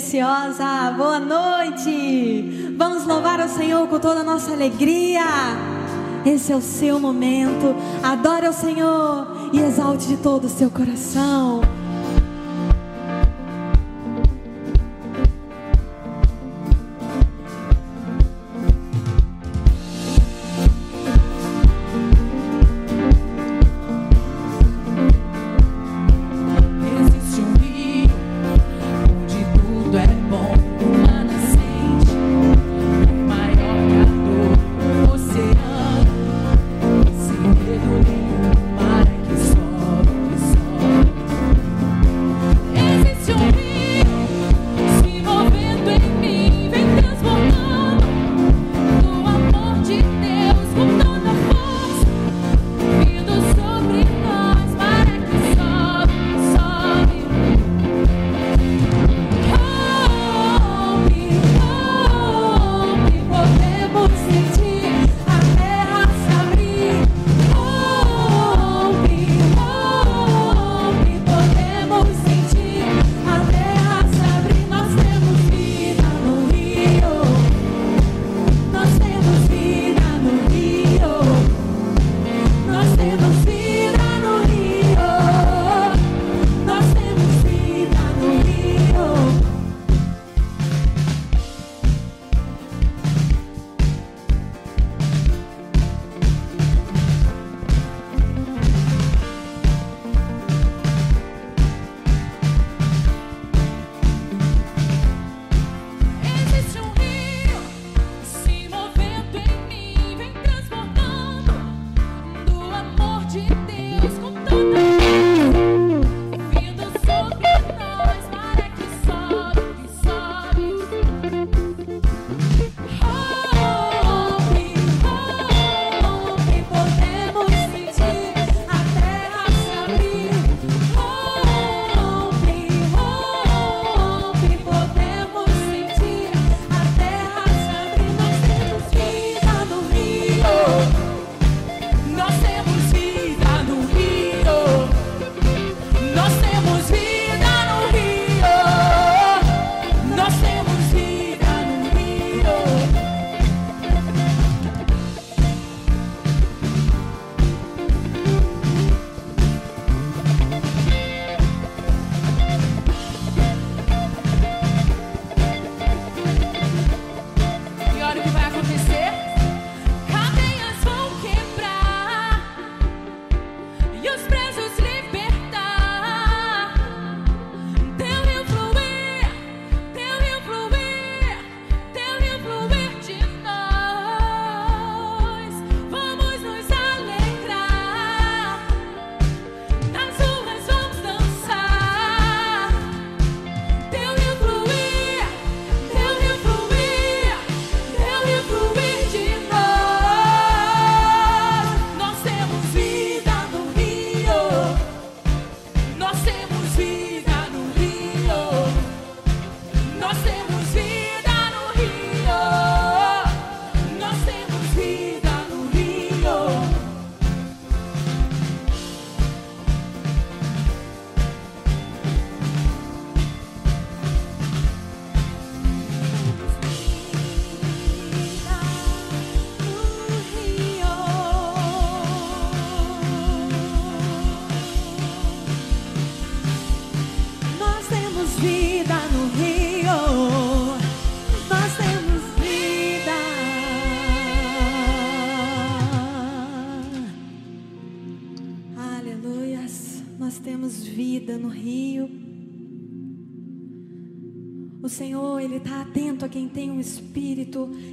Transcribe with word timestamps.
preciosa, 0.00 0.94
boa 0.96 1.20
noite. 1.20 2.74
Vamos 2.74 3.04
louvar 3.04 3.38
o 3.38 3.48
Senhor 3.50 3.86
com 3.86 3.98
toda 3.98 4.20
a 4.20 4.24
nossa 4.24 4.50
alegria. 4.50 5.20
Esse 6.24 6.52
é 6.52 6.56
o 6.56 6.62
seu 6.62 6.98
momento. 6.98 7.76
Adore 8.02 8.46
ao 8.46 8.52
Senhor 8.54 9.50
e 9.52 9.60
exalte 9.60 10.08
de 10.08 10.16
todo 10.16 10.46
o 10.46 10.48
seu 10.48 10.70
coração. 10.70 11.60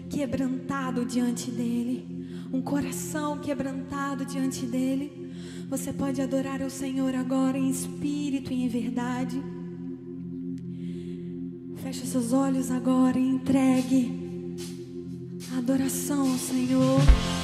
Quebrantado 0.09 1.05
diante 1.05 1.51
dEle, 1.51 2.25
um 2.51 2.61
coração 2.61 3.37
quebrantado 3.37 4.25
diante 4.25 4.65
dEle. 4.65 5.31
Você 5.69 5.93
pode 5.93 6.21
adorar 6.21 6.61
ao 6.61 6.69
Senhor 6.69 7.13
agora 7.13 7.57
em 7.57 7.69
espírito 7.69 8.51
e 8.51 8.63
em 8.63 8.67
verdade. 8.67 9.41
Feche 11.77 12.05
seus 12.05 12.33
olhos 12.33 12.71
agora 12.71 13.17
e 13.17 13.27
entregue 13.27 14.57
a 15.53 15.59
adoração 15.59 16.31
ao 16.31 16.37
Senhor. 16.37 17.36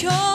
Te 0.00 0.25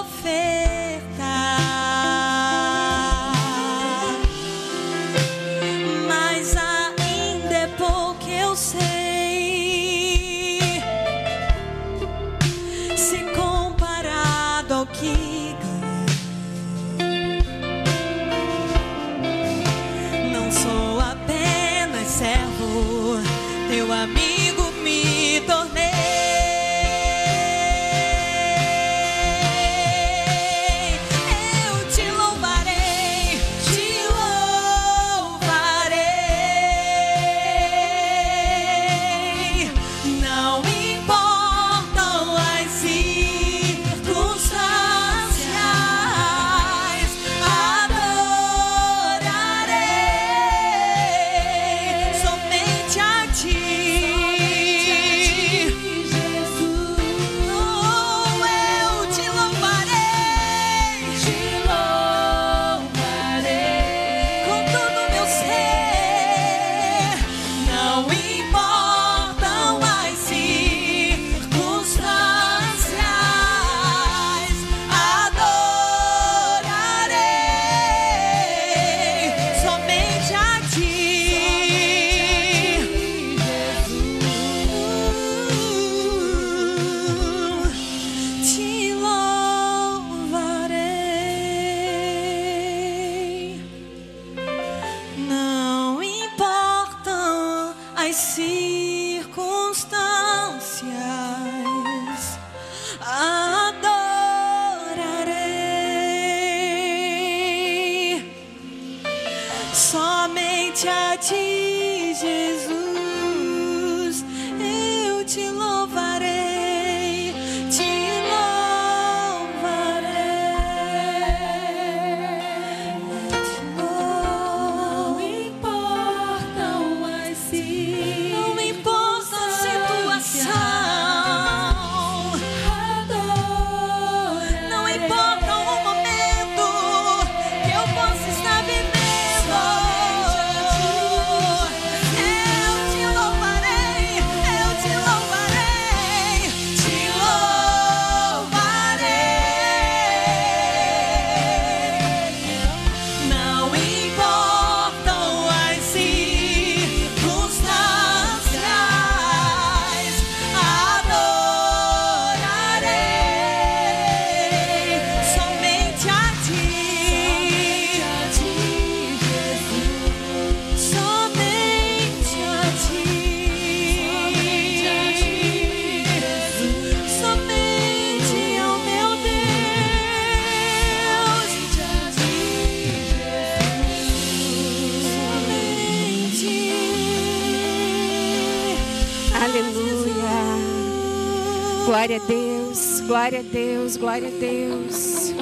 glória 193.11 193.39
a 193.39 193.43
Deus, 193.43 193.97
glória 193.97 194.29
a 194.29 194.31
Deus. 194.31 195.33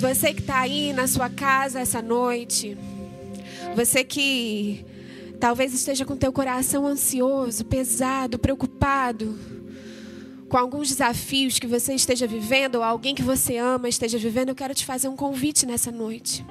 Você 0.00 0.34
que 0.34 0.40
está 0.40 0.58
aí 0.58 0.92
na 0.92 1.06
sua 1.06 1.30
casa 1.30 1.78
essa 1.78 2.02
noite, 2.02 2.76
você 3.76 4.02
que 4.02 4.84
talvez 5.38 5.72
esteja 5.72 6.04
com 6.04 6.16
teu 6.16 6.32
coração 6.32 6.84
ansioso, 6.84 7.64
pesado, 7.64 8.36
preocupado, 8.36 9.38
com 10.48 10.56
alguns 10.56 10.88
desafios 10.88 11.60
que 11.60 11.68
você 11.68 11.94
esteja 11.94 12.26
vivendo, 12.26 12.74
ou 12.74 12.82
alguém 12.82 13.14
que 13.14 13.22
você 13.22 13.56
ama 13.56 13.88
esteja 13.88 14.18
vivendo, 14.18 14.48
eu 14.48 14.56
quero 14.56 14.74
te 14.74 14.84
fazer 14.84 15.06
um 15.06 15.14
convite 15.14 15.66
nessa 15.66 15.92
noite. 15.92 16.44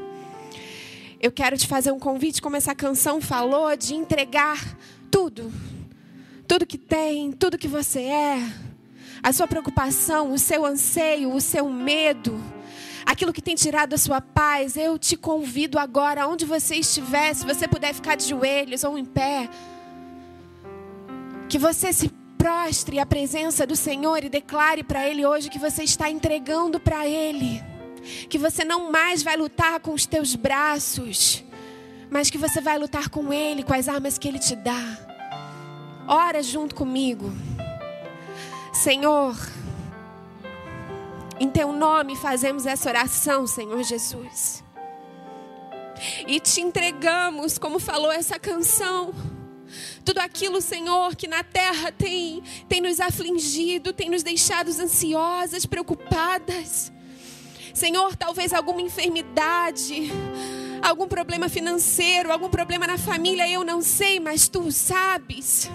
Eu 1.21 1.33
quero 1.33 1.57
te 1.57 1.67
fazer 1.67 1.91
um 1.91 1.99
convite, 1.99 2.41
como 2.41 2.55
essa 2.55 2.73
canção 2.73 3.19
falou, 3.19 3.75
de 3.75 3.95
entregar 3.95 4.77
tudo. 5.11 5.51
Tudo 6.47 6.65
que 6.65 6.77
tem, 6.77 7.33
tudo 7.33 7.57
que 7.57 7.67
você 7.67 7.99
é. 7.99 8.68
A 9.21 9.33
sua 9.33 9.47
preocupação, 9.47 10.31
o 10.31 10.39
seu 10.39 10.65
anseio, 10.65 11.33
o 11.33 11.41
seu 11.41 11.69
medo. 11.69 12.41
Aquilo 13.05 13.33
que 13.33 13.41
tem 13.41 13.55
tirado 13.55 13.93
a 13.93 13.97
sua 13.97 14.21
paz. 14.21 14.77
Eu 14.77 14.97
te 14.97 15.15
convido 15.17 15.77
agora, 15.77 16.27
onde 16.27 16.45
você 16.45 16.75
estiver, 16.75 17.33
se 17.33 17.45
você 17.45 17.67
puder 17.67 17.93
ficar 17.93 18.15
de 18.15 18.27
joelhos 18.27 18.83
ou 18.83 18.97
em 18.97 19.05
pé. 19.05 19.49
Que 21.47 21.57
você 21.57 21.91
se 21.91 22.09
prostre 22.37 22.99
à 22.99 23.05
presença 23.05 23.65
do 23.65 23.75
Senhor 23.75 24.23
e 24.23 24.29
declare 24.29 24.83
para 24.83 25.07
Ele 25.07 25.25
hoje 25.25 25.49
que 25.49 25.59
você 25.59 25.83
está 25.83 26.09
entregando 26.09 26.79
para 26.79 27.07
Ele 27.07 27.61
que 28.29 28.37
você 28.37 28.63
não 28.63 28.91
mais 28.91 29.23
vai 29.23 29.35
lutar 29.37 29.79
com 29.79 29.93
os 29.93 30.05
teus 30.05 30.35
braços, 30.35 31.43
mas 32.09 32.29
que 32.29 32.37
você 32.37 32.61
vai 32.61 32.77
lutar 32.77 33.09
com 33.09 33.31
Ele, 33.31 33.63
com 33.63 33.73
as 33.73 33.87
armas 33.87 34.17
que 34.17 34.27
Ele 34.27 34.39
te 34.39 34.55
dá. 34.55 34.97
Ora 36.07 36.41
junto 36.41 36.73
comigo. 36.73 37.31
Senhor, 38.81 39.35
em 41.37 41.49
Teu 41.49 41.73
nome 41.73 42.15
fazemos 42.15 42.65
essa 42.65 42.87
oração, 42.87 43.45
Senhor 43.45 43.83
Jesus. 43.83 44.63
E 46.25 46.39
te 46.39 46.61
entregamos, 46.61 47.57
como 47.57 47.77
falou 47.77 48.09
essa 48.09 48.39
canção, 48.39 49.13
tudo 50.05 50.19
aquilo, 50.19 50.61
Senhor, 50.61 51.13
que 51.17 51.27
na 51.27 51.43
terra 51.43 51.91
tem, 51.91 52.41
tem 52.69 52.79
nos 52.79 53.01
afligido, 53.01 53.91
tem 53.91 54.09
nos 54.09 54.23
deixado 54.23 54.69
ansiosas, 54.69 55.65
preocupadas. 55.65 56.89
Senhor, 57.73 58.15
talvez 58.15 58.53
alguma 58.53 58.81
enfermidade, 58.81 60.09
algum 60.81 61.05
problema 61.05 61.49
financeiro, 61.49 62.31
algum 62.31 62.49
problema 62.49 62.87
na 62.87 62.97
família, 62.97 63.45
eu 63.45 63.65
não 63.65 63.81
sei, 63.81 64.21
mas 64.21 64.47
tu 64.47 64.71
sabes. 64.71 65.69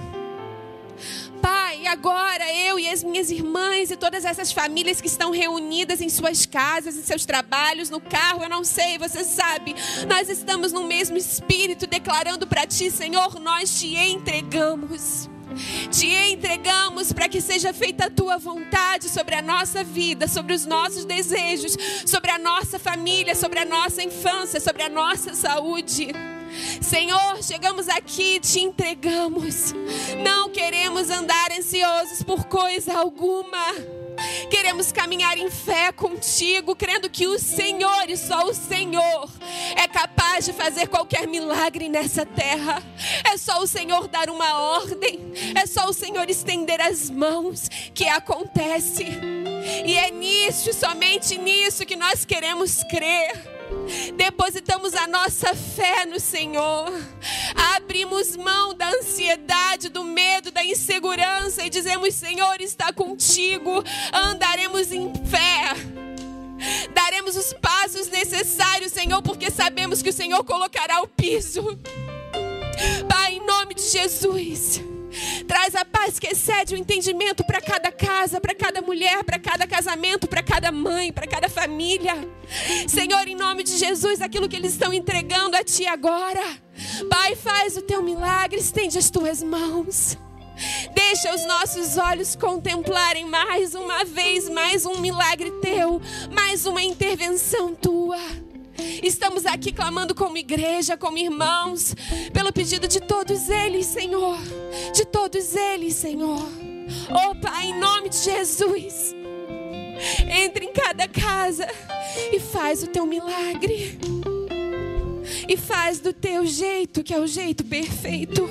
Agora 1.95 2.53
eu 2.53 2.77
e 2.77 2.89
as 2.91 3.05
minhas 3.05 3.31
irmãs 3.31 3.89
e 3.89 3.97
todas 3.97 4.25
essas 4.25 4.51
famílias 4.51 5.01
que 5.01 5.07
estão 5.07 5.31
reunidas 5.31 6.01
em 6.01 6.09
suas 6.09 6.45
casas, 6.45 6.97
em 6.97 7.05
seus 7.05 7.25
trabalhos, 7.25 7.89
no 7.89 8.01
carro, 8.01 8.43
eu 8.43 8.49
não 8.49 8.65
sei, 8.65 8.99
você 8.99 9.23
sabe. 9.23 9.77
Nós 10.09 10.29
estamos 10.29 10.73
no 10.73 10.83
mesmo 10.83 11.17
espírito 11.17 11.87
declarando 11.87 12.49
para 12.49 12.67
ti, 12.67 12.91
Senhor, 12.91 13.39
nós 13.39 13.79
te 13.79 13.95
entregamos. 13.95 15.31
Te 15.89 16.09
entregamos 16.09 17.13
para 17.13 17.29
que 17.29 17.41
seja 17.41 17.73
feita 17.73 18.07
a 18.07 18.11
tua 18.11 18.39
vontade 18.39 19.09
sobre 19.09 19.37
a 19.37 19.43
nossa 19.43 19.85
vida, 19.85 20.27
sobre 20.27 20.53
os 20.53 20.67
nossos 20.67 21.05
desejos, 21.05 21.77
sobre 22.05 22.33
a 22.33 22.39
nossa 22.41 22.77
família, 22.77 23.37
sobre 23.37 23.61
a 23.61 23.65
nossa 23.65 24.03
infância, 24.03 24.59
sobre 24.59 24.83
a 24.83 24.89
nossa 24.89 25.33
saúde. 25.33 26.09
Senhor, 26.81 27.43
chegamos 27.43 27.89
aqui, 27.89 28.41
te 28.41 28.61
entregamos. 28.61 29.73
Não 30.23 30.49
queremos 30.51 31.11
andar 31.11 31.53
ansiosos 31.53 32.23
por 32.23 32.45
coisa 32.47 32.99
alguma. 32.99 33.65
Queremos 34.51 34.93
caminhar 34.93 35.37
em 35.37 35.51
fé 35.51 35.91
contigo, 35.93 36.77
crendo 36.77 37.11
que 37.11 37.27
o 37.27 37.39
Senhor 37.39 38.09
e 38.09 38.17
só 38.17 38.45
o 38.45 38.55
Senhor 38.55 39.29
é 39.77 39.89
capaz 39.89 40.45
de 40.45 40.53
fazer 40.53 40.87
qualquer 40.89 41.27
milagre 41.27 41.89
nessa 41.89 42.25
terra. 42.25 42.83
É 43.25 43.37
só 43.37 43.61
o 43.61 43.67
Senhor 43.67 44.07
dar 44.09 44.31
uma 44.31 44.59
ordem, 44.77 45.33
é 45.55 45.67
só 45.67 45.89
o 45.89 45.93
Senhor 45.93 46.29
estender 46.31 46.81
as 46.81 47.11
mãos 47.11 47.69
que 47.93 48.07
acontece. 48.07 49.07
E 49.85 49.97
é 49.97 50.11
nisso, 50.11 50.73
somente 50.73 51.37
nisso 51.39 51.87
que 51.87 51.97
nós 51.97 52.25
queremos 52.25 52.83
crer 52.85 53.54
depositamos 54.17 54.95
a 54.95 55.07
nossa 55.07 55.55
fé 55.55 56.05
no 56.07 56.19
Senhor, 56.19 56.93
abrimos 57.77 58.37
mão 58.37 58.75
da 58.75 58.89
ansiedade, 58.89 59.89
do 59.89 60.05
medo, 60.05 60.51
da 60.51 60.65
insegurança 60.65 61.65
e 61.65 61.71
dizemos: 61.71 62.15
Senhor 62.15 62.61
está 62.61 62.93
contigo, 62.93 63.83
andaremos 64.13 64.93
em 64.93 65.13
fé. 65.27 65.75
Daremos 66.95 67.37
os 67.37 67.53
passos 67.53 68.09
necessários, 68.09 68.93
Senhor, 68.93 69.21
porque 69.23 69.51
sabemos 69.51 70.01
que 70.03 70.09
o 70.11 70.13
Senhor 70.13 70.43
colocará 70.45 71.03
o 71.03 71.09
piso. 71.09 71.79
Pai, 73.09 73.35
em 73.35 73.47
nome 73.47 73.75
de 73.75 73.83
Jesus. 73.83 74.94
Traz 75.47 75.75
a 75.75 75.85
paz 75.85 76.19
que 76.19 76.29
excede 76.29 76.75
o 76.75 76.79
entendimento 76.79 77.45
para 77.45 77.61
cada 77.61 77.91
casa, 77.91 78.41
para 78.41 78.55
cada 78.55 78.81
mulher, 78.81 79.23
para 79.25 79.39
cada 79.39 79.67
casamento, 79.67 80.27
para 80.27 80.43
cada 80.43 80.73
mãe, 80.73 81.13
para 81.13 81.27
cada 81.27 81.49
família. 81.49 82.15
Senhor, 82.89 83.27
em 83.27 83.35
nome 83.35 83.63
de 83.63 83.77
Jesus, 83.77 84.21
aquilo 84.21 84.49
que 84.49 84.57
eles 84.57 84.73
estão 84.73 84.93
entregando 84.93 85.57
a 85.57 85.65
Ti 85.65 85.87
agora. 85.87 86.43
Pai, 87.09 87.37
faz 87.37 87.77
o 87.77 87.83
teu 87.83 88.03
milagre, 88.03 88.59
estende 88.59 88.99
as 88.99 89.11
tuas 89.11 89.43
mãos. 89.43 90.17
Deixa 90.95 91.35
os 91.35 91.45
nossos 91.47 91.97
olhos 91.97 92.37
contemplarem 92.37 93.25
mais 93.25 93.75
uma 93.75 94.05
vez, 94.05 94.49
mais 94.49 94.87
um 94.87 95.01
milagre 95.01 95.51
teu, 95.61 96.01
mais 96.33 96.65
uma 96.65 96.83
intervenção 96.83 97.75
tua. 97.75 98.19
Estamos 99.03 99.47
aqui 99.47 99.73
clamando 99.73 100.15
como 100.15 100.37
igreja, 100.37 100.97
como 100.97 101.19
irmãos, 101.19 101.95
pelo 102.33 102.53
pedido 102.53 102.89
de 102.89 103.01
todos 103.01 103.49
eles, 103.49 103.87
Senhor. 103.87 104.39
De 104.95 105.05
todos 105.05 105.55
eles, 105.55 105.95
Senhor. 105.95 106.47
Oh, 107.11 107.35
Pai, 107.37 107.67
em 107.69 107.79
nome 107.79 108.09
de 108.09 108.17
Jesus. 108.17 109.15
Entre 110.29 110.67
em 110.67 110.73
cada 110.73 111.07
casa 111.09 111.67
e 112.33 112.41
faz 112.41 112.83
o 112.83 112.87
teu 112.87 113.07
milagre. 113.07 113.99
E 115.49 115.57
faz 115.57 116.01
do 116.01 116.13
teu 116.13 116.47
jeito, 116.47 117.03
que 117.03 117.15
é 117.15 117.19
o 117.19 117.27
jeito 117.27 117.65
perfeito. 117.65 118.49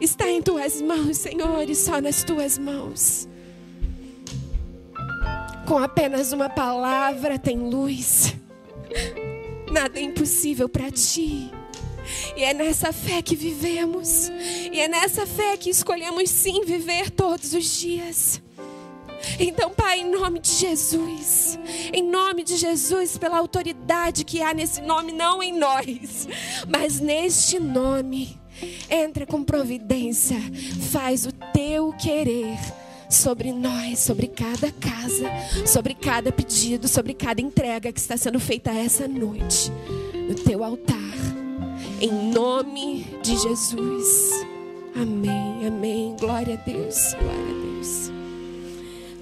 Está 0.00 0.28
em 0.28 0.42
tuas 0.42 0.82
mãos, 0.82 1.18
Senhor, 1.18 1.68
e 1.68 1.74
só 1.74 2.00
nas 2.00 2.24
tuas 2.24 2.58
mãos. 2.58 3.28
Com 5.66 5.78
apenas 5.78 6.32
uma 6.32 6.48
palavra 6.48 7.38
tem 7.38 7.56
luz. 7.58 8.34
Nada 9.70 9.98
é 9.98 10.02
impossível 10.02 10.68
para 10.68 10.90
ti. 10.90 11.50
E 12.36 12.44
é 12.44 12.52
nessa 12.52 12.92
fé 12.92 13.22
que 13.22 13.34
vivemos. 13.34 14.30
E 14.72 14.78
é 14.78 14.88
nessa 14.88 15.26
fé 15.26 15.56
que 15.56 15.70
escolhemos 15.70 16.28
sim 16.28 16.64
viver 16.64 17.10
todos 17.10 17.54
os 17.54 17.64
dias. 17.64 18.42
Então, 19.40 19.70
Pai, 19.70 20.00
em 20.00 20.10
nome 20.10 20.38
de 20.38 20.50
Jesus, 20.50 21.58
em 21.92 22.02
nome 22.02 22.44
de 22.44 22.56
Jesus, 22.56 23.16
pela 23.16 23.38
autoridade 23.38 24.22
que 24.22 24.42
há 24.42 24.52
nesse 24.52 24.82
nome, 24.82 25.12
não 25.12 25.42
em 25.42 25.58
nós, 25.58 26.28
mas 26.68 27.00
neste 27.00 27.58
nome, 27.58 28.38
entra 28.90 29.24
com 29.24 29.42
providência, 29.42 30.36
faz 30.92 31.24
o 31.24 31.32
teu 31.32 31.90
querer 31.94 32.58
sobre 33.14 33.52
nós, 33.52 34.00
sobre 34.00 34.26
cada 34.26 34.70
casa, 34.72 35.30
sobre 35.66 35.94
cada 35.94 36.32
pedido, 36.32 36.88
sobre 36.88 37.14
cada 37.14 37.40
entrega 37.40 37.92
que 37.92 38.00
está 38.00 38.16
sendo 38.16 38.40
feita 38.40 38.70
essa 38.70 39.06
noite 39.06 39.70
no 40.28 40.34
teu 40.34 40.64
altar. 40.64 40.94
Em 42.00 42.32
nome 42.32 43.06
de 43.22 43.36
Jesus. 43.36 44.30
Amém, 44.94 45.66
amém. 45.66 46.16
Glória 46.18 46.54
a 46.54 46.56
Deus, 46.56 47.14
glória 47.14 47.40
a 47.40 47.74
Deus. 47.74 48.10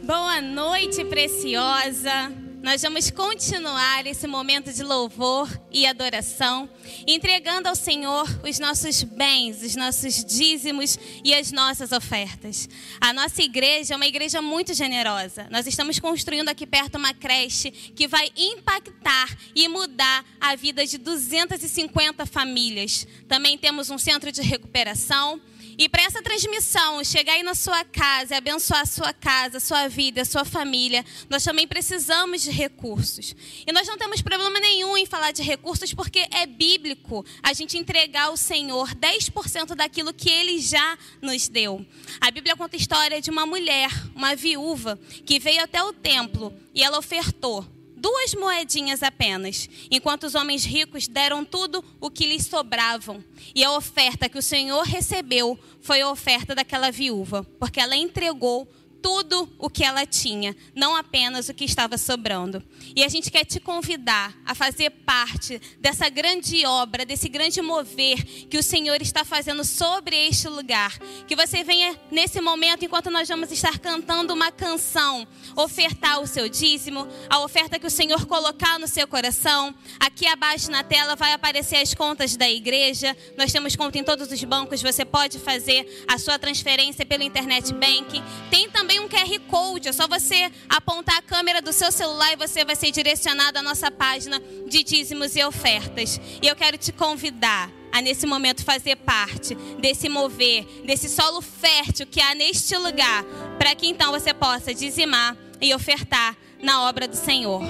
Boa 0.02 0.40
noite, 0.40 1.04
preciosa. 1.04 2.41
Nós 2.62 2.80
vamos 2.80 3.10
continuar 3.10 4.06
esse 4.06 4.24
momento 4.28 4.72
de 4.72 4.84
louvor 4.84 5.50
e 5.72 5.84
adoração, 5.84 6.70
entregando 7.04 7.68
ao 7.68 7.74
Senhor 7.74 8.24
os 8.48 8.60
nossos 8.60 9.02
bens, 9.02 9.64
os 9.64 9.74
nossos 9.74 10.24
dízimos 10.24 10.96
e 11.24 11.34
as 11.34 11.50
nossas 11.50 11.90
ofertas. 11.90 12.68
A 13.00 13.12
nossa 13.12 13.42
igreja 13.42 13.94
é 13.94 13.96
uma 13.96 14.06
igreja 14.06 14.40
muito 14.40 14.74
generosa. 14.74 15.48
Nós 15.50 15.66
estamos 15.66 15.98
construindo 15.98 16.50
aqui 16.50 16.64
perto 16.64 16.94
uma 16.94 17.12
creche 17.12 17.72
que 17.72 18.06
vai 18.06 18.30
impactar 18.36 19.36
e 19.56 19.66
mudar 19.66 20.24
a 20.40 20.54
vida 20.54 20.86
de 20.86 20.98
250 20.98 22.24
famílias. 22.26 23.08
Também 23.26 23.58
temos 23.58 23.90
um 23.90 23.98
centro 23.98 24.30
de 24.30 24.40
recuperação 24.40 25.40
e 25.78 25.88
para 25.88 26.02
essa 26.02 26.22
transmissão 26.22 27.02
chegar 27.04 27.34
aí 27.34 27.42
na 27.42 27.54
sua 27.54 27.84
casa 27.84 28.36
abençoar 28.36 28.82
a 28.82 28.86
sua 28.86 29.12
casa, 29.12 29.58
a 29.58 29.60
sua 29.60 29.88
vida, 29.88 30.22
a 30.22 30.24
sua 30.24 30.44
família, 30.44 31.04
nós 31.28 31.44
também 31.44 31.66
precisamos 31.66 32.42
de 32.42 32.50
recursos. 32.50 33.34
E 33.66 33.72
nós 33.72 33.86
não 33.86 33.96
temos 33.96 34.20
problema 34.20 34.58
nenhum 34.60 34.96
em 34.96 35.06
falar 35.06 35.32
de 35.32 35.42
recursos, 35.42 35.94
porque 35.94 36.26
é 36.30 36.46
bíblico 36.46 37.24
a 37.42 37.52
gente 37.52 37.78
entregar 37.78 38.24
ao 38.24 38.36
Senhor 38.36 38.94
10% 38.94 39.74
daquilo 39.74 40.12
que 40.12 40.30
Ele 40.30 40.58
já 40.60 40.98
nos 41.20 41.48
deu. 41.48 41.84
A 42.20 42.30
Bíblia 42.30 42.56
conta 42.56 42.76
a 42.76 42.78
história 42.78 43.20
de 43.20 43.30
uma 43.30 43.46
mulher, 43.46 43.90
uma 44.14 44.34
viúva, 44.34 44.98
que 45.24 45.38
veio 45.38 45.62
até 45.62 45.82
o 45.82 45.92
templo 45.92 46.52
e 46.74 46.82
ela 46.82 46.98
ofertou 46.98 47.66
duas 48.02 48.34
moedinhas 48.34 49.00
apenas, 49.00 49.68
enquanto 49.88 50.24
os 50.24 50.34
homens 50.34 50.64
ricos 50.64 51.06
deram 51.06 51.44
tudo 51.44 51.84
o 52.00 52.10
que 52.10 52.26
lhes 52.26 52.44
sobravam. 52.44 53.22
E 53.54 53.62
a 53.62 53.70
oferta 53.70 54.28
que 54.28 54.38
o 54.38 54.42
Senhor 54.42 54.82
recebeu 54.82 55.56
foi 55.80 56.00
a 56.00 56.10
oferta 56.10 56.52
daquela 56.52 56.90
viúva, 56.90 57.44
porque 57.60 57.78
ela 57.78 57.94
entregou 57.94 58.68
tudo 59.02 59.52
o 59.58 59.68
que 59.68 59.82
ela 59.82 60.06
tinha, 60.06 60.56
não 60.74 60.94
apenas 60.94 61.48
o 61.48 61.54
que 61.54 61.64
estava 61.64 61.98
sobrando. 61.98 62.62
E 62.94 63.02
a 63.02 63.08
gente 63.08 63.30
quer 63.30 63.44
te 63.44 63.58
convidar 63.58 64.32
a 64.46 64.54
fazer 64.54 64.90
parte 64.90 65.60
dessa 65.80 66.08
grande 66.08 66.64
obra, 66.64 67.04
desse 67.04 67.28
grande 67.28 67.60
mover 67.60 68.22
que 68.48 68.56
o 68.56 68.62
Senhor 68.62 69.02
está 69.02 69.24
fazendo 69.24 69.64
sobre 69.64 70.16
este 70.16 70.48
lugar. 70.48 70.96
Que 71.26 71.34
você 71.34 71.64
venha 71.64 71.98
nesse 72.10 72.40
momento, 72.40 72.84
enquanto 72.84 73.10
nós 73.10 73.28
vamos 73.28 73.50
estar 73.50 73.78
cantando 73.78 74.32
uma 74.32 74.52
canção, 74.52 75.26
ofertar 75.56 76.20
o 76.20 76.26
seu 76.26 76.48
dízimo, 76.48 77.08
a 77.28 77.40
oferta 77.40 77.78
que 77.78 77.86
o 77.86 77.90
Senhor 77.90 78.24
colocar 78.26 78.78
no 78.78 78.86
seu 78.86 79.06
coração. 79.08 79.74
Aqui 79.98 80.26
abaixo 80.26 80.70
na 80.70 80.84
tela 80.84 81.16
vai 81.16 81.32
aparecer 81.32 81.76
as 81.76 81.92
contas 81.92 82.36
da 82.36 82.48
igreja. 82.48 83.16
Nós 83.36 83.50
temos 83.50 83.74
conta 83.74 83.98
em 83.98 84.04
todos 84.04 84.30
os 84.30 84.44
bancos. 84.44 84.80
Você 84.80 85.04
pode 85.04 85.38
fazer 85.40 86.04
a 86.06 86.18
sua 86.18 86.38
transferência 86.38 87.04
pelo 87.04 87.22
internet 87.22 87.72
banking. 87.72 88.22
Tem 88.50 88.70
também 88.70 88.91
também 88.92 89.00
um 89.00 89.08
QR 89.08 89.40
Code. 89.48 89.88
É 89.88 89.92
só 89.92 90.06
você 90.06 90.50
apontar 90.68 91.16
a 91.18 91.22
câmera 91.22 91.62
do 91.62 91.72
seu 91.72 91.90
celular 91.90 92.32
e 92.32 92.36
você 92.36 92.64
vai 92.64 92.76
ser 92.76 92.90
direcionado 92.90 93.58
à 93.58 93.62
nossa 93.62 93.90
página 93.90 94.40
de 94.68 94.82
dízimos 94.82 95.34
e 95.36 95.44
ofertas. 95.44 96.20
E 96.42 96.46
eu 96.46 96.54
quero 96.54 96.76
te 96.76 96.92
convidar 96.92 97.70
a 97.90 98.00
nesse 98.00 98.26
momento 98.26 98.64
fazer 98.64 98.96
parte 98.96 99.54
desse 99.80 100.08
mover, 100.08 100.64
desse 100.84 101.08
solo 101.08 101.40
fértil 101.40 102.06
que 102.06 102.20
há 102.20 102.34
neste 102.34 102.76
lugar, 102.76 103.24
para 103.58 103.74
que 103.74 103.86
então 103.86 104.10
você 104.12 104.34
possa 104.34 104.74
dizimar 104.74 105.36
e 105.60 105.74
ofertar 105.74 106.36
na 106.62 106.88
obra 106.88 107.06
do 107.08 107.16
Senhor. 107.16 107.62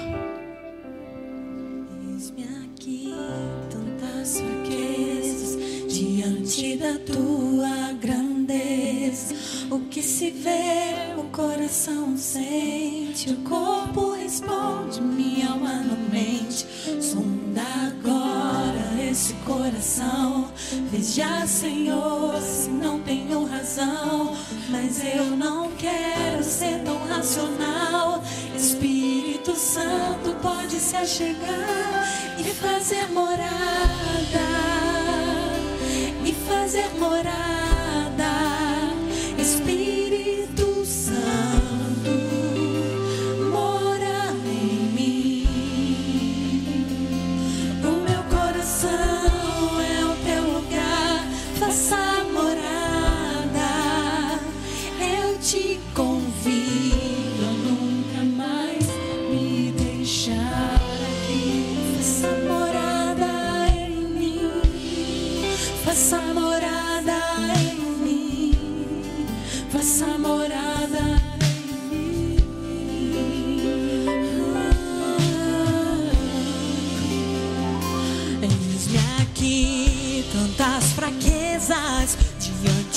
aqui 2.63 3.13
tantas 3.69 4.39
fraquezas 4.39 5.57
diante 5.93 6.77
da 6.77 6.97
tua 6.99 7.93
grandeza. 7.93 8.92
O 9.69 9.79
que 9.89 10.01
se 10.01 10.29
vê, 10.31 11.15
o 11.17 11.23
coração 11.25 12.15
sente, 12.17 13.31
o 13.31 13.37
corpo 13.37 14.11
responde, 14.11 15.01
minha 15.01 15.49
alma 15.49 15.73
não 15.75 15.97
mente. 16.09 16.65
Sonda 17.01 17.61
agora 17.87 19.01
esse 19.09 19.33
coração. 19.45 20.51
Veja, 20.91 21.45
Senhor, 21.47 22.39
se 22.41 22.69
não 22.69 22.99
tenho 23.01 23.45
razão, 23.45 24.35
mas 24.69 25.03
eu 25.03 25.25
não 25.25 25.71
quero 25.71 26.43
ser 26.43 26.79
tão 26.83 26.97
racional. 27.07 28.23
Espírito 28.55 29.55
Santo 29.55 30.35
pode 30.41 30.79
se 30.79 30.95
achegar 30.95 32.07
e 32.39 32.43
fazer 32.43 33.07
morada, 33.11 33.49
e 36.25 36.33
fazer 36.47 36.89
morada, 36.99 37.72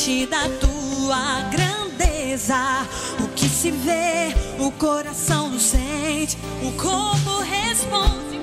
diante 0.07 0.27
da 0.27 0.49
tua 0.61 1.41
grandeza. 1.51 2.87
O 3.19 3.29
que 3.35 3.49
se 3.49 3.73
vê, 3.73 4.33
o 4.61 4.71
coração 4.71 5.59
sente, 5.59 6.39
o 6.63 6.71
corpo 6.81 7.41
responde, 7.41 8.36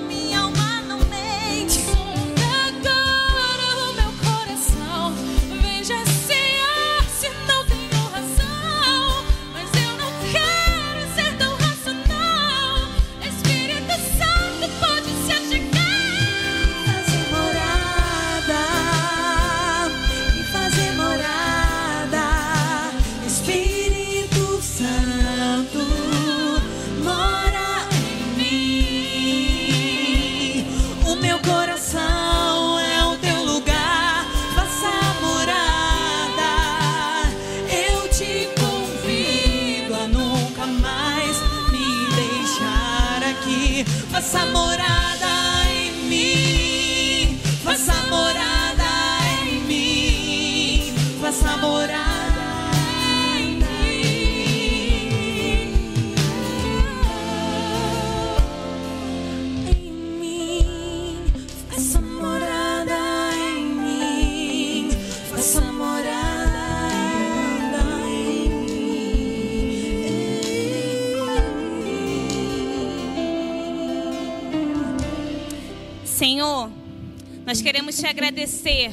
te 77.96 78.08
agradecer 78.08 78.92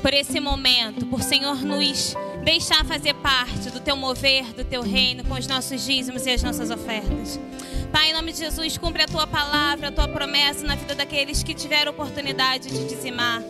por 0.00 0.14
esse 0.14 0.40
momento, 0.40 1.04
por 1.06 1.22
Senhor 1.22 1.62
nos 1.62 2.14
deixar 2.42 2.84
fazer 2.86 3.14
parte 3.14 3.70
do 3.70 3.80
teu 3.80 3.96
mover, 3.96 4.44
do 4.54 4.64
teu 4.64 4.82
reino, 4.82 5.24
com 5.24 5.34
os 5.34 5.46
nossos 5.46 5.84
dízimos 5.84 6.24
e 6.24 6.30
as 6.30 6.42
nossas 6.42 6.70
ofertas. 6.70 7.38
Pai, 7.92 8.10
em 8.10 8.14
nome 8.14 8.32
de 8.32 8.38
Jesus, 8.38 8.78
cumpre 8.78 9.02
a 9.02 9.06
tua 9.06 9.26
palavra, 9.26 9.88
a 9.88 9.92
tua 9.92 10.08
promessa 10.08 10.66
na 10.66 10.74
vida 10.74 10.94
daqueles 10.94 11.42
que 11.42 11.54
tiveram 11.54 11.92
oportunidade 11.92 12.68
de 12.70 12.86
dizimar. 12.86 13.42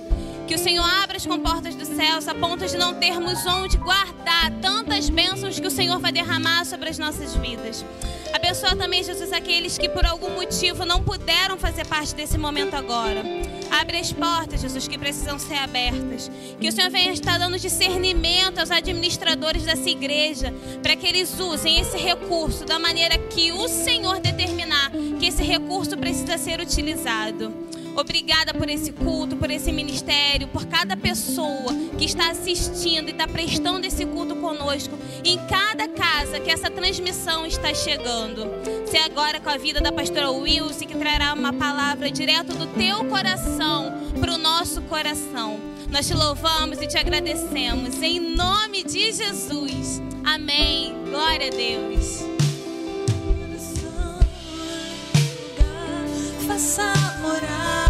Que 0.49 0.57
o 0.57 0.59
Senhor 0.59 0.85
abra 0.85 1.17
as 1.17 1.27
comportas 1.27 1.77
dos 1.77 1.87
céus 1.87 2.27
a 2.27 2.35
ponto 2.35 2.67
de 2.67 2.77
não 2.77 2.95
termos 2.95 3.47
onde 3.47 3.77
guardar 3.77 4.51
tantas 4.61 5.09
bênçãos 5.09 5.61
que 5.61 5.67
o 5.67 5.71
Senhor 5.71 6.01
vai 6.01 6.11
derramar 6.11 6.65
sobre 6.65 6.89
as 6.89 6.99
nossas 6.99 7.37
vidas. 7.37 7.85
Abençoa 8.33 8.75
também, 8.75 9.05
Jesus, 9.05 9.33
aqueles 9.33 9.79
que 9.79 9.89
por 9.89 10.05
algum 10.05 10.31
motivo 10.31 10.85
não 10.85 11.05
puderam 11.05 11.57
fazer 11.57 11.87
parte 11.87 12.15
desse 12.17 12.37
momento 12.37 12.75
agora. 12.75 13.23
Abre 13.71 13.99
as 13.99 14.13
portas, 14.13 14.61
Jesus, 14.61 14.89
que 14.89 14.99
precisam 14.99 15.39
ser 15.39 15.55
abertas. 15.55 16.31
Que 16.61 16.69
o 16.69 16.73
Senhor 16.73 16.91
venha 16.91 17.13
estar 17.13 17.39
dando 17.39 17.59
discernimento 17.59 18.59
aos 18.59 18.71
administradores 18.71 19.65
dessa 19.65 19.89
igreja, 19.89 20.53
para 20.83 20.97
que 20.97 21.07
eles 21.07 21.39
usem 21.39 21.79
esse 21.81 21.97
recurso 21.97 22.65
da 22.65 22.79
maneira 22.79 23.17
que 23.17 23.53
o 23.53 23.69
Senhor 23.69 24.21
determinar 24.21 24.91
que 25.19 25.27
esse 25.27 25.43
recurso 25.43 25.97
precisa 25.97 26.37
ser 26.37 26.61
utilizado. 26.61 27.70
Obrigada 27.97 28.55
por 28.55 28.69
esse 28.69 28.93
culto, 28.93 29.37
por 29.37 29.51
esse 29.51 29.73
ministério, 29.73 30.49
por 30.49 30.67
cada 30.67 30.97
pessoa 30.97 31.75
que 31.99 32.05
está 32.05 32.31
assistindo 32.31 33.09
e 33.09 33.13
está 33.13 33.27
prestando 33.27 33.87
esse 33.87 34.07
culto 34.07 34.37
conosco, 34.37 34.99
em 35.25 35.39
cada 35.47 35.89
casa 35.89 36.41
que 36.41 36.51
essa 36.51 36.71
transmissão 36.71 37.45
está 37.45 37.75
chegando. 37.75 38.51
Se 38.87 38.97
agora 38.97 39.41
com 39.41 39.51
a 39.51 39.57
vida 39.57 39.81
da 39.81 39.93
pastora 39.93 40.31
Wilson, 40.31 40.87
que 40.87 40.97
trará 40.97 41.35
uma 41.35 41.53
palavra 41.53 42.11
direto 42.11 42.55
do 42.55 42.67
teu 42.69 43.05
coração 43.05 43.93
para 44.19 44.35
o 44.35 44.39
nosso 44.39 44.81
coração. 44.83 45.59
Nós 45.91 46.07
te 46.07 46.15
louvamos 46.15 46.81
e 46.81 46.87
te 46.87 46.97
agradecemos, 46.97 48.01
em 48.03 48.35
nome 48.37 48.85
de 48.85 49.13
Jesus. 49.13 50.01
Amém. 50.25 50.95
Glória 51.11 51.49
a 51.49 51.51
Deus. 51.51 52.30
Faça 56.51 56.93
morada. 57.23 57.90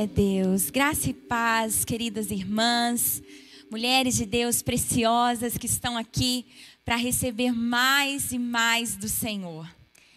Glória 0.00 0.12
a 0.12 0.16
Deus. 0.16 0.70
Graça 0.70 1.10
e 1.10 1.12
paz, 1.12 1.84
queridas 1.84 2.30
irmãs, 2.30 3.22
mulheres 3.70 4.16
de 4.16 4.24
Deus 4.24 4.62
preciosas 4.62 5.58
que 5.58 5.66
estão 5.66 5.94
aqui 5.94 6.46
para 6.86 6.96
receber 6.96 7.52
mais 7.52 8.32
e 8.32 8.38
mais 8.38 8.96
do 8.96 9.10
Senhor. 9.10 9.68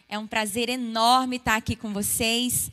É 0.08 0.17
um 0.17 0.26
prazer 0.26 0.69
enorme 0.69 1.36
estar 1.36 1.58
aqui 1.58 1.76
com 1.76 1.91
vocês. 1.91 2.72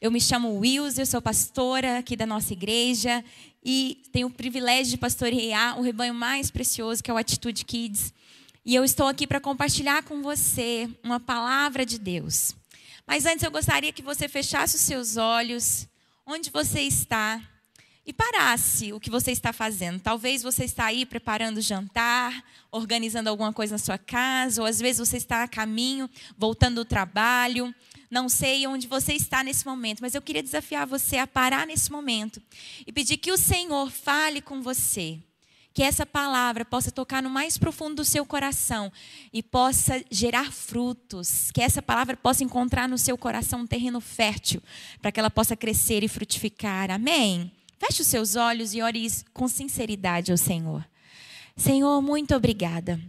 Eu 0.00 0.12
me 0.12 0.20
chamo 0.20 0.56
Wilson, 0.60 1.00
eu 1.00 1.06
sou 1.06 1.20
pastora 1.20 1.98
aqui 1.98 2.14
da 2.14 2.26
nossa 2.26 2.52
igreja 2.52 3.24
e 3.64 4.04
tenho 4.12 4.28
o 4.28 4.30
privilégio 4.30 4.92
de 4.92 4.98
pastorear 4.98 5.76
o 5.76 5.82
rebanho 5.82 6.14
mais 6.14 6.52
precioso 6.52 7.02
que 7.02 7.10
é 7.10 7.14
o 7.14 7.16
Atitude 7.16 7.64
Kids. 7.64 8.14
E 8.64 8.76
eu 8.76 8.84
estou 8.84 9.08
aqui 9.08 9.26
para 9.26 9.40
compartilhar 9.40 10.04
com 10.04 10.22
você 10.22 10.88
uma 11.02 11.18
palavra 11.18 11.84
de 11.84 11.98
Deus. 11.98 12.54
Mas 13.04 13.26
antes 13.26 13.42
eu 13.42 13.50
gostaria 13.50 13.92
que 13.92 14.02
você 14.02 14.28
fechasse 14.28 14.76
os 14.76 14.82
seus 14.82 15.16
olhos, 15.16 15.88
onde 16.26 16.50
você 16.50 16.80
está, 16.80 17.40
e 18.06 18.12
parasse 18.12 18.92
o 18.92 19.00
que 19.00 19.08
você 19.08 19.32
está 19.32 19.52
fazendo. 19.52 20.00
Talvez 20.00 20.42
você 20.42 20.64
está 20.64 20.86
aí 20.86 21.06
preparando 21.06 21.60
jantar, 21.60 22.44
organizando 22.70 23.30
alguma 23.30 23.52
coisa 23.52 23.74
na 23.74 23.78
sua 23.78 23.96
casa, 23.96 24.60
ou 24.60 24.66
às 24.66 24.78
vezes 24.78 25.08
você 25.08 25.16
está 25.16 25.42
a 25.42 25.48
caminho, 25.48 26.08
voltando 26.36 26.76
do 26.76 26.84
trabalho. 26.84 27.74
Não 28.10 28.28
sei 28.28 28.66
onde 28.66 28.86
você 28.86 29.14
está 29.14 29.42
nesse 29.42 29.64
momento, 29.64 30.00
mas 30.00 30.14
eu 30.14 30.22
queria 30.22 30.42
desafiar 30.42 30.86
você 30.86 31.16
a 31.16 31.26
parar 31.26 31.66
nesse 31.66 31.90
momento 31.90 32.42
e 32.86 32.92
pedir 32.92 33.16
que 33.16 33.32
o 33.32 33.38
Senhor 33.38 33.90
fale 33.90 34.42
com 34.42 34.60
você. 34.62 35.18
Que 35.74 35.82
essa 35.82 36.06
palavra 36.06 36.64
possa 36.64 36.90
tocar 36.90 37.22
no 37.22 37.28
mais 37.28 37.58
profundo 37.58 37.96
do 37.96 38.04
seu 38.04 38.24
coração 38.24 38.90
e 39.32 39.42
possa 39.42 40.02
gerar 40.10 40.52
frutos. 40.52 41.50
Que 41.50 41.60
essa 41.60 41.82
palavra 41.82 42.16
possa 42.16 42.44
encontrar 42.44 42.88
no 42.88 42.96
seu 42.96 43.18
coração 43.18 43.60
um 43.60 43.66
terreno 43.66 44.00
fértil 44.00 44.62
para 45.02 45.12
que 45.12 45.20
ela 45.20 45.30
possa 45.30 45.56
crescer 45.56 46.02
e 46.04 46.08
frutificar. 46.08 46.90
Amém? 46.90 47.52
Feche 47.78 48.02
os 48.02 48.08
seus 48.08 48.36
olhos 48.36 48.72
e 48.72 48.80
ore 48.80 49.06
com 49.34 49.48
sinceridade 49.48 50.30
ao 50.30 50.38
Senhor. 50.38 50.88
Senhor, 51.56 52.00
muito 52.00 52.34
obrigada 52.34 53.00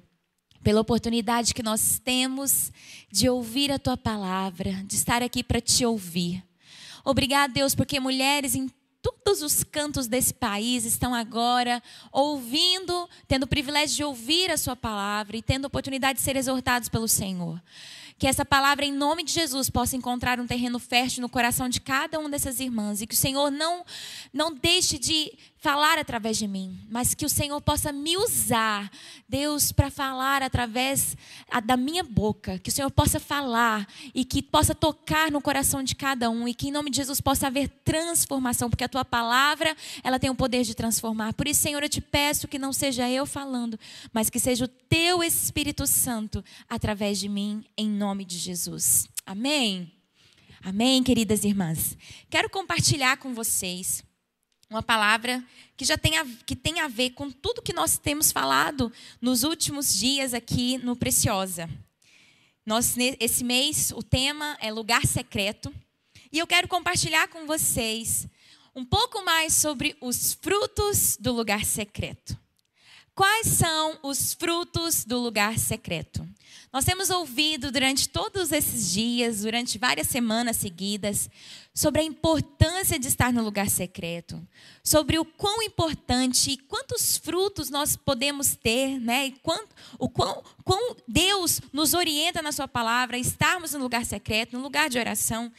pela 0.63 0.81
oportunidade 0.81 1.53
que 1.53 1.61
nós 1.61 2.01
temos 2.03 2.71
de 3.11 3.29
ouvir 3.29 3.71
a 3.71 3.77
tua 3.77 3.95
palavra, 3.95 4.83
de 4.85 4.95
estar 4.95 5.21
aqui 5.21 5.43
para 5.43 5.61
te 5.61 5.85
ouvir. 5.85 6.43
Obrigada, 7.03 7.53
Deus, 7.53 7.75
porque 7.75 7.99
mulheres 7.99 8.55
em 8.55 8.67
todos 9.05 9.41
os 9.41 9.63
cantos 9.63 10.07
desse 10.07 10.33
país 10.33 10.85
estão 10.85 11.13
agora 11.13 11.81
ouvindo, 12.11 13.09
tendo 13.27 13.43
o 13.43 13.47
privilégio 13.47 13.95
de 13.95 14.03
ouvir 14.03 14.49
a 14.49 14.57
sua 14.57 14.75
palavra 14.75 15.37
e 15.37 15.41
tendo 15.41 15.65
a 15.65 15.67
oportunidade 15.67 16.19
de 16.19 16.23
ser 16.23 16.35
exortados 16.35 16.89
pelo 16.89 17.07
Senhor. 17.07 17.61
Que 18.17 18.27
essa 18.27 18.45
palavra, 18.45 18.85
em 18.85 18.93
nome 18.93 19.23
de 19.23 19.33
Jesus, 19.33 19.69
possa 19.69 19.97
encontrar 19.97 20.39
um 20.39 20.47
terreno 20.47 20.79
fértil 20.79 21.21
no 21.21 21.27
coração 21.27 21.67
de 21.67 21.81
cada 21.81 22.17
uma 22.17 22.29
dessas 22.29 22.61
irmãs. 22.61 23.01
E 23.01 23.07
que 23.07 23.13
o 23.13 23.17
Senhor 23.17 23.51
não, 23.51 23.85
não 24.31 24.53
deixe 24.53 24.97
de 24.97 25.33
falar 25.65 25.97
através 25.97 26.37
de 26.37 26.47
mim, 26.47 26.77
mas 26.91 27.15
que 27.15 27.25
o 27.25 27.29
Senhor 27.29 27.59
possa 27.59 27.91
me 27.91 28.15
usar, 28.17 28.87
Deus, 29.27 29.71
para 29.71 29.89
falar 29.89 30.43
através 30.43 31.17
da 31.65 31.75
minha 31.75 32.03
boca. 32.03 32.59
Que 32.59 32.69
o 32.69 32.71
Senhor 32.71 32.91
possa 32.91 33.19
falar 33.19 33.87
e 34.13 34.23
que 34.23 34.43
possa 34.43 34.75
tocar 34.75 35.31
no 35.31 35.41
coração 35.41 35.81
de 35.81 35.95
cada 35.95 36.29
um. 36.29 36.47
E 36.47 36.53
que, 36.53 36.67
em 36.67 36.71
nome 36.71 36.91
de 36.91 36.97
Jesus, 36.97 37.19
possa 37.19 37.47
haver 37.47 37.67
transformação, 37.83 38.69
porque 38.69 38.83
a 38.83 38.87
tua 38.87 39.03
palavra, 39.03 39.75
ela 40.03 40.19
tem 40.19 40.29
o 40.29 40.35
poder 40.35 40.63
de 40.63 40.75
transformar. 40.75 41.33
Por 41.33 41.47
isso, 41.47 41.61
Senhor, 41.61 41.81
eu 41.81 41.89
te 41.89 41.99
peço 41.99 42.47
que 42.47 42.59
não 42.59 42.71
seja 42.71 43.09
eu 43.09 43.25
falando, 43.25 43.79
mas 44.13 44.29
que 44.29 44.39
seja 44.39 44.65
o 44.65 44.67
teu 44.67 45.23
Espírito 45.23 45.87
Santo 45.87 46.45
através 46.69 47.17
de 47.17 47.27
mim, 47.27 47.65
em 47.75 47.89
nome 47.89 48.23
de 48.23 48.37
Jesus. 48.37 49.07
Amém. 49.25 49.91
Amém, 50.61 51.01
queridas 51.01 51.43
irmãs. 51.43 51.97
Quero 52.29 52.51
compartilhar 52.51 53.17
com 53.17 53.33
vocês 53.33 54.04
uma 54.75 54.83
palavra 54.83 55.41
que 55.77 55.85
já 55.85 55.97
tem 55.97 56.17
a, 56.17 56.25
que 56.45 56.53
tem 56.53 56.81
a 56.81 56.87
ver 56.89 57.11
com 57.11 57.31
tudo 57.31 57.61
que 57.61 57.71
nós 57.71 57.97
temos 57.97 58.29
falado 58.29 58.91
nos 59.21 59.43
últimos 59.43 59.97
dias 59.97 60.33
aqui 60.33 60.77
no 60.79 60.97
Preciosa. 60.97 61.69
Nós, 62.65 62.95
esse 63.19 63.41
mês, 63.43 63.93
o 63.95 64.03
tema 64.03 64.57
é 64.59 64.71
lugar 64.73 65.05
secreto. 65.05 65.73
E 66.29 66.39
eu 66.39 66.45
quero 66.45 66.67
compartilhar 66.67 67.29
com 67.29 67.45
vocês 67.45 68.27
um 68.75 68.83
pouco 68.83 69.23
mais 69.23 69.53
sobre 69.53 69.95
os 70.01 70.33
frutos 70.33 71.15
do 71.17 71.31
lugar 71.31 71.63
secreto. 71.63 72.37
Quais 73.15 73.47
são 73.47 73.97
os 74.03 74.33
frutos 74.33 75.05
do 75.05 75.17
lugar 75.17 75.57
secreto? 75.57 76.27
Nós 76.73 76.83
temos 76.83 77.09
ouvido 77.09 77.71
durante 77.71 78.09
todos 78.09 78.51
esses 78.51 78.91
dias, 78.91 79.43
durante 79.43 79.77
várias 79.77 80.07
semanas 80.07 80.57
seguidas, 80.57 81.29
sobre 81.73 82.01
a 82.01 82.03
importância 82.03 82.99
de 82.99 83.07
estar 83.07 83.31
no 83.31 83.41
lugar 83.41 83.69
secreto, 83.69 84.45
sobre 84.83 85.17
o 85.17 85.23
quão 85.23 85.63
importante 85.63 86.51
e 86.51 86.57
quantos 86.57 87.15
frutos 87.15 87.69
nós 87.69 87.95
podemos 87.95 88.57
ter, 88.57 88.99
né? 88.99 89.27
E 89.27 89.31
quanto, 89.31 89.73
o 89.97 90.09
quão, 90.09 90.43
quão 90.65 90.97
Deus 91.07 91.61
nos 91.71 91.93
orienta 91.93 92.41
na 92.41 92.51
Sua 92.51 92.67
palavra 92.67 93.17
estarmos 93.17 93.71
no 93.71 93.79
lugar 93.79 94.05
secreto, 94.05 94.57
no 94.57 94.63
lugar 94.63 94.89
de 94.89 94.99
oração. 94.99 95.49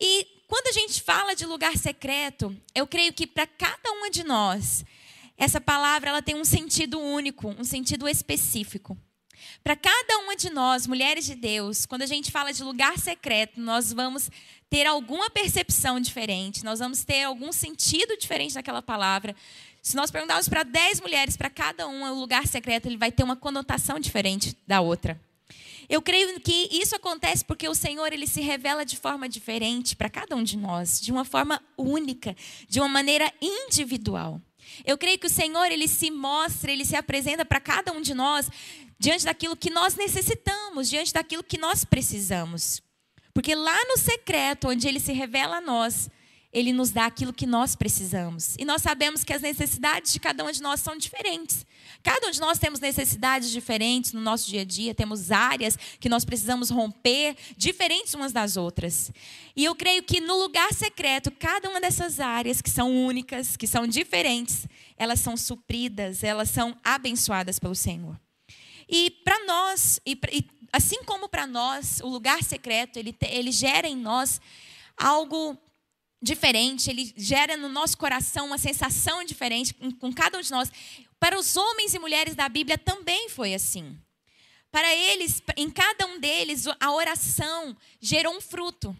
E 0.00 0.24
quando 0.46 0.68
a 0.68 0.72
gente 0.72 1.02
fala 1.02 1.34
de 1.34 1.46
lugar 1.46 1.76
secreto, 1.76 2.56
eu 2.72 2.86
creio 2.86 3.12
que 3.12 3.26
para 3.26 3.48
cada 3.48 3.90
uma 3.90 4.08
de 4.08 4.22
nós, 4.22 4.84
essa 5.42 5.60
palavra 5.60 6.10
ela 6.10 6.22
tem 6.22 6.36
um 6.36 6.44
sentido 6.44 7.00
único, 7.00 7.48
um 7.58 7.64
sentido 7.64 8.08
específico. 8.08 8.96
Para 9.64 9.74
cada 9.74 10.18
uma 10.18 10.36
de 10.36 10.48
nós, 10.50 10.86
mulheres 10.86 11.24
de 11.24 11.34
Deus, 11.34 11.84
quando 11.84 12.02
a 12.02 12.06
gente 12.06 12.30
fala 12.30 12.52
de 12.52 12.62
lugar 12.62 12.96
secreto, 12.96 13.60
nós 13.60 13.92
vamos 13.92 14.30
ter 14.70 14.86
alguma 14.86 15.28
percepção 15.30 15.98
diferente, 15.98 16.64
nós 16.64 16.78
vamos 16.78 17.02
ter 17.02 17.24
algum 17.24 17.50
sentido 17.50 18.16
diferente 18.16 18.54
daquela 18.54 18.80
palavra. 18.80 19.34
Se 19.82 19.96
nós 19.96 20.12
perguntarmos 20.12 20.48
para 20.48 20.62
10 20.62 21.00
mulheres, 21.00 21.36
para 21.36 21.50
cada 21.50 21.88
uma 21.88 22.12
o 22.12 22.20
lugar 22.20 22.46
secreto, 22.46 22.86
ele 22.86 22.96
vai 22.96 23.10
ter 23.10 23.24
uma 23.24 23.34
conotação 23.34 23.98
diferente 23.98 24.56
da 24.64 24.80
outra. 24.80 25.20
Eu 25.88 26.00
creio 26.00 26.38
que 26.40 26.68
isso 26.70 26.94
acontece 26.94 27.44
porque 27.44 27.68
o 27.68 27.74
Senhor 27.74 28.12
ele 28.12 28.28
se 28.28 28.40
revela 28.40 28.84
de 28.84 28.96
forma 28.96 29.28
diferente 29.28 29.96
para 29.96 30.08
cada 30.08 30.36
um 30.36 30.44
de 30.44 30.56
nós, 30.56 31.00
de 31.00 31.10
uma 31.10 31.24
forma 31.24 31.60
única, 31.76 32.36
de 32.68 32.78
uma 32.78 32.88
maneira 32.88 33.30
individual. 33.42 34.40
Eu 34.84 34.96
creio 34.98 35.18
que 35.18 35.26
o 35.26 35.30
Senhor 35.30 35.70
ele 35.70 35.88
se 35.88 36.10
mostra, 36.10 36.70
ele 36.70 36.84
se 36.84 36.96
apresenta 36.96 37.44
para 37.44 37.60
cada 37.60 37.92
um 37.92 38.00
de 38.00 38.14
nós 38.14 38.48
diante 38.98 39.24
daquilo 39.24 39.56
que 39.56 39.70
nós 39.70 39.96
necessitamos, 39.96 40.88
diante 40.88 41.12
daquilo 41.12 41.42
que 41.42 41.58
nós 41.58 41.84
precisamos. 41.84 42.80
Porque 43.34 43.54
lá 43.54 43.84
no 43.86 43.96
secreto, 43.96 44.68
onde 44.68 44.86
ele 44.86 45.00
se 45.00 45.12
revela 45.12 45.56
a 45.56 45.60
nós, 45.60 46.08
ele 46.52 46.72
nos 46.72 46.90
dá 46.90 47.06
aquilo 47.06 47.32
que 47.32 47.46
nós 47.46 47.74
precisamos. 47.74 48.56
E 48.58 48.64
nós 48.64 48.82
sabemos 48.82 49.24
que 49.24 49.32
as 49.32 49.40
necessidades 49.40 50.12
de 50.12 50.20
cada 50.20 50.44
um 50.44 50.50
de 50.52 50.60
nós 50.60 50.80
são 50.80 50.96
diferentes. 50.96 51.64
Cada 52.02 52.28
um 52.28 52.30
de 52.30 52.40
nós 52.40 52.58
temos 52.58 52.78
necessidades 52.78 53.50
diferentes 53.50 54.12
no 54.12 54.20
nosso 54.20 54.50
dia 54.50 54.60
a 54.60 54.64
dia, 54.64 54.94
temos 54.94 55.30
áreas 55.30 55.78
que 55.98 56.10
nós 56.10 56.24
precisamos 56.26 56.68
romper, 56.68 57.36
diferentes 57.56 58.12
umas 58.12 58.32
das 58.32 58.58
outras. 58.58 59.10
E 59.56 59.64
eu 59.64 59.74
creio 59.74 60.02
que 60.02 60.20
no 60.20 60.36
lugar 60.36 60.74
secreto, 60.74 61.30
cada 61.30 61.70
uma 61.70 61.80
dessas 61.80 62.20
áreas 62.20 62.60
que 62.60 62.68
são 62.68 62.90
únicas, 62.94 63.56
que 63.56 63.66
são 63.66 63.86
diferentes, 63.86 64.66
elas 64.98 65.20
são 65.20 65.36
supridas, 65.38 66.22
elas 66.22 66.50
são 66.50 66.76
abençoadas 66.84 67.58
pelo 67.58 67.74
Senhor. 67.74 68.20
E 68.86 69.10
para 69.24 69.46
nós, 69.46 69.98
e, 70.04 70.18
assim 70.70 71.02
como 71.04 71.30
para 71.30 71.46
nós, 71.46 72.00
o 72.02 72.08
lugar 72.08 72.42
secreto, 72.42 72.98
ele, 72.98 73.16
ele 73.22 73.50
gera 73.50 73.88
em 73.88 73.96
nós 73.96 74.38
algo 74.98 75.58
diferente, 76.22 76.88
ele 76.88 77.12
gera 77.16 77.56
no 77.56 77.68
nosso 77.68 77.98
coração 77.98 78.46
uma 78.46 78.58
sensação 78.58 79.24
diferente 79.24 79.74
com 79.98 80.12
cada 80.12 80.38
um 80.38 80.40
de 80.40 80.50
nós. 80.50 80.70
Para 81.18 81.38
os 81.38 81.56
homens 81.56 81.94
e 81.94 81.98
mulheres 81.98 82.34
da 82.34 82.48
Bíblia 82.48 82.78
também 82.78 83.28
foi 83.28 83.54
assim. 83.54 83.98
Para 84.70 84.94
eles, 84.94 85.42
em 85.56 85.68
cada 85.68 86.06
um 86.06 86.18
deles, 86.18 86.64
a 86.80 86.92
oração 86.92 87.76
gerou 88.00 88.34
um 88.34 88.40
fruto. 88.40 88.96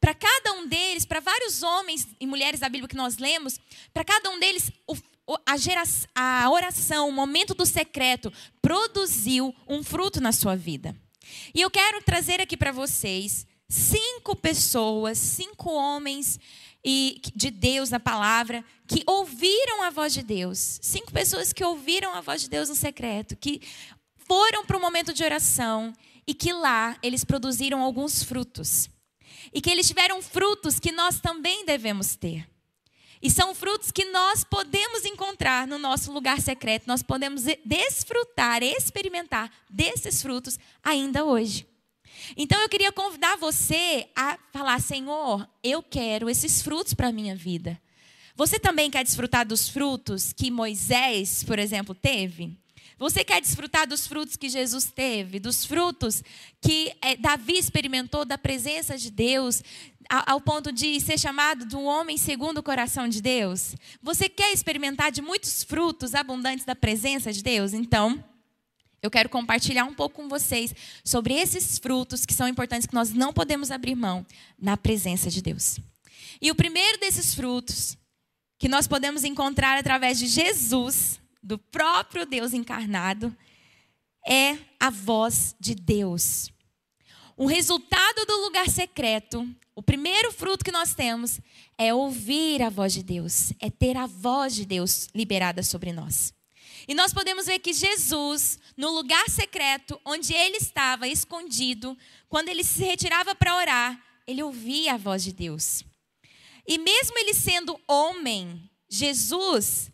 Para 0.00 0.14
cada 0.14 0.52
um 0.54 0.66
deles, 0.66 1.04
para 1.04 1.20
vários 1.20 1.62
homens 1.62 2.08
e 2.18 2.26
mulheres 2.26 2.60
da 2.60 2.68
Bíblia 2.68 2.88
que 2.88 2.96
nós 2.96 3.18
lemos, 3.18 3.60
para 3.92 4.04
cada 4.04 4.28
um 4.30 4.40
deles, 4.40 4.70
a, 5.46 5.56
geração, 5.56 6.08
a 6.14 6.50
oração, 6.50 7.08
o 7.08 7.12
momento 7.12 7.54
do 7.54 7.64
secreto, 7.64 8.32
produziu 8.60 9.54
um 9.68 9.82
fruto 9.82 10.20
na 10.20 10.32
sua 10.32 10.56
vida. 10.56 10.94
E 11.54 11.60
eu 11.60 11.70
quero 11.70 12.02
trazer 12.02 12.40
aqui 12.40 12.56
para 12.56 12.72
vocês 12.72 13.46
cinco 13.74 14.36
pessoas, 14.36 15.18
cinco 15.18 15.72
homens 15.72 16.38
e 16.84 17.20
de 17.34 17.50
Deus 17.50 17.90
na 17.90 17.98
palavra 17.98 18.64
que 18.86 19.02
ouviram 19.06 19.82
a 19.82 19.90
voz 19.90 20.14
de 20.14 20.22
Deus. 20.22 20.78
Cinco 20.80 21.10
pessoas 21.12 21.52
que 21.52 21.64
ouviram 21.64 22.14
a 22.14 22.20
voz 22.20 22.42
de 22.42 22.48
Deus 22.48 22.68
no 22.68 22.74
secreto, 22.74 23.36
que 23.36 23.60
foram 24.28 24.64
para 24.64 24.76
um 24.76 24.80
momento 24.80 25.12
de 25.12 25.24
oração 25.24 25.92
e 26.26 26.32
que 26.32 26.52
lá 26.52 26.96
eles 27.02 27.24
produziram 27.24 27.82
alguns 27.82 28.22
frutos. 28.22 28.88
E 29.52 29.60
que 29.60 29.70
eles 29.70 29.88
tiveram 29.88 30.22
frutos 30.22 30.78
que 30.78 30.92
nós 30.92 31.20
também 31.20 31.66
devemos 31.66 32.14
ter. 32.14 32.48
E 33.20 33.30
são 33.30 33.54
frutos 33.54 33.90
que 33.90 34.04
nós 34.06 34.44
podemos 34.44 35.04
encontrar 35.04 35.66
no 35.66 35.78
nosso 35.78 36.12
lugar 36.12 36.40
secreto. 36.40 36.86
Nós 36.86 37.02
podemos 37.02 37.42
desfrutar, 37.64 38.62
experimentar 38.62 39.50
desses 39.68 40.22
frutos 40.22 40.58
ainda 40.82 41.24
hoje. 41.24 41.66
Então 42.36 42.60
eu 42.60 42.68
queria 42.68 42.92
convidar 42.92 43.36
você 43.36 44.08
a 44.14 44.38
falar: 44.52 44.80
Senhor, 44.80 45.48
eu 45.62 45.82
quero 45.82 46.28
esses 46.28 46.62
frutos 46.62 46.94
para 46.94 47.08
a 47.08 47.12
minha 47.12 47.34
vida. 47.34 47.80
Você 48.36 48.58
também 48.58 48.90
quer 48.90 49.04
desfrutar 49.04 49.46
dos 49.46 49.68
frutos 49.68 50.32
que 50.32 50.50
Moisés, 50.50 51.44
por 51.44 51.58
exemplo, 51.58 51.94
teve? 51.94 52.56
Você 52.98 53.24
quer 53.24 53.40
desfrutar 53.40 53.86
dos 53.86 54.06
frutos 54.06 54.36
que 54.36 54.48
Jesus 54.48 54.86
teve, 54.86 55.40
dos 55.40 55.64
frutos 55.64 56.22
que 56.60 56.92
é, 57.02 57.16
Davi 57.16 57.58
experimentou 57.58 58.24
da 58.24 58.38
presença 58.38 58.96
de 58.96 59.10
Deus, 59.10 59.62
ao 60.08 60.40
ponto 60.40 60.70
de 60.70 61.00
ser 61.00 61.18
chamado 61.18 61.64
do 61.66 61.80
homem 61.82 62.16
segundo 62.16 62.58
o 62.58 62.62
coração 62.62 63.08
de 63.08 63.20
Deus? 63.20 63.74
Você 64.02 64.28
quer 64.28 64.52
experimentar 64.52 65.10
de 65.10 65.22
muitos 65.22 65.62
frutos 65.62 66.14
abundantes 66.14 66.64
da 66.64 66.76
presença 66.76 67.32
de 67.32 67.42
Deus? 67.42 67.72
Então, 67.72 68.22
eu 69.04 69.10
quero 69.10 69.28
compartilhar 69.28 69.84
um 69.84 69.92
pouco 69.92 70.16
com 70.16 70.30
vocês 70.30 70.74
sobre 71.04 71.34
esses 71.34 71.78
frutos 71.78 72.24
que 72.24 72.32
são 72.32 72.48
importantes, 72.48 72.86
que 72.86 72.94
nós 72.94 73.12
não 73.12 73.34
podemos 73.34 73.70
abrir 73.70 73.94
mão 73.94 74.24
na 74.58 74.78
presença 74.78 75.28
de 75.28 75.42
Deus. 75.42 75.78
E 76.40 76.50
o 76.50 76.54
primeiro 76.54 76.98
desses 76.98 77.34
frutos, 77.34 77.98
que 78.58 78.66
nós 78.66 78.88
podemos 78.88 79.22
encontrar 79.22 79.76
através 79.76 80.18
de 80.18 80.26
Jesus, 80.26 81.20
do 81.42 81.58
próprio 81.58 82.24
Deus 82.24 82.54
encarnado, 82.54 83.36
é 84.26 84.56
a 84.80 84.88
voz 84.88 85.54
de 85.60 85.74
Deus. 85.74 86.50
O 87.36 87.44
resultado 87.44 88.24
do 88.26 88.40
lugar 88.40 88.70
secreto, 88.70 89.46
o 89.74 89.82
primeiro 89.82 90.32
fruto 90.32 90.64
que 90.64 90.72
nós 90.72 90.94
temos, 90.94 91.40
é 91.76 91.92
ouvir 91.92 92.62
a 92.62 92.70
voz 92.70 92.94
de 92.94 93.02
Deus, 93.02 93.52
é 93.60 93.68
ter 93.68 93.98
a 93.98 94.06
voz 94.06 94.54
de 94.54 94.64
Deus 94.64 95.08
liberada 95.14 95.62
sobre 95.62 95.92
nós. 95.92 96.32
E 96.86 96.94
nós 96.94 97.12
podemos 97.12 97.46
ver 97.46 97.58
que 97.58 97.72
Jesus, 97.72 98.58
no 98.76 98.90
lugar 98.90 99.28
secreto, 99.28 100.00
onde 100.04 100.34
ele 100.34 100.56
estava 100.56 101.08
escondido, 101.08 101.96
quando 102.28 102.48
ele 102.48 102.62
se 102.62 102.82
retirava 102.82 103.34
para 103.34 103.56
orar, 103.56 104.04
ele 104.26 104.42
ouvia 104.42 104.94
a 104.94 104.98
voz 104.98 105.22
de 105.22 105.32
Deus. 105.32 105.84
E 106.66 106.78
mesmo 106.78 107.18
ele 107.18 107.34
sendo 107.34 107.78
homem, 107.86 108.70
Jesus, 108.88 109.90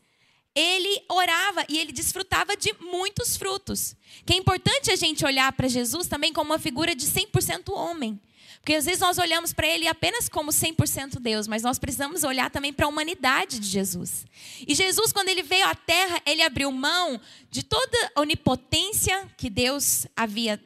ele 0.55 1.03
orava 1.09 1.65
e 1.69 1.79
ele 1.79 1.93
desfrutava 1.93 2.57
de 2.57 2.73
muitos 2.81 3.37
frutos. 3.37 3.95
Que 4.27 4.33
é 4.33 4.37
importante 4.37 4.91
a 4.91 4.97
gente 4.97 5.25
olhar 5.25 5.53
para 5.53 5.69
Jesus 5.69 6.07
também 6.07 6.33
como 6.33 6.51
uma 6.51 6.59
figura 6.59 6.95
de 6.95 7.07
100% 7.07 7.73
homem. 7.73 8.21
Porque 8.61 8.75
às 8.75 8.85
vezes 8.85 9.01
nós 9.01 9.19
olhamos 9.19 9.53
para 9.53 9.67
ele 9.67 9.89
apenas 9.89 10.29
como 10.29 10.51
100% 10.51 11.19
Deus, 11.19 11.49
mas 11.49 11.63
nós 11.63 11.79
precisamos 11.79 12.25
olhar 12.25 12.51
também 12.51 12.73
para 12.73 12.87
a 12.87 12.89
humanidade 12.89 13.59
de 13.59 13.67
Jesus. 13.67 14.27
E 14.67 14.75
Jesus, 14.75 15.13
quando 15.13 15.29
ele 15.29 15.43
veio 15.43 15.67
à 15.67 15.75
terra, 15.75 16.21
ele 16.27 16.43
abriu 16.43 16.71
mão 16.71 17.19
de 17.51 17.63
toda 17.63 18.13
a 18.15 18.21
onipotência 18.21 19.29
que 19.37 19.49
Deus 19.49 20.07
havia 20.15 20.61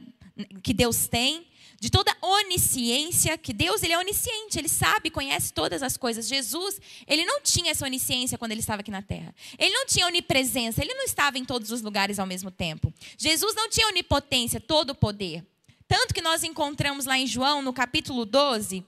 que 0.65 0.75
Deus 0.75 1.07
tem, 1.07 1.47
de 1.79 1.91
toda 1.91 2.17
onisciência, 2.21 3.37
que 3.37 3.53
Deus 3.53 3.83
ele 3.83 3.93
é 3.93 3.99
onisciente, 3.99 4.59
ele 4.59 4.69
sabe, 4.69 5.11
conhece 5.11 5.53
todas 5.53 5.83
as 5.83 5.97
coisas. 5.97 6.27
Jesus, 6.27 6.81
ele 7.07 7.25
não 7.25 7.41
tinha 7.43 7.71
essa 7.71 7.85
onisciência 7.85 8.39
quando 8.39 8.53
ele 8.53 8.61
estava 8.61 8.81
aqui 8.81 8.91
na 8.91 9.03
terra. 9.03 9.35
Ele 9.59 9.73
não 9.73 9.87
tinha 9.87 10.07
onipresença, 10.07 10.83
ele 10.83 10.95
não 10.95 11.05
estava 11.05 11.39
em 11.39 11.45
todos 11.45 11.71
os 11.71 11.83
lugares 11.83 12.19
ao 12.19 12.27
mesmo 12.27 12.51
tempo. 12.51 12.93
Jesus 13.19 13.55
não 13.55 13.69
tinha 13.69 13.87
onipotência, 13.87 14.61
todo 14.61 14.91
o 14.91 14.95
poder. 14.95 15.45
Tanto 15.87 16.15
que 16.15 16.23
nós 16.23 16.43
encontramos 16.43 17.05
lá 17.05 17.19
em 17.19 17.27
João, 17.27 17.63
no 17.63 17.73
capítulo 17.73 18.25
12, 18.25 18.85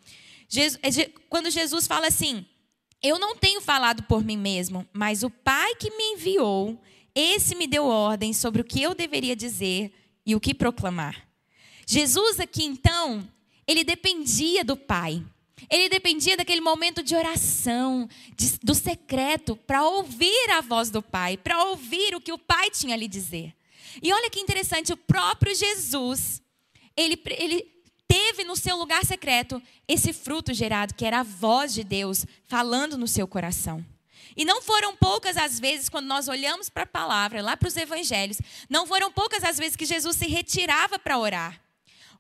Jesus, 0.49 0.81
quando 1.29 1.51
Jesus 1.51 1.87
fala 1.87 2.07
assim: 2.07 2.47
Eu 3.03 3.19
não 3.19 3.37
tenho 3.37 3.61
falado 3.61 4.03
por 4.05 4.25
mim 4.25 4.37
mesmo, 4.37 4.87
mas 4.93 5.23
o 5.23 5.31
Pai 5.31 5.75
que 5.75 5.91
me 5.91 6.15
enviou, 6.15 6.81
esse 7.15 7.55
me 7.55 7.67
deu 7.67 7.87
ordem 7.87 8.33
sobre 8.33 8.61
o 8.61 8.65
que 8.65 8.83
eu 8.83 8.95
deveria 8.95 9.37
dizer 9.37 9.93
e 10.25 10.35
o 10.35 10.41
que 10.41 10.55
proclamar. 10.55 11.27
Jesus 11.87 12.41
aqui 12.41 12.65
então, 12.65 13.27
ele 13.67 13.85
dependia 13.85 14.65
do 14.65 14.77
Pai. 14.77 15.25
Ele 15.71 15.89
dependia 15.89 16.37
daquele 16.37 16.61
momento 16.61 17.03
de 17.03 17.17
oração, 17.17 18.09
de, 18.37 18.59
do 18.63 18.75
secreto, 18.75 19.57
para 19.57 19.83
ouvir 19.85 20.51
a 20.51 20.61
voz 20.61 20.91
do 20.91 21.03
Pai, 21.03 21.37
para 21.37 21.65
ouvir 21.65 22.15
o 22.15 22.21
que 22.21 22.33
o 22.33 22.39
Pai 22.39 22.71
tinha 22.71 22.95
a 22.95 22.97
lhe 22.97 23.09
dizer. 23.09 23.55
E 24.03 24.13
olha 24.13 24.29
que 24.29 24.39
interessante, 24.39 24.93
o 24.93 24.97
próprio 24.97 25.55
Jesus, 25.55 26.43
ele, 26.97 27.21
ele 27.39 27.77
teve 28.09 28.45
no 28.45 28.57
seu 28.57 28.77
lugar 28.77 29.05
secreto 29.05 29.63
esse 29.87 30.13
fruto 30.13 30.55
gerado, 30.55 30.95
que 30.95 31.05
era 31.05 31.21
a 31.21 31.25
voz 31.25 31.75
de 31.75 31.85
Deus 31.85 32.25
falando 32.47 32.97
no 32.97 33.07
seu 33.07 33.27
coração. 33.27 33.85
E 34.37 34.45
não 34.45 34.61
foram 34.61 34.95
poucas 34.97 35.37
as 35.37 35.59
vezes, 35.59 35.89
quando 35.89 36.07
nós 36.07 36.29
olhamos 36.29 36.69
para 36.69 36.83
a 36.83 36.87
palavra, 36.87 37.43
lá 37.43 37.57
para 37.57 37.69
os 37.69 37.77
evangelhos, 37.77 38.39
não 38.69 38.87
foram 38.87 39.11
poucas 39.11 39.43
as 39.43 39.57
vezes 39.57 39.77
que 39.77 39.87
Jesus 39.87 40.17
se 40.17 40.27
retirava 40.27 40.99
para 40.99 41.19
orar. 41.19 41.61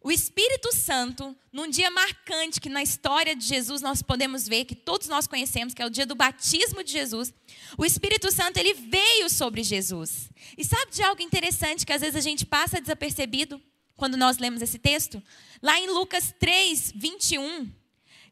O 0.02 0.10
Espírito 0.12 0.72
Santo, 0.72 1.36
num 1.52 1.68
dia 1.68 1.90
marcante 1.90 2.60
que 2.60 2.68
na 2.68 2.82
história 2.82 3.34
de 3.34 3.44
Jesus 3.44 3.82
nós 3.82 4.02
podemos 4.02 4.46
ver, 4.46 4.64
que 4.64 4.74
todos 4.74 5.08
nós 5.08 5.26
conhecemos, 5.26 5.74
que 5.74 5.82
é 5.82 5.86
o 5.86 5.90
dia 5.90 6.06
do 6.06 6.14
batismo 6.14 6.84
de 6.84 6.92
Jesus, 6.92 7.34
o 7.76 7.84
Espírito 7.84 8.30
Santo 8.30 8.56
ele 8.56 8.72
veio 8.72 9.28
sobre 9.28 9.64
Jesus. 9.64 10.30
E 10.56 10.64
sabe 10.64 10.92
de 10.92 11.02
algo 11.02 11.20
interessante 11.20 11.84
que 11.84 11.92
às 11.92 12.02
vezes 12.02 12.16
a 12.16 12.20
gente 12.20 12.46
passa 12.46 12.80
desapercebido 12.80 13.60
quando 13.96 14.16
nós 14.16 14.38
lemos 14.38 14.62
esse 14.62 14.78
texto? 14.78 15.22
Lá 15.62 15.80
em 15.80 15.88
Lucas 15.88 16.34
3, 16.38 16.92
21, 16.94 17.70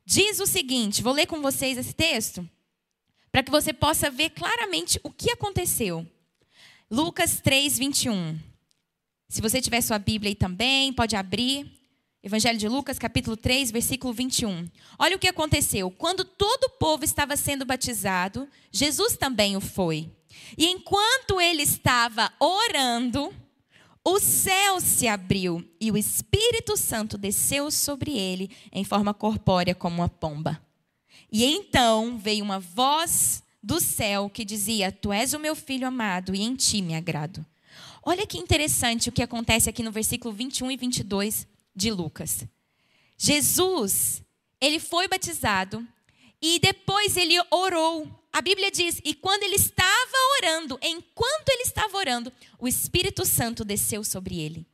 diz 0.05 0.41
o 0.41 0.47
seguinte: 0.47 1.03
vou 1.03 1.13
ler 1.13 1.27
com 1.27 1.41
vocês 1.41 1.79
esse 1.79 1.95
texto, 1.95 2.49
para 3.33 3.43
que 3.43 3.51
você 3.51 3.73
possa 3.73 4.11
ver 4.11 4.31
claramente 4.31 5.01
o 5.03 5.11
que 5.11 5.31
aconteceu. 5.31 6.07
Lucas 6.91 7.41
3, 7.41 7.79
21. 7.79 8.39
Se 9.29 9.41
você 9.41 9.61
tiver 9.61 9.81
sua 9.81 9.99
Bíblia 9.99 10.31
aí 10.31 10.35
também, 10.35 10.93
pode 10.93 11.17
abrir. 11.17 11.67
Evangelho 12.23 12.59
de 12.59 12.69
Lucas, 12.69 12.99
capítulo 12.99 13.37
3, 13.37 13.71
versículo 13.71 14.15
21. 14.15 14.67
Olha 14.99 15.17
o 15.17 15.19
que 15.19 15.29
aconteceu. 15.29 15.91
Quando 15.91 16.25
todo 16.25 16.65
o 16.65 16.71
povo 16.71 17.05
estava 17.05 17.37
sendo 17.37 17.67
batizado, 17.67 18.49
Jesus 18.71 19.17
também 19.17 19.57
o 19.57 19.61
foi. 19.61 20.11
E 20.57 20.69
enquanto 20.69 21.39
ele 21.39 21.63
estava 21.63 22.33
orando, 22.41 23.31
o 24.05 24.21
céu 24.21 24.81
se 24.81 25.09
abriu 25.09 25.67
e 25.81 25.91
o 25.91 25.97
Espírito 25.97 26.77
Santo 26.77 27.17
desceu 27.17 27.71
sobre 27.71 28.13
ele 28.17 28.51
em 28.71 28.85
forma 28.85 29.15
corpórea 29.15 29.75
como 29.75 29.97
uma 29.97 30.09
pomba. 30.09 30.61
E 31.33 31.45
então 31.45 32.19
veio 32.19 32.45
uma 32.45 32.61
voz 32.61 33.43
do 33.63 33.81
céu 33.81 34.29
que 34.29 34.45
dizia: 34.45 34.93
Tu 34.93 35.11
és 35.11 35.33
o 35.33 35.39
meu 35.39 35.57
filho 35.57 35.87
amado 35.87 36.35
e 36.35 36.43
em 36.43 36.55
ti 36.55 36.83
me 36.83 36.95
agrado. 36.95 37.45
Olha 38.03 38.27
que 38.27 38.37
interessante 38.37 39.09
o 39.09 39.13
que 39.13 39.23
acontece 39.23 39.71
aqui 39.71 39.83
no 39.83 39.91
versículo 39.91 40.35
21 40.35 40.73
e 40.73 40.77
22 40.77 41.47
de 41.75 41.91
Lucas. 41.91 42.45
Jesus, 43.17 44.23
ele 44.61 44.79
foi 44.79 45.09
batizado 45.09 45.87
e 46.43 46.59
depois 46.59 47.17
ele 47.17 47.37
orou. 47.51 48.07
A 48.35 48.43
Bíblia 48.43 48.69
diz: 48.69 49.01
e 49.05 49.15
quando 49.15 49.45
ele 49.45 49.55
estava 49.55 50.17
orando, 50.39 50.77
enquanto 50.83 51.49
ele 51.51 51.63
estava 51.63 51.97
orando, 51.97 52.33
o 52.59 52.67
Espírito 52.67 53.25
Santo 53.25 53.65
desceu 53.65 54.03
sobre 54.03 54.41
ele. 54.41 54.67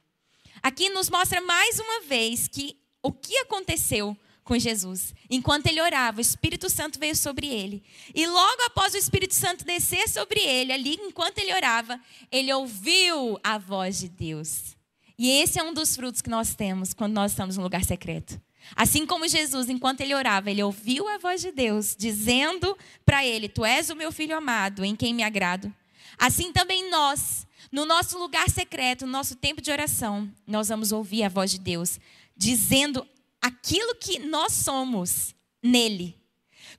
Aqui 0.62 0.88
nos 0.88 1.10
mostra 1.10 1.42
mais 1.42 1.78
uma 1.78 2.00
vez 2.00 2.48
que 2.48 2.80
o 3.02 3.12
que 3.12 3.36
aconteceu 3.36 4.16
com 4.44 4.58
Jesus. 4.58 5.14
Enquanto 5.28 5.66
ele 5.66 5.78
orava, 5.78 6.18
o 6.18 6.22
Espírito 6.22 6.70
Santo 6.70 6.98
veio 6.98 7.14
sobre 7.14 7.48
ele. 7.48 7.84
E 8.14 8.26
logo 8.26 8.62
após 8.62 8.94
o 8.94 8.96
Espírito 8.96 9.34
Santo 9.34 9.62
descer 9.62 10.08
sobre 10.08 10.40
ele, 10.40 10.72
ali 10.72 10.94
enquanto 10.94 11.36
ele 11.38 11.52
orava, 11.52 12.00
ele 12.32 12.50
ouviu 12.54 13.38
a 13.44 13.58
voz 13.58 13.98
de 13.98 14.08
Deus. 14.08 14.74
E 15.18 15.30
esse 15.30 15.58
é 15.58 15.62
um 15.62 15.74
dos 15.74 15.94
frutos 15.94 16.22
que 16.22 16.30
nós 16.30 16.54
temos 16.54 16.94
quando 16.94 17.12
nós 17.12 17.32
estamos 17.32 17.58
no 17.58 17.62
lugar 17.62 17.84
secreto. 17.84 18.40
Assim 18.76 19.06
como 19.06 19.28
Jesus, 19.28 19.68
enquanto 19.68 20.00
ele 20.00 20.14
orava, 20.14 20.50
ele 20.50 20.62
ouviu 20.62 21.08
a 21.08 21.18
voz 21.18 21.40
de 21.40 21.50
Deus, 21.52 21.94
dizendo 21.98 22.76
para 23.04 23.24
ele: 23.24 23.48
Tu 23.48 23.64
és 23.64 23.90
o 23.90 23.96
meu 23.96 24.12
filho 24.12 24.36
amado, 24.36 24.84
em 24.84 24.94
quem 24.94 25.12
me 25.12 25.22
agrado. 25.22 25.72
Assim 26.18 26.52
também 26.52 26.90
nós, 26.90 27.46
no 27.72 27.84
nosso 27.86 28.18
lugar 28.18 28.48
secreto, 28.50 29.06
no 29.06 29.12
nosso 29.12 29.36
tempo 29.36 29.60
de 29.60 29.70
oração, 29.70 30.30
nós 30.46 30.68
vamos 30.68 30.92
ouvir 30.92 31.22
a 31.22 31.28
voz 31.28 31.50
de 31.50 31.58
Deus, 31.58 31.98
dizendo 32.36 33.06
aquilo 33.40 33.94
que 33.94 34.18
nós 34.18 34.52
somos 34.52 35.34
nele. 35.62 36.16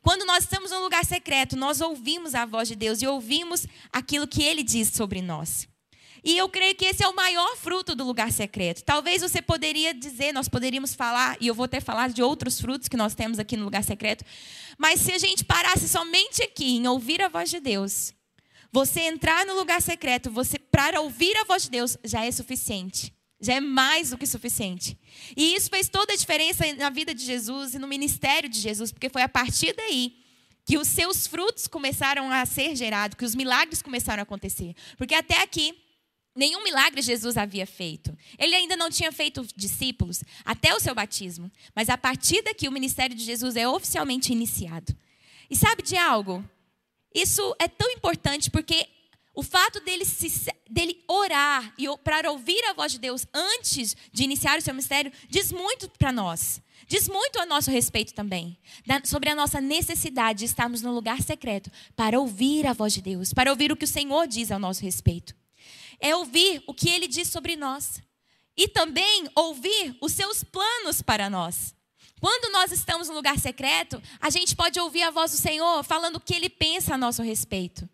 Quando 0.01 0.25
nós 0.25 0.43
estamos 0.43 0.71
num 0.71 0.81
lugar 0.81 1.05
secreto, 1.05 1.55
nós 1.55 1.81
ouvimos 1.81 2.33
a 2.33 2.45
voz 2.45 2.67
de 2.67 2.75
Deus 2.75 3.01
e 3.01 3.07
ouvimos 3.07 3.67
aquilo 3.91 4.27
que 4.27 4.41
ele 4.43 4.63
diz 4.63 4.89
sobre 4.89 5.21
nós. 5.21 5.67
E 6.23 6.37
eu 6.37 6.47
creio 6.47 6.75
que 6.75 6.85
esse 6.85 7.03
é 7.03 7.07
o 7.07 7.15
maior 7.15 7.55
fruto 7.57 7.95
do 7.95 8.03
lugar 8.03 8.31
secreto. 8.31 8.83
Talvez 8.83 9.21
você 9.21 9.41
poderia 9.41 9.93
dizer, 9.93 10.31
nós 10.31 10.47
poderíamos 10.47 10.93
falar, 10.93 11.35
e 11.39 11.47
eu 11.47 11.55
vou 11.55 11.65
até 11.65 11.79
falar 11.79 12.09
de 12.09 12.21
outros 12.21 12.61
frutos 12.61 12.87
que 12.87 12.97
nós 12.97 13.15
temos 13.15 13.39
aqui 13.39 13.57
no 13.57 13.63
lugar 13.63 13.83
secreto, 13.83 14.23
mas 14.77 15.01
se 15.01 15.11
a 15.11 15.17
gente 15.17 15.43
parasse 15.43 15.87
somente 15.87 16.43
aqui 16.43 16.77
em 16.77 16.87
ouvir 16.87 17.21
a 17.21 17.27
voz 17.27 17.49
de 17.49 17.59
Deus, 17.59 18.13
você 18.71 19.01
entrar 19.01 19.45
no 19.45 19.55
lugar 19.55 19.81
secreto, 19.81 20.29
você 20.29 20.59
para 20.59 21.01
ouvir 21.01 21.35
a 21.37 21.43
voz 21.43 21.63
de 21.63 21.71
Deus 21.71 21.97
já 22.03 22.23
é 22.23 22.31
suficiente 22.31 23.13
já 23.41 23.55
é 23.55 23.59
mais 23.59 24.11
do 24.11 24.17
que 24.17 24.27
suficiente. 24.27 24.95
E 25.35 25.55
isso 25.55 25.69
fez 25.69 25.89
toda 25.89 26.13
a 26.13 26.15
diferença 26.15 26.63
na 26.75 26.91
vida 26.91 27.13
de 27.13 27.25
Jesus 27.25 27.73
e 27.73 27.79
no 27.79 27.87
ministério 27.87 28.47
de 28.47 28.59
Jesus, 28.59 28.91
porque 28.91 29.09
foi 29.09 29.23
a 29.23 29.29
partir 29.29 29.73
daí 29.73 30.15
que 30.63 30.77
os 30.77 30.87
seus 30.87 31.25
frutos 31.25 31.67
começaram 31.67 32.29
a 32.31 32.45
ser 32.45 32.75
gerados, 32.75 33.17
que 33.17 33.25
os 33.25 33.33
milagres 33.33 33.81
começaram 33.81 34.21
a 34.21 34.23
acontecer. 34.23 34.75
Porque 34.95 35.15
até 35.15 35.41
aqui, 35.41 35.75
nenhum 36.35 36.63
milagre 36.63 37.01
Jesus 37.01 37.37
havia 37.37 37.65
feito. 37.65 38.17
Ele 38.37 38.55
ainda 38.55 38.75
não 38.75 38.89
tinha 38.89 39.11
feito 39.11 39.45
discípulos 39.55 40.23
até 40.45 40.73
o 40.73 40.79
seu 40.79 40.95
batismo. 40.95 41.51
Mas 41.75 41.89
a 41.89 41.97
partir 41.97 42.41
daqui, 42.41 42.67
o 42.67 42.71
ministério 42.71 43.15
de 43.15 43.23
Jesus 43.23 43.55
é 43.55 43.67
oficialmente 43.67 44.31
iniciado. 44.31 44.95
E 45.49 45.55
sabe 45.55 45.83
de 45.83 45.97
algo? 45.97 46.43
Isso 47.13 47.55
é 47.59 47.67
tão 47.67 47.89
importante 47.91 48.49
porque 48.49 48.87
o 49.33 49.43
fato 49.43 49.79
dele, 49.81 50.05
se, 50.05 50.51
dele 50.69 51.03
orar 51.07 51.73
e 51.77 51.85
para 52.03 52.31
ouvir 52.31 52.63
a 52.65 52.73
voz 52.73 52.91
de 52.91 52.99
Deus 52.99 53.25
antes 53.33 53.95
de 54.11 54.23
iniciar 54.23 54.57
o 54.57 54.61
seu 54.61 54.73
mistério 54.73 55.11
diz 55.29 55.51
muito 55.51 55.89
para 55.89 56.11
nós. 56.11 56.61
Diz 56.87 57.07
muito 57.07 57.39
a 57.39 57.45
nosso 57.45 57.71
respeito 57.71 58.13
também. 58.13 58.57
sobre 59.05 59.29
a 59.29 59.35
nossa 59.35 59.61
necessidade 59.61 60.39
de 60.39 60.45
estarmos 60.45 60.81
no 60.81 60.93
lugar 60.93 61.21
secreto 61.21 61.71
para 61.95 62.19
ouvir 62.19 62.67
a 62.67 62.73
voz 62.73 62.93
de 62.93 63.01
Deus, 63.01 63.33
para 63.33 63.49
ouvir 63.49 63.71
o 63.71 63.77
que 63.77 63.85
o 63.85 63.87
Senhor 63.87 64.27
diz 64.27 64.51
ao 64.51 64.59
nosso 64.59 64.81
respeito. 64.81 65.33
É 66.01 66.15
ouvir 66.15 66.63
o 66.67 66.73
que 66.73 66.89
ele 66.89 67.07
diz 67.07 67.29
sobre 67.29 67.55
nós. 67.55 68.01
E 68.57 68.67
também 68.67 69.29
ouvir 69.35 69.95
os 70.01 70.11
seus 70.11 70.43
planos 70.43 71.01
para 71.01 71.29
nós. 71.29 71.73
Quando 72.19 72.51
nós 72.51 72.71
estamos 72.71 73.07
no 73.07 73.15
lugar 73.15 73.39
secreto, 73.39 74.01
a 74.19 74.29
gente 74.29 74.55
pode 74.55 74.79
ouvir 74.79 75.01
a 75.03 75.11
voz 75.11 75.31
do 75.31 75.37
Senhor 75.37 75.83
falando 75.83 76.17
o 76.17 76.19
que 76.19 76.35
ele 76.35 76.49
pensa 76.49 76.93
a 76.93 76.97
nosso 76.97 77.23
respeito. 77.23 77.89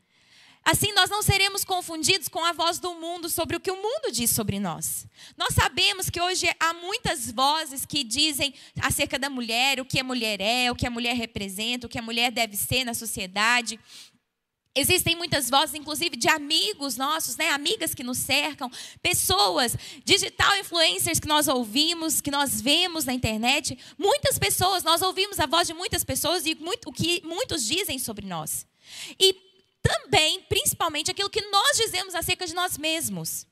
Assim, 0.69 0.91
nós 0.91 1.09
não 1.09 1.21
seremos 1.21 1.63
confundidos 1.63 2.27
com 2.27 2.43
a 2.43 2.51
voz 2.51 2.77
do 2.77 2.93
mundo 2.93 3.29
sobre 3.29 3.55
o 3.55 3.59
que 3.59 3.71
o 3.71 3.81
mundo 3.81 4.11
diz 4.11 4.31
sobre 4.31 4.59
nós. 4.59 5.07
Nós 5.37 5.53
sabemos 5.53 6.09
que 6.09 6.19
hoje 6.19 6.45
há 6.59 6.73
muitas 6.73 7.31
vozes 7.31 7.85
que 7.85 8.03
dizem 8.03 8.53
acerca 8.81 9.17
da 9.17 9.29
mulher, 9.29 9.79
o 9.79 9.85
que 9.85 9.97
a 9.97 10.03
mulher 10.03 10.41
é, 10.41 10.69
o 10.69 10.75
que 10.75 10.85
a 10.85 10.89
mulher 10.89 11.15
representa, 11.15 11.87
o 11.87 11.89
que 11.89 11.97
a 11.97 12.01
mulher 12.01 12.31
deve 12.31 12.57
ser 12.57 12.83
na 12.83 12.93
sociedade. 12.93 13.79
Existem 14.77 15.15
muitas 15.15 15.49
vozes, 15.49 15.73
inclusive 15.73 16.15
de 16.15 16.29
amigos 16.29 16.97
nossos, 16.97 17.35
né? 17.35 17.49
amigas 17.49 17.95
que 17.95 18.03
nos 18.03 18.19
cercam, 18.19 18.69
pessoas, 19.01 19.75
digital 20.05 20.55
influencers 20.57 21.19
que 21.19 21.27
nós 21.27 21.47
ouvimos, 21.47 22.21
que 22.21 22.29
nós 22.29 22.61
vemos 22.61 23.03
na 23.03 23.13
internet. 23.13 23.75
Muitas 23.97 24.37
pessoas, 24.37 24.83
nós 24.83 25.01
ouvimos 25.01 25.39
a 25.39 25.47
voz 25.47 25.67
de 25.67 25.73
muitas 25.73 26.03
pessoas 26.03 26.45
e 26.45 26.53
muito, 26.53 26.89
o 26.89 26.93
que 26.93 27.23
muitos 27.25 27.65
dizem 27.65 27.97
sobre 27.97 28.27
nós. 28.27 28.67
E 29.19 29.35
também, 29.81 30.41
principalmente, 30.41 31.09
aquilo 31.09 31.29
que 31.29 31.41
nós 31.49 31.77
dizemos 31.77 32.13
acerca 32.13 32.45
de 32.45 32.53
nós 32.53 32.77
mesmos. 32.77 33.47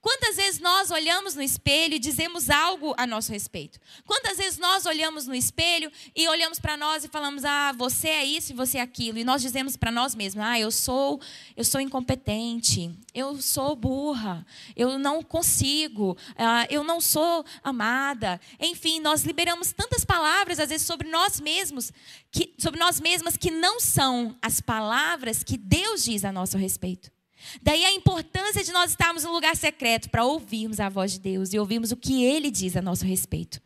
Quantas 0.00 0.36
vezes 0.36 0.60
nós 0.60 0.90
olhamos 0.90 1.34
no 1.34 1.42
espelho 1.42 1.94
e 1.94 1.98
dizemos 1.98 2.50
algo 2.50 2.94
a 2.96 3.06
nosso 3.06 3.32
respeito? 3.32 3.78
Quantas 4.06 4.36
vezes 4.36 4.58
nós 4.58 4.86
olhamos 4.86 5.26
no 5.26 5.34
espelho 5.34 5.90
e 6.14 6.28
olhamos 6.28 6.58
para 6.58 6.76
nós 6.76 7.04
e 7.04 7.08
falamos: 7.08 7.44
"Ah, 7.44 7.72
você 7.72 8.08
é 8.08 8.24
isso 8.24 8.52
e 8.52 8.54
você 8.54 8.78
é 8.78 8.80
aquilo", 8.80 9.18
e 9.18 9.24
nós 9.24 9.42
dizemos 9.42 9.76
para 9.76 9.90
nós 9.90 10.14
mesmos: 10.14 10.44
"Ah, 10.44 10.58
eu 10.58 10.70
sou, 10.70 11.20
eu 11.56 11.64
sou 11.64 11.80
incompetente, 11.80 12.94
eu 13.14 13.40
sou 13.40 13.74
burra, 13.74 14.46
eu 14.76 14.98
não 14.98 15.22
consigo, 15.22 16.16
ah, 16.36 16.66
eu 16.70 16.84
não 16.84 17.00
sou 17.00 17.44
amada". 17.62 18.40
Enfim, 18.60 19.00
nós 19.00 19.22
liberamos 19.24 19.72
tantas 19.72 20.04
palavras 20.04 20.60
às 20.60 20.68
vezes 20.68 20.86
sobre 20.86 21.08
nós 21.08 21.40
mesmos, 21.40 21.92
que 22.30 22.54
sobre 22.58 22.78
nós 22.78 23.00
mesmas 23.00 23.36
que 23.36 23.50
não 23.50 23.80
são 23.80 24.36
as 24.40 24.60
palavras 24.60 25.42
que 25.42 25.56
Deus 25.56 26.04
diz 26.04 26.24
a 26.24 26.32
nosso 26.32 26.56
respeito. 26.56 27.13
Daí 27.62 27.84
a 27.84 27.92
importância 27.92 28.62
de 28.62 28.72
nós 28.72 28.90
estarmos 28.90 29.24
no 29.24 29.32
lugar 29.32 29.56
secreto 29.56 30.10
para 30.10 30.24
ouvirmos 30.24 30.80
a 30.80 30.88
voz 30.88 31.12
de 31.12 31.20
Deus 31.20 31.52
e 31.52 31.58
ouvirmos 31.58 31.92
o 31.92 31.96
que 31.96 32.24
Ele 32.24 32.50
diz 32.50 32.76
a 32.76 32.82
nosso 32.82 33.04
respeito. 33.04 33.60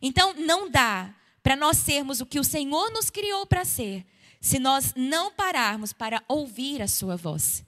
Então, 0.00 0.34
não 0.34 0.70
dá 0.70 1.14
para 1.42 1.56
nós 1.56 1.76
sermos 1.78 2.20
o 2.20 2.26
que 2.26 2.38
o 2.38 2.44
Senhor 2.44 2.90
nos 2.90 3.10
criou 3.10 3.46
para 3.46 3.64
ser, 3.64 4.04
se 4.40 4.58
nós 4.58 4.92
não 4.96 5.32
pararmos 5.32 5.92
para 5.92 6.22
ouvir 6.28 6.80
a 6.80 6.88
Sua 6.88 7.16
voz. 7.16 7.64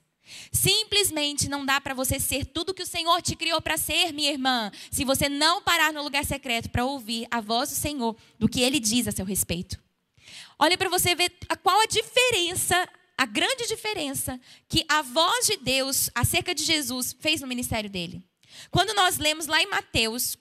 Simplesmente 0.50 1.48
não 1.48 1.66
dá 1.66 1.80
para 1.80 1.94
você 1.94 2.18
ser 2.18 2.46
tudo 2.46 2.74
que 2.74 2.82
o 2.82 2.86
Senhor 2.86 3.20
te 3.20 3.36
criou 3.36 3.60
para 3.60 3.76
ser, 3.76 4.12
minha 4.12 4.30
irmã, 4.30 4.70
se 4.90 5.04
você 5.04 5.28
não 5.28 5.62
parar 5.62 5.92
no 5.92 6.02
lugar 6.02 6.24
secreto 6.24 6.70
para 6.70 6.84
ouvir 6.84 7.26
a 7.30 7.40
voz 7.40 7.70
do 7.70 7.76
Senhor, 7.76 8.16
do 8.38 8.48
que 8.48 8.62
Ele 8.62 8.80
diz 8.80 9.06
a 9.06 9.12
seu 9.12 9.24
respeito. 9.24 9.78
Olha 10.58 10.78
para 10.78 10.88
você 10.88 11.14
ver 11.14 11.30
qual 11.62 11.80
a 11.80 11.86
diferença 11.86 12.88
a 13.16 13.26
grande 13.26 13.66
diferença 13.66 14.40
que 14.68 14.84
a 14.88 15.02
voz 15.02 15.46
de 15.46 15.56
Deus 15.56 16.10
acerca 16.14 16.54
de 16.54 16.64
Jesus 16.64 17.14
fez 17.18 17.40
no 17.40 17.46
ministério 17.46 17.88
dele. 17.88 18.22
Quando 18.70 18.94
nós 18.94 19.18
lemos 19.18 19.46
lá 19.46 19.62
em 19.62 19.66
Mateus, 19.66 20.36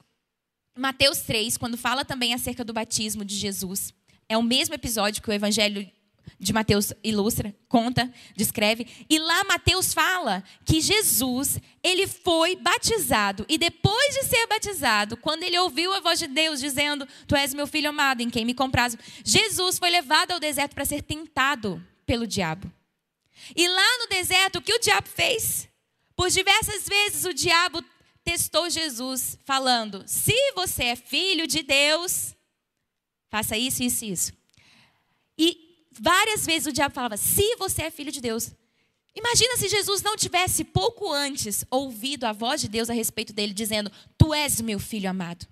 Mateus 0.78 1.20
3, 1.20 1.58
quando 1.58 1.78
fala 1.78 2.04
também 2.04 2.34
acerca 2.34 2.64
do 2.64 2.74
batismo 2.74 3.24
de 3.24 3.36
Jesus, 3.36 3.94
é 4.28 4.38
o 4.38 4.44
mesmo 4.44 4.74
episódio 4.74 5.22
que 5.22 5.30
o 5.30 5.34
evangelho 5.34 5.90
de 6.40 6.52
Mateus 6.52 6.92
ilustra, 7.04 7.56
conta, 7.68 8.12
descreve, 8.36 8.88
e 9.10 9.20
lá 9.20 9.44
Mateus 9.44 9.94
fala 9.94 10.44
que 10.66 10.82
Jesus, 10.82 11.60
ele 11.84 12.08
foi 12.08 12.56
batizado. 12.56 13.46
E 13.48 13.58
depois 13.58 14.16
de 14.16 14.24
ser 14.24 14.48
batizado, 14.48 15.16
quando 15.18 15.44
ele 15.44 15.60
ouviu 15.60 15.94
a 15.94 16.00
voz 16.00 16.20
de 16.20 16.28
Deus 16.28 16.60
dizendo: 16.60 17.08
"Tu 17.28 17.36
és 17.36 17.54
meu 17.54 17.68
filho 17.68 17.90
amado, 17.90 18.22
em 18.22 18.30
quem 18.30 18.46
me 18.46 18.54
comprazo", 18.54 18.98
Jesus 19.24 19.78
foi 19.78 19.90
levado 19.90 20.32
ao 20.32 20.40
deserto 20.40 20.74
para 20.74 20.86
ser 20.86 21.02
tentado 21.02 21.82
pelo 22.06 22.28
diabo. 22.28 22.72
E 23.56 23.68
lá 23.68 23.98
no 24.00 24.08
deserto, 24.08 24.58
o 24.58 24.62
que 24.62 24.74
o 24.74 24.80
diabo 24.80 25.08
fez? 25.08 25.68
Por 26.16 26.30
diversas 26.30 26.88
vezes 26.88 27.26
o 27.26 27.34
diabo 27.34 27.84
testou 28.24 28.70
Jesus, 28.70 29.38
falando: 29.44 30.04
se 30.08 30.52
você 30.54 30.86
é 30.86 30.96
filho 30.96 31.46
de 31.48 31.64
Deus, 31.64 32.36
faça 33.30 33.58
isso, 33.58 33.84
isso 33.84 34.06
isso. 34.06 34.34
E 35.38 35.88
várias 35.92 36.46
vezes 36.46 36.68
o 36.68 36.72
diabo 36.72 36.94
falava: 36.94 37.18
se 37.18 37.56
você 37.58 37.84
é 37.84 37.92
filho 37.92 38.12
de 38.12 38.22
Deus. 38.22 38.52
Imagina 39.16 39.56
se 39.58 39.70
Jesus 39.70 40.02
não 40.02 40.18
tivesse 40.18 40.64
pouco 40.64 41.12
antes 41.12 41.64
ouvido 41.70 42.24
a 42.24 42.32
voz 42.32 42.60
de 42.60 42.68
Deus 42.68 42.90
a 42.90 42.94
respeito 42.94 43.32
dele, 43.32 43.54
dizendo: 43.54 43.92
Tu 44.18 44.34
és 44.34 44.60
meu 44.60 44.80
filho 44.80 45.10
amado. 45.10 45.46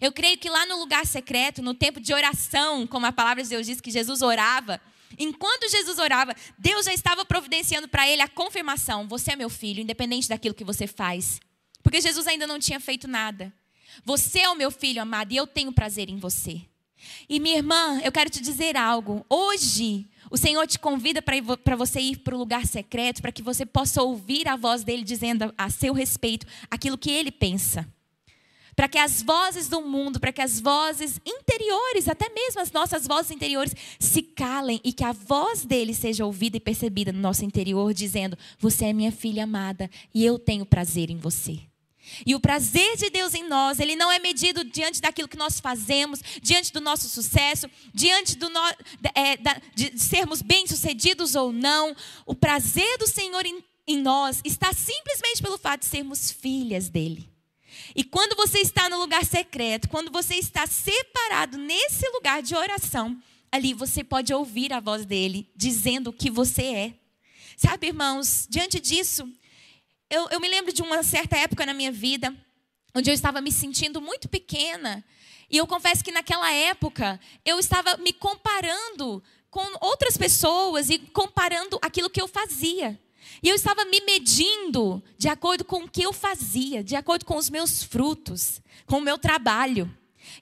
Eu 0.00 0.12
creio 0.12 0.36
que 0.36 0.50
lá 0.50 0.66
no 0.66 0.78
lugar 0.78 1.06
secreto, 1.06 1.62
no 1.62 1.72
tempo 1.72 2.00
de 2.00 2.12
oração, 2.12 2.86
como 2.86 3.06
a 3.06 3.12
palavra 3.12 3.42
de 3.42 3.48
Deus 3.48 3.66
diz 3.66 3.80
que 3.80 3.90
Jesus 3.90 4.20
orava, 4.20 4.80
Enquanto 5.16 5.70
Jesus 5.70 5.98
orava, 5.98 6.34
Deus 6.58 6.86
já 6.86 6.92
estava 6.92 7.24
providenciando 7.24 7.88
para 7.88 8.08
ele 8.08 8.22
a 8.22 8.28
confirmação: 8.28 9.06
você 9.06 9.32
é 9.32 9.36
meu 9.36 9.48
filho, 9.48 9.80
independente 9.80 10.28
daquilo 10.28 10.54
que 10.54 10.64
você 10.64 10.86
faz. 10.86 11.40
Porque 11.82 12.00
Jesus 12.00 12.26
ainda 12.26 12.46
não 12.46 12.58
tinha 12.58 12.80
feito 12.80 13.06
nada. 13.08 13.52
Você 14.04 14.40
é 14.40 14.50
o 14.50 14.56
meu 14.56 14.70
filho 14.70 15.00
amado 15.00 15.32
e 15.32 15.36
eu 15.36 15.46
tenho 15.46 15.72
prazer 15.72 16.08
em 16.08 16.18
você. 16.18 16.62
E 17.28 17.38
minha 17.38 17.56
irmã, 17.56 18.00
eu 18.02 18.10
quero 18.10 18.28
te 18.28 18.40
dizer 18.40 18.76
algo. 18.76 19.24
Hoje, 19.28 20.06
o 20.30 20.36
Senhor 20.36 20.66
te 20.66 20.78
convida 20.78 21.22
para 21.22 21.76
você 21.76 22.00
ir 22.00 22.18
para 22.18 22.34
o 22.34 22.38
lugar 22.38 22.66
secreto, 22.66 23.22
para 23.22 23.32
que 23.32 23.42
você 23.42 23.64
possa 23.64 24.02
ouvir 24.02 24.48
a 24.48 24.56
voz 24.56 24.82
dele 24.82 25.04
dizendo 25.04 25.54
a 25.56 25.70
seu 25.70 25.94
respeito 25.94 26.46
aquilo 26.70 26.98
que 26.98 27.10
ele 27.10 27.30
pensa 27.30 27.86
para 28.78 28.86
que 28.86 28.96
as 28.96 29.22
vozes 29.22 29.66
do 29.66 29.82
mundo, 29.82 30.20
para 30.20 30.30
que 30.30 30.40
as 30.40 30.60
vozes 30.60 31.20
interiores, 31.26 32.06
até 32.06 32.28
mesmo 32.28 32.60
as 32.60 32.70
nossas 32.70 33.08
vozes 33.08 33.32
interiores, 33.32 33.74
se 33.98 34.22
calem 34.22 34.80
e 34.84 34.92
que 34.92 35.02
a 35.02 35.10
voz 35.10 35.64
dele 35.64 35.92
seja 35.92 36.24
ouvida 36.24 36.58
e 36.58 36.60
percebida 36.60 37.10
no 37.10 37.18
nosso 37.18 37.44
interior, 37.44 37.92
dizendo: 37.92 38.38
Você 38.56 38.84
é 38.84 38.92
minha 38.92 39.10
filha 39.10 39.42
amada 39.42 39.90
e 40.14 40.24
eu 40.24 40.38
tenho 40.38 40.64
prazer 40.64 41.10
em 41.10 41.18
você. 41.18 41.58
E 42.24 42.36
o 42.36 42.40
prazer 42.40 42.96
de 42.96 43.10
Deus 43.10 43.34
em 43.34 43.48
nós, 43.48 43.80
ele 43.80 43.96
não 43.96 44.12
é 44.12 44.20
medido 44.20 44.62
diante 44.62 45.00
daquilo 45.00 45.26
que 45.26 45.36
nós 45.36 45.58
fazemos, 45.58 46.20
diante 46.40 46.72
do 46.72 46.80
nosso 46.80 47.08
sucesso, 47.08 47.68
diante 47.92 48.36
do 48.36 48.48
no, 48.48 48.60
é, 49.12 49.36
de 49.74 49.98
sermos 49.98 50.40
bem-sucedidos 50.40 51.34
ou 51.34 51.52
não. 51.52 51.96
O 52.24 52.32
prazer 52.32 52.96
do 52.96 53.08
Senhor 53.08 53.44
em, 53.44 53.58
em 53.88 54.00
nós 54.00 54.40
está 54.44 54.72
simplesmente 54.72 55.42
pelo 55.42 55.58
fato 55.58 55.80
de 55.80 55.86
sermos 55.86 56.30
filhas 56.30 56.88
dele. 56.88 57.28
E 57.98 58.04
quando 58.04 58.36
você 58.36 58.60
está 58.60 58.88
no 58.88 58.96
lugar 58.96 59.24
secreto, 59.24 59.88
quando 59.88 60.08
você 60.12 60.36
está 60.36 60.68
separado 60.68 61.58
nesse 61.58 62.08
lugar 62.10 62.40
de 62.40 62.54
oração, 62.54 63.20
ali 63.50 63.74
você 63.74 64.04
pode 64.04 64.32
ouvir 64.32 64.72
a 64.72 64.78
voz 64.78 65.04
dele 65.04 65.50
dizendo 65.56 66.10
o 66.10 66.12
que 66.12 66.30
você 66.30 66.62
é. 66.62 66.94
Sabe, 67.56 67.88
irmãos, 67.88 68.46
diante 68.48 68.78
disso, 68.78 69.28
eu, 70.08 70.28
eu 70.28 70.38
me 70.38 70.46
lembro 70.46 70.72
de 70.72 70.80
uma 70.80 71.02
certa 71.02 71.36
época 71.38 71.66
na 71.66 71.74
minha 71.74 71.90
vida, 71.90 72.32
onde 72.94 73.10
eu 73.10 73.14
estava 73.14 73.40
me 73.40 73.50
sentindo 73.50 74.00
muito 74.00 74.28
pequena. 74.28 75.04
E 75.50 75.56
eu 75.56 75.66
confesso 75.66 76.04
que 76.04 76.12
naquela 76.12 76.52
época 76.52 77.18
eu 77.44 77.58
estava 77.58 77.96
me 77.96 78.12
comparando 78.12 79.20
com 79.50 79.66
outras 79.84 80.16
pessoas 80.16 80.88
e 80.88 81.00
comparando 81.00 81.76
aquilo 81.82 82.08
que 82.08 82.22
eu 82.22 82.28
fazia. 82.28 82.96
E 83.42 83.48
eu 83.48 83.54
estava 83.54 83.84
me 83.84 84.00
medindo 84.00 85.02
de 85.16 85.28
acordo 85.28 85.64
com 85.64 85.84
o 85.84 85.88
que 85.88 86.02
eu 86.02 86.12
fazia, 86.12 86.82
de 86.82 86.96
acordo 86.96 87.24
com 87.24 87.36
os 87.36 87.48
meus 87.48 87.82
frutos, 87.82 88.60
com 88.86 88.98
o 88.98 89.02
meu 89.02 89.18
trabalho. 89.18 89.90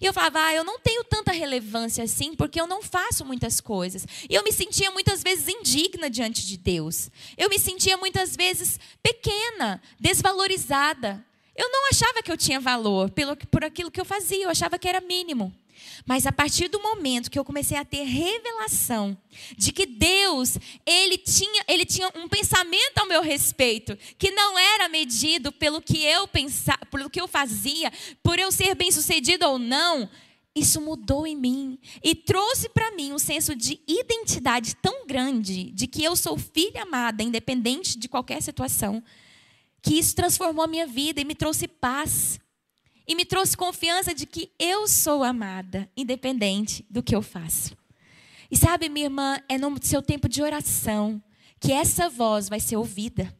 E 0.01 0.07
eu 0.07 0.13
falava, 0.13 0.45
ah, 0.45 0.55
eu 0.55 0.65
não 0.65 0.79
tenho 0.79 1.05
tanta 1.05 1.33
relevância 1.33 2.05
assim, 2.05 2.35
porque 2.35 2.61
eu 2.61 2.67
não 2.67 2.83
faço 2.83 3.25
muitas 3.25 3.61
coisas. 3.61 4.07
E 4.29 4.35
eu 4.35 4.43
me 4.43 4.53
sentia 4.53 4.91
muitas 4.91 5.23
vezes 5.23 5.49
indigna 5.49 6.11
diante 6.11 6.47
de 6.47 6.57
Deus. 6.57 7.11
Eu 7.37 7.49
me 7.49 7.59
sentia 7.59 7.97
muitas 7.97 8.37
vezes 8.37 8.79
pequena, 9.03 9.81
desvalorizada. 9.99 11.25
Eu 11.55 11.71
não 11.71 11.89
achava 11.89 12.23
que 12.23 12.31
eu 12.31 12.37
tinha 12.37 12.61
valor 12.61 13.11
pelo, 13.11 13.37
por 13.37 13.65
aquilo 13.65 13.91
que 13.91 14.01
eu 14.01 14.05
fazia, 14.05 14.45
eu 14.45 14.51
achava 14.51 14.79
que 14.79 14.89
era 14.89 15.01
mínimo. 15.01 15.55
Mas 16.05 16.27
a 16.27 16.33
partir 16.33 16.68
do 16.68 16.81
momento 16.81 17.31
que 17.31 17.39
eu 17.39 17.45
comecei 17.45 17.77
a 17.77 17.85
ter 17.85 18.05
revelação 18.05 19.16
de 19.57 19.72
que 19.72 19.87
Deus, 19.87 20.59
ele 20.85 21.18
tinha, 21.18 21.64
ele 21.68 21.85
tinha 21.85 22.09
um 22.14 22.29
pensamento 22.29 22.99
ao 22.99 23.07
meu 23.07 23.22
respeito, 23.22 23.97
que 24.18 24.31
não 24.31 24.59
era 24.59 24.89
medido 24.89 25.51
pelo 25.53 25.81
que 25.81 26.05
eu 26.05 26.29
pensava, 26.29 26.85
pelo 26.91 27.11
que 27.11 27.20
eu 27.20 27.29
fazia, 27.29 27.93
por 28.22 28.39
eu 28.39 28.53
ser 28.53 28.74
bem-sucedido 28.74 29.47
ou 29.47 29.59
não, 29.59 30.09
isso 30.57 30.81
mudou 30.81 31.27
em 31.27 31.37
mim 31.37 31.79
e 32.03 32.14
trouxe 32.14 32.70
para 32.70 32.91
mim 32.93 33.12
um 33.12 33.18
senso 33.18 33.55
de 33.55 33.79
identidade 33.87 34.74
tão 34.77 35.07
grande 35.07 35.70
de 35.70 35.87
que 35.87 36.03
eu 36.03 36.16
sou 36.16 36.39
filha 36.39 36.83
amada, 36.83 37.22
independente 37.22 37.99
de 37.99 38.09
qualquer 38.09 38.43
situação, 38.43 39.03
que 39.83 39.99
isso 39.99 40.16
transformou 40.16 40.64
a 40.64 40.66
minha 40.66 40.87
vida 40.87 41.20
e 41.20 41.24
me 41.24 41.35
trouxe 41.35 41.68
paz 41.68 42.41
e 43.07 43.15
me 43.15 43.25
trouxe 43.25 43.57
confiança 43.57 44.15
de 44.15 44.27
que 44.27 44.51
eu 44.59 44.89
sou 44.89 45.23
amada, 45.23 45.89
independente 45.97 46.85
do 46.91 47.03
que 47.03 47.15
eu 47.15 47.23
faço. 47.23 47.77
E 48.51 48.57
sabe, 48.57 48.89
minha 48.89 49.07
irmã, 49.07 49.39
é 49.49 49.59
no 49.59 49.77
seu 49.83 50.03
tempo 50.03 50.29
de 50.29 50.43
oração 50.43 51.23
que 51.61 51.73
essa 51.73 52.09
voz 52.09 52.49
vai 52.49 52.61
ser 52.61 52.77
ouvida. 52.77 53.35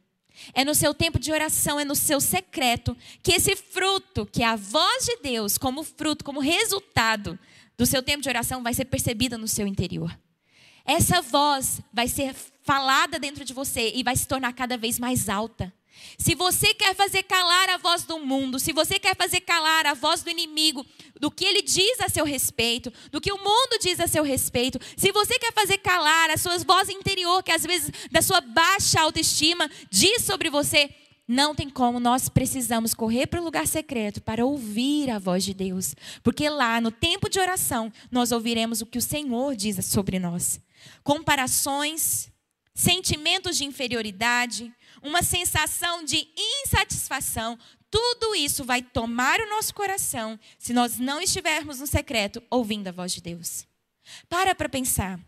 É 0.53 0.63
no 0.63 0.75
seu 0.75 0.93
tempo 0.93 1.17
de 1.17 1.31
oração, 1.31 1.79
é 1.79 1.85
no 1.85 1.95
seu 1.95 2.21
secreto, 2.21 2.95
que 3.23 3.33
esse 3.33 3.55
fruto, 3.55 4.25
que 4.25 4.43
é 4.43 4.45
a 4.45 4.55
voz 4.55 5.05
de 5.05 5.17
Deus, 5.17 5.57
como 5.57 5.83
fruto, 5.83 6.23
como 6.23 6.39
resultado 6.39 7.39
do 7.77 7.85
seu 7.85 8.03
tempo 8.03 8.21
de 8.21 8.29
oração, 8.29 8.61
vai 8.61 8.73
ser 8.73 8.85
percebida 8.85 9.37
no 9.37 9.47
seu 9.47 9.65
interior. 9.65 10.17
essa 10.85 11.21
voz 11.21 11.81
vai 11.91 12.07
ser 12.07 12.33
falada 12.63 13.19
dentro 13.19 13.43
de 13.43 13.53
você 13.53 13.91
e 13.93 14.03
vai 14.03 14.15
se 14.15 14.25
tornar 14.25 14.53
cada 14.53 14.77
vez 14.77 14.97
mais 14.99 15.27
alta. 15.27 15.73
Se 16.17 16.35
você 16.35 16.73
quer 16.73 16.95
fazer 16.95 17.23
calar 17.23 17.69
a 17.69 17.77
voz 17.77 18.03
do 18.03 18.19
mundo, 18.19 18.59
se 18.59 18.73
você 18.73 18.99
quer 18.99 19.15
fazer 19.15 19.41
calar 19.41 19.85
a 19.85 19.93
voz 19.93 20.23
do 20.23 20.29
inimigo, 20.29 20.85
do 21.19 21.29
que 21.31 21.45
ele 21.45 21.61
diz 21.61 21.99
a 22.01 22.09
seu 22.09 22.25
respeito, 22.25 22.91
do 23.11 23.21
que 23.21 23.31
o 23.31 23.37
mundo 23.37 23.79
diz 23.81 23.99
a 23.99 24.07
seu 24.07 24.23
respeito, 24.23 24.79
se 24.95 25.11
você 25.11 25.37
quer 25.39 25.53
fazer 25.53 25.77
calar 25.79 26.29
a 26.29 26.37
sua 26.37 26.57
voz 26.59 26.89
interior, 26.89 27.43
que 27.43 27.51
às 27.51 27.63
vezes 27.63 27.91
da 28.11 28.21
sua 28.21 28.41
baixa 28.41 29.01
autoestima 29.01 29.69
diz 29.89 30.23
sobre 30.23 30.49
você, 30.49 30.89
não 31.27 31.53
tem 31.53 31.69
como, 31.69 31.99
nós 31.99 32.29
precisamos 32.29 32.93
correr 32.93 33.27
para 33.27 33.41
o 33.41 33.43
lugar 33.43 33.67
secreto 33.67 34.21
para 34.21 34.45
ouvir 34.45 35.09
a 35.09 35.19
voz 35.19 35.43
de 35.43 35.53
Deus. 35.53 35.93
Porque 36.23 36.47
lá, 36.47 36.79
no 36.79 36.89
tempo 36.89 37.29
de 37.29 37.37
oração, 37.37 37.91
nós 38.09 38.31
ouviremos 38.31 38.81
o 38.81 38.85
que 38.85 38.97
o 38.97 39.01
Senhor 39.01 39.53
diz 39.53 39.85
sobre 39.85 40.19
nós. 40.19 40.61
Comparações, 41.03 42.31
sentimentos 42.73 43.57
de 43.57 43.65
inferioridade, 43.65 44.71
uma 45.01 45.21
sensação 45.21 46.03
de 46.03 46.27
insatisfação, 46.35 47.57
tudo 47.89 48.35
isso 48.35 48.63
vai 48.63 48.81
tomar 48.81 49.39
o 49.39 49.49
nosso 49.49 49.73
coração 49.73 50.39
se 50.57 50.73
nós 50.73 50.99
não 50.99 51.21
estivermos 51.21 51.79
no 51.79 51.87
secreto 51.87 52.41
ouvindo 52.49 52.87
a 52.87 52.91
voz 52.91 53.13
de 53.13 53.21
Deus. 53.21 53.65
Para 54.29 54.53
para 54.53 54.69
pensar. 54.69 55.19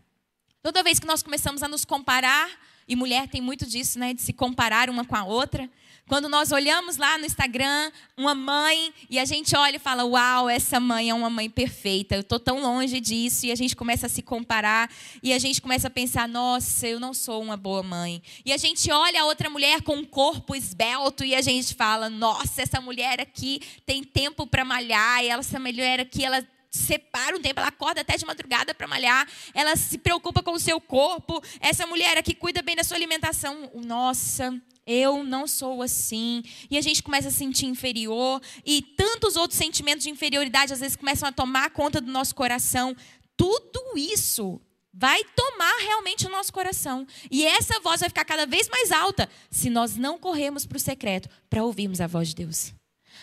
Toda 0.62 0.82
vez 0.82 0.98
que 0.98 1.06
nós 1.06 1.22
começamos 1.22 1.62
a 1.62 1.68
nos 1.68 1.84
comparar, 1.84 2.50
e 2.86 2.94
mulher 2.94 3.28
tem 3.28 3.40
muito 3.40 3.66
disso, 3.66 3.98
né, 3.98 4.12
de 4.12 4.20
se 4.20 4.32
comparar 4.32 4.90
uma 4.90 5.04
com 5.04 5.16
a 5.16 5.24
outra, 5.24 5.70
quando 6.10 6.28
nós 6.28 6.50
olhamos 6.50 6.96
lá 6.96 7.16
no 7.18 7.24
Instagram 7.24 7.92
uma 8.16 8.34
mãe 8.34 8.92
e 9.08 9.16
a 9.16 9.24
gente 9.24 9.56
olha 9.56 9.76
e 9.76 9.78
fala: 9.78 10.04
Uau, 10.04 10.50
essa 10.50 10.80
mãe 10.80 11.08
é 11.08 11.14
uma 11.14 11.30
mãe 11.30 11.48
perfeita, 11.48 12.16
eu 12.16 12.22
estou 12.22 12.40
tão 12.40 12.60
longe 12.60 12.98
disso. 12.98 13.46
E 13.46 13.52
a 13.52 13.54
gente 13.54 13.76
começa 13.76 14.06
a 14.06 14.08
se 14.08 14.20
comparar 14.20 14.90
e 15.22 15.32
a 15.32 15.38
gente 15.38 15.62
começa 15.62 15.86
a 15.86 15.90
pensar: 15.90 16.26
Nossa, 16.26 16.88
eu 16.88 16.98
não 16.98 17.14
sou 17.14 17.40
uma 17.40 17.56
boa 17.56 17.84
mãe. 17.84 18.20
E 18.44 18.52
a 18.52 18.56
gente 18.56 18.90
olha 18.90 19.22
a 19.22 19.24
outra 19.24 19.48
mulher 19.48 19.82
com 19.82 19.94
um 19.94 20.04
corpo 20.04 20.56
esbelto 20.56 21.24
e 21.24 21.32
a 21.32 21.40
gente 21.40 21.76
fala: 21.76 22.10
Nossa, 22.10 22.60
essa 22.60 22.80
mulher 22.80 23.20
aqui 23.20 23.60
tem 23.86 24.02
tempo 24.02 24.48
para 24.48 24.64
malhar, 24.64 25.22
e 25.22 25.28
essa 25.28 25.60
mulher 25.60 26.00
aqui, 26.00 26.24
ela 26.24 26.44
separa 26.72 27.36
um 27.36 27.40
tempo, 27.40 27.60
ela 27.60 27.68
acorda 27.68 28.00
até 28.00 28.16
de 28.16 28.26
madrugada 28.26 28.74
para 28.74 28.88
malhar, 28.88 29.28
ela 29.54 29.76
se 29.76 29.96
preocupa 29.96 30.42
com 30.42 30.52
o 30.52 30.58
seu 30.58 30.80
corpo, 30.80 31.40
essa 31.60 31.86
mulher 31.86 32.18
aqui 32.18 32.34
cuida 32.34 32.62
bem 32.62 32.74
da 32.74 32.82
sua 32.82 32.96
alimentação. 32.96 33.70
Nossa, 33.74 34.60
eu 34.90 35.22
não 35.22 35.46
sou 35.46 35.82
assim. 35.82 36.42
E 36.70 36.76
a 36.76 36.80
gente 36.80 37.02
começa 37.02 37.28
a 37.28 37.30
sentir 37.30 37.66
inferior. 37.66 38.42
E 38.66 38.82
tantos 38.82 39.36
outros 39.36 39.58
sentimentos 39.58 40.02
de 40.02 40.10
inferioridade 40.10 40.72
às 40.72 40.80
vezes 40.80 40.96
começam 40.96 41.28
a 41.28 41.32
tomar 41.32 41.70
conta 41.70 42.00
do 42.00 42.10
nosso 42.10 42.34
coração. 42.34 42.96
Tudo 43.36 43.96
isso 43.96 44.60
vai 44.92 45.22
tomar 45.36 45.78
realmente 45.78 46.26
o 46.26 46.30
nosso 46.30 46.52
coração. 46.52 47.06
E 47.30 47.46
essa 47.46 47.78
voz 47.80 48.00
vai 48.00 48.08
ficar 48.08 48.24
cada 48.24 48.46
vez 48.46 48.68
mais 48.68 48.90
alta 48.90 49.28
se 49.50 49.70
nós 49.70 49.96
não 49.96 50.18
corrermos 50.18 50.66
para 50.66 50.76
o 50.76 50.80
secreto 50.80 51.28
para 51.48 51.64
ouvirmos 51.64 52.00
a 52.00 52.06
voz 52.06 52.28
de 52.28 52.34
Deus. 52.34 52.74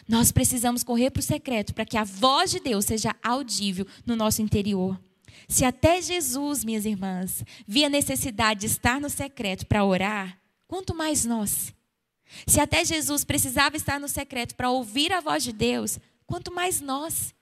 Nós 0.07 0.31
precisamos 0.31 0.83
correr 0.83 1.09
para 1.09 1.19
o 1.19 1.23
secreto 1.23 1.73
para 1.73 1.85
que 1.85 1.97
a 1.97 2.03
voz 2.03 2.51
de 2.51 2.59
Deus 2.59 2.85
seja 2.85 3.15
audível 3.21 3.85
no 4.05 4.15
nosso 4.15 4.41
interior. 4.41 4.97
Se 5.47 5.65
até 5.65 6.01
Jesus, 6.01 6.63
minhas 6.63 6.85
irmãs, 6.85 7.43
via 7.65 7.89
necessidade 7.89 8.61
de 8.61 8.65
estar 8.67 8.99
no 8.99 9.09
secreto 9.09 9.65
para 9.65 9.83
orar, 9.83 10.37
quanto 10.67 10.93
mais 10.93 11.25
nós. 11.25 11.73
Se 12.45 12.59
até 12.59 12.83
Jesus 12.83 13.23
precisava 13.23 13.77
estar 13.77 13.99
no 13.99 14.07
secreto 14.07 14.55
para 14.55 14.69
ouvir 14.69 15.13
a 15.13 15.21
voz 15.21 15.43
de 15.43 15.53
Deus, 15.53 15.99
quanto 16.25 16.51
mais 16.51 16.81
nós. 16.81 17.33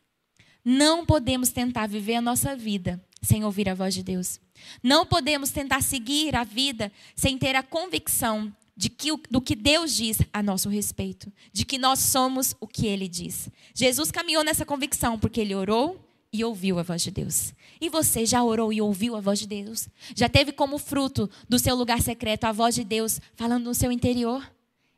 Não 0.64 1.06
podemos 1.06 1.50
tentar 1.50 1.88
viver 1.88 2.16
a 2.16 2.22
nossa 2.22 2.56
vida 2.56 3.04
sem 3.22 3.44
ouvir 3.44 3.68
a 3.70 3.74
voz 3.74 3.94
de 3.94 4.04
Deus. 4.04 4.40
Não 4.82 5.06
podemos 5.06 5.50
tentar 5.50 5.82
seguir 5.82 6.36
a 6.36 6.44
vida 6.44 6.92
sem 7.16 7.38
ter 7.38 7.56
a 7.56 7.64
convicção 7.64 8.56
de 8.76 8.90
que, 8.90 9.10
do 9.30 9.42
que 9.42 9.56
Deus 9.56 9.96
diz 9.96 10.18
a 10.34 10.44
nosso 10.44 10.70
respeito, 10.70 11.32
de 11.52 11.66
que 11.66 11.78
nós 11.78 12.00
somos 12.00 12.56
o 12.60 12.68
que 12.68 12.88
Ele 12.88 13.08
diz. 13.08 13.50
Jesus 13.74 14.12
caminhou 14.12 14.44
nessa 14.44 14.66
convicção 14.66 15.18
porque 15.18 15.42
Ele 15.42 15.56
orou 15.56 16.05
e 16.36 16.44
ouviu 16.44 16.78
a 16.78 16.84
voz 16.84 17.02
de 17.02 17.12
Deus. 17.12 17.54
E 17.80 17.90
você 17.90 18.26
já 18.26 18.44
orou 18.44 18.74
e 18.74 18.82
ouviu 18.82 19.16
a 19.16 19.22
voz 19.22 19.40
de 19.40 19.48
Deus? 19.48 19.88
Já 20.16 20.28
teve 20.28 20.52
como 20.52 20.78
fruto 20.78 21.30
do 21.48 21.58
seu 21.58 21.76
lugar 21.76 22.02
secreto 22.02 22.44
a 22.44 22.52
voz 22.52 22.76
de 22.76 22.84
Deus 22.84 23.22
falando 23.36 23.64
no 23.64 23.74
seu 23.74 23.92
interior? 23.92 24.46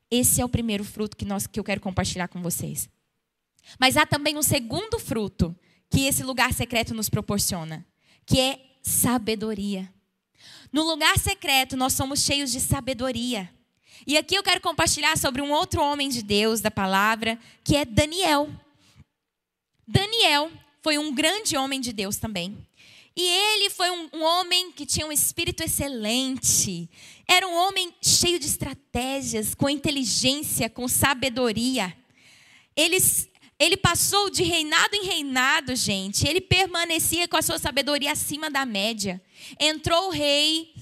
Esse 0.09 0.41
é 0.41 0.45
o 0.45 0.49
primeiro 0.49 0.83
fruto 0.83 1.15
que, 1.15 1.25
nós, 1.25 1.45
que 1.45 1.59
eu 1.59 1.63
quero 1.63 1.79
compartilhar 1.79 2.27
com 2.27 2.41
vocês. 2.41 2.89
Mas 3.79 3.97
há 3.97 4.05
também 4.05 4.35
um 4.35 4.41
segundo 4.41 4.97
fruto 4.97 5.55
que 5.89 6.05
esse 6.05 6.23
lugar 6.23 6.53
secreto 6.53 6.93
nos 6.95 7.09
proporciona, 7.09 7.85
que 8.25 8.39
é 8.39 8.59
sabedoria. 8.81 9.91
No 10.71 10.83
lugar 10.83 11.17
secreto, 11.19 11.77
nós 11.77 11.93
somos 11.93 12.21
cheios 12.21 12.51
de 12.51 12.59
sabedoria. 12.59 13.49
E 14.05 14.17
aqui 14.17 14.35
eu 14.35 14.43
quero 14.43 14.61
compartilhar 14.61 15.17
sobre 15.17 15.41
um 15.41 15.51
outro 15.51 15.81
homem 15.81 16.09
de 16.09 16.23
Deus 16.23 16.61
da 16.61 16.71
palavra, 16.71 17.37
que 17.63 17.75
é 17.75 17.85
Daniel. 17.85 18.49
Daniel 19.87 20.51
foi 20.87 20.97
um 20.97 21.13
grande 21.13 21.57
homem 21.57 21.81
de 21.81 21.91
Deus 21.91 22.15
também. 22.15 22.65
E 23.13 23.21
ele 23.21 23.69
foi 23.69 23.91
um, 23.91 24.09
um, 24.13 24.23
homem 24.23 24.71
que 24.71 24.85
tinha 24.85 25.05
um 25.05 25.11
espírito 25.11 25.61
excelente. 25.61 26.89
Era 27.27 27.45
um 27.45 27.53
homem 27.53 27.93
cheio 28.01 28.39
de 28.39 28.45
estratégias, 28.45 29.53
com 29.53 29.69
inteligência, 29.69 30.69
com 30.69 30.87
sabedoria. 30.87 31.93
Ele, 32.73 32.95
ele 33.59 33.75
passou 33.75 34.29
de 34.29 34.43
reinado 34.43 34.95
em 34.95 35.03
reinado, 35.03 35.75
gente. 35.75 36.25
Ele 36.25 36.39
permanecia 36.39 37.27
com 37.27 37.35
a 37.35 37.41
sua 37.41 37.59
sabedoria 37.59 38.13
acima 38.13 38.49
da 38.49 38.65
média. 38.65 39.21
Entrou 39.59 40.07
o 40.07 40.11
rei, 40.11 40.73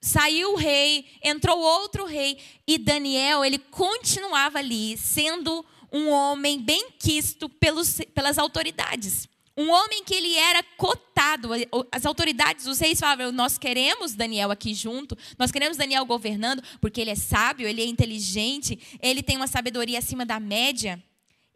saiu 0.00 0.54
o 0.54 0.56
rei, 0.56 1.04
entrou 1.22 1.60
outro 1.60 2.06
rei. 2.06 2.38
E 2.66 2.78
Daniel, 2.78 3.44
ele 3.44 3.58
continuava 3.58 4.60
ali, 4.60 4.96
sendo 4.96 5.62
um 5.92 6.08
homem 6.08 6.58
bem 6.58 6.90
quisto 6.98 7.50
pelos, 7.50 8.00
pelas 8.14 8.38
autoridades. 8.38 9.30
Um 9.62 9.70
homem 9.70 10.02
que 10.02 10.12
ele 10.12 10.34
era 10.34 10.60
cotado. 10.76 11.50
As 11.92 12.04
autoridades, 12.04 12.66
os 12.66 12.80
reis 12.80 12.98
falavam: 12.98 13.30
Nós 13.30 13.56
queremos 13.56 14.12
Daniel 14.12 14.50
aqui 14.50 14.74
junto, 14.74 15.16
nós 15.38 15.52
queremos 15.52 15.76
Daniel 15.76 16.04
governando, 16.04 16.60
porque 16.80 17.00
ele 17.00 17.10
é 17.10 17.14
sábio, 17.14 17.68
ele 17.68 17.80
é 17.80 17.86
inteligente, 17.86 18.76
ele 19.00 19.22
tem 19.22 19.36
uma 19.36 19.46
sabedoria 19.46 20.00
acima 20.00 20.26
da 20.26 20.40
média. 20.40 21.00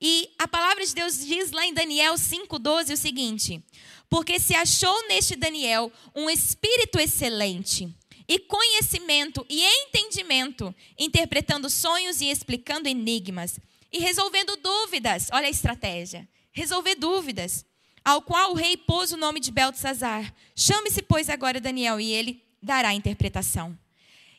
E 0.01 0.31
a 0.39 0.47
palavra 0.47 0.87
de 0.87 0.95
Deus 0.95 1.19
diz 1.19 1.51
lá 1.51 1.67
em 1.67 1.75
Daniel 1.75 2.15
5,12 2.15 2.93
o 2.93 2.97
seguinte: 2.97 3.61
Porque 4.09 4.39
se 4.39 4.55
achou 4.55 5.09
neste 5.09 5.35
Daniel 5.35 5.93
um 6.15 6.31
espírito 6.31 7.01
excelente, 7.01 7.93
e 8.29 8.39
conhecimento 8.39 9.45
e 9.51 9.65
entendimento, 9.65 10.73
interpretando 10.97 11.69
sonhos 11.69 12.21
e 12.21 12.31
explicando 12.31 12.89
enigmas, 12.89 13.59
e 13.93 13.99
resolvendo 13.99 14.57
dúvidas. 14.59 15.27
Olha 15.33 15.49
a 15.49 15.51
estratégia: 15.51 16.29
resolver 16.53 16.95
dúvidas 16.95 17.67
ao 18.07 18.23
qual 18.23 18.53
o 18.53 18.55
rei 18.55 18.77
pôs 18.77 19.11
o 19.11 19.17
nome 19.17 19.41
de 19.41 19.51
Beltesazar. 19.51 20.33
Chame-se, 20.55 21.03
pois, 21.03 21.29
agora 21.29 21.61
Daniel, 21.61 21.99
e 21.99 22.13
ele 22.13 22.41
dará 22.63 22.91
a 22.91 22.95
interpretação. 22.95 23.77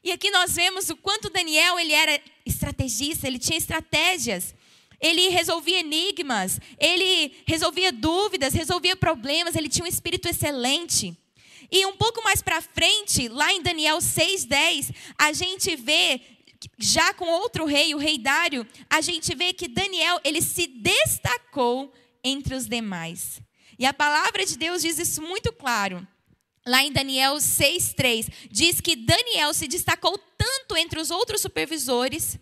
E 0.01 0.09
aqui 0.09 0.31
nós 0.31 0.55
vemos 0.55 0.89
o 0.89 0.95
quanto 0.95 1.29
Daniel 1.29 1.77
ele 1.77 1.91
era 1.91 2.17
estrategista, 2.45 3.27
ele 3.27 3.37
tinha 3.37 3.57
estratégias. 3.57 4.55
Ele 5.01 5.27
resolvia 5.27 5.81
enigmas, 5.81 6.61
ele 6.79 7.35
resolvia 7.45 7.91
dúvidas, 7.91 8.53
resolvia 8.53 8.95
problemas, 8.95 9.53
ele 9.53 9.67
tinha 9.67 9.83
um 9.83 9.89
espírito 9.89 10.29
excelente. 10.29 11.13
E 11.69 11.85
um 11.85 11.97
pouco 11.97 12.23
mais 12.23 12.41
para 12.41 12.61
frente, 12.61 13.27
lá 13.27 13.51
em 13.51 13.61
Daniel 13.61 13.97
6:10, 13.97 14.93
a 15.17 15.33
gente 15.33 15.75
vê 15.75 16.21
já 16.79 17.13
com 17.13 17.25
outro 17.25 17.65
rei, 17.65 17.93
o 17.93 17.97
rei 17.97 18.17
Dário, 18.17 18.65
a 18.89 19.01
gente 19.01 19.35
vê 19.35 19.51
que 19.51 19.67
Daniel, 19.67 20.21
ele 20.23 20.41
se 20.41 20.67
destacou 20.67 21.93
entre 22.23 22.55
os 22.55 22.65
demais. 22.65 23.45
E 23.79 23.85
a 23.85 23.93
palavra 23.93 24.45
de 24.45 24.57
Deus 24.57 24.81
diz 24.81 24.97
isso 24.97 25.21
muito 25.21 25.51
claro. 25.53 26.05
Lá 26.65 26.83
em 26.83 26.91
Daniel 26.91 27.35
6,3, 27.35 28.29
diz 28.51 28.81
que 28.81 28.95
Daniel 28.95 29.53
se 29.53 29.67
destacou 29.67 30.17
tanto 30.37 30.75
entre 30.75 30.99
os 30.99 31.11
outros 31.11 31.41
supervisores 31.41 32.37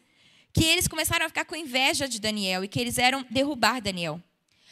que 0.51 0.63
eles 0.63 0.88
começaram 0.88 1.25
a 1.25 1.29
ficar 1.29 1.45
com 1.45 1.55
inveja 1.55 2.07
de 2.07 2.19
Daniel 2.19 2.63
e 2.63 2.67
que 2.67 2.79
eles 2.79 2.97
eram 2.97 3.25
derrubar 3.29 3.81
Daniel. 3.81 4.21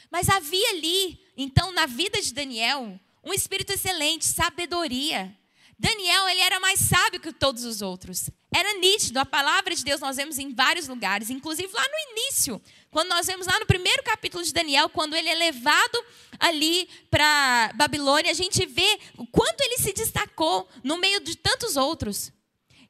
Mas 0.10 0.30
havia 0.30 0.70
ali, 0.70 1.20
então, 1.36 1.72
na 1.72 1.86
vida 1.86 2.22
de 2.22 2.34
Daniel, 2.34 3.00
um 3.24 3.34
espírito 3.34 3.74
excelente, 3.74 4.26
sabedoria. 4.26 5.36
Daniel, 5.78 6.30
ele 6.30 6.40
era 6.40 6.60
mais 6.60 6.80
sábio 6.80 7.20
que 7.20 7.34
todos 7.34 7.66
os 7.66 7.82
outros. 7.82 8.30
Era 8.54 8.78
nítido, 8.80 9.20
a 9.20 9.26
palavra 9.26 9.76
de 9.76 9.84
Deus 9.84 10.00
nós 10.00 10.16
vemos 10.16 10.40
em 10.40 10.54
vários 10.54 10.88
lugares, 10.88 11.30
inclusive 11.30 11.74
lá 11.74 11.84
no 11.84 12.12
início, 12.12 12.62
quando 12.94 13.10
nós 13.10 13.26
vemos 13.26 13.48
lá 13.48 13.60
no 13.60 13.66
primeiro 13.66 14.04
capítulo 14.04 14.44
de 14.44 14.54
Daniel, 14.54 14.88
quando 14.88 15.16
ele 15.16 15.28
é 15.28 15.34
levado 15.34 16.06
ali 16.40 16.88
para 17.10 17.74
Babilônia, 17.74 18.30
a 18.30 18.36
gente 18.36 18.66
vê 18.68 19.00
o 19.18 19.26
quanto 19.26 19.62
ele 19.62 19.80
se 19.80 19.92
destacou 19.92 20.70
no 20.84 20.98
meio 20.98 21.20
de 21.20 21.36
tantos 21.36 21.76
outros. 21.76 22.32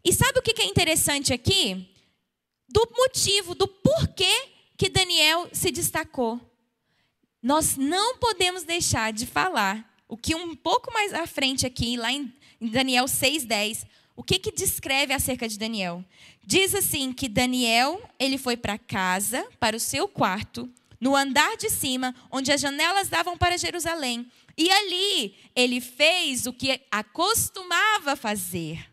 E 0.03 0.11
sabe 0.11 0.37
o 0.37 0.41
que 0.41 0.61
é 0.61 0.65
interessante 0.65 1.33
aqui? 1.33 1.89
Do 2.67 2.85
motivo, 2.97 3.55
do 3.55 3.65
porquê 3.65 4.49
que 4.77 4.89
Daniel 4.89 5.47
se 5.53 5.71
destacou. 5.71 6.39
Nós 7.41 7.77
não 7.77 8.17
podemos 8.17 8.63
deixar 8.63 9.13
de 9.13 9.25
falar 9.25 9.89
o 10.07 10.17
que 10.17 10.35
um 10.35 10.53
pouco 10.53 10.91
mais 10.91 11.13
à 11.13 11.25
frente 11.25 11.65
aqui, 11.65 11.95
lá 11.95 12.11
em 12.11 12.33
Daniel 12.59 13.05
6:10, 13.05 13.85
o 14.15 14.23
que 14.23 14.37
que 14.37 14.51
descreve 14.51 15.13
acerca 15.13 15.47
de 15.47 15.57
Daniel? 15.57 16.03
Diz 16.45 16.75
assim 16.75 17.11
que 17.11 17.27
Daniel, 17.27 18.01
ele 18.19 18.37
foi 18.37 18.55
para 18.55 18.77
casa, 18.77 19.47
para 19.59 19.75
o 19.75 19.79
seu 19.79 20.07
quarto, 20.07 20.71
no 20.99 21.15
andar 21.15 21.57
de 21.57 21.69
cima, 21.69 22.15
onde 22.31 22.51
as 22.51 22.61
janelas 22.61 23.09
davam 23.09 23.37
para 23.37 23.57
Jerusalém, 23.57 24.31
e 24.57 24.69
ali 24.71 25.35
ele 25.55 25.81
fez 25.81 26.45
o 26.45 26.53
que 26.53 26.79
acostumava 26.91 28.15
fazer. 28.15 28.89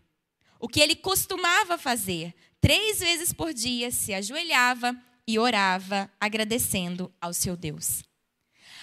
O 0.59 0.69
que 0.69 0.81
ele 0.81 0.97
costumava 0.97 1.79
fazer, 1.79 2.35
três 2.61 3.01
vezes 3.01 3.33
por 3.33 3.53
dia 3.55 3.91
se 3.91 4.13
ajoelhava 4.13 4.97
e 5.27 5.39
orava, 5.39 6.11
agradecendo 6.21 7.13
ao 7.21 7.33
seu 7.33 7.57
Deus. 7.57 8.03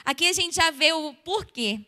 Aqui 0.05 0.27
a 0.27 0.33
gente 0.33 0.55
já 0.55 0.71
vê 0.71 0.93
o 0.93 1.13
porquê. 1.15 1.81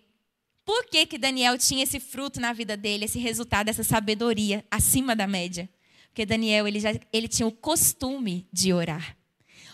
Por 0.70 0.86
que, 0.86 1.08
que 1.08 1.18
Daniel 1.18 1.58
tinha 1.58 1.82
esse 1.82 2.00
fruto 2.00 2.40
na 2.40 2.54
vida 2.54 2.78
dele, 2.78 3.06
esse 3.06 3.18
resultado, 3.18 3.70
essa 3.70 3.84
sabedoria 3.84 4.64
acima 4.70 5.16
da 5.16 5.26
média? 5.26 5.68
Porque 6.10 6.28
Daniel 6.28 6.68
ele 6.68 6.80
já 6.80 6.92
ele 7.12 7.28
tinha 7.28 7.48
o 7.48 7.52
costume 7.52 8.48
de 8.54 8.72
orar. 8.72 9.18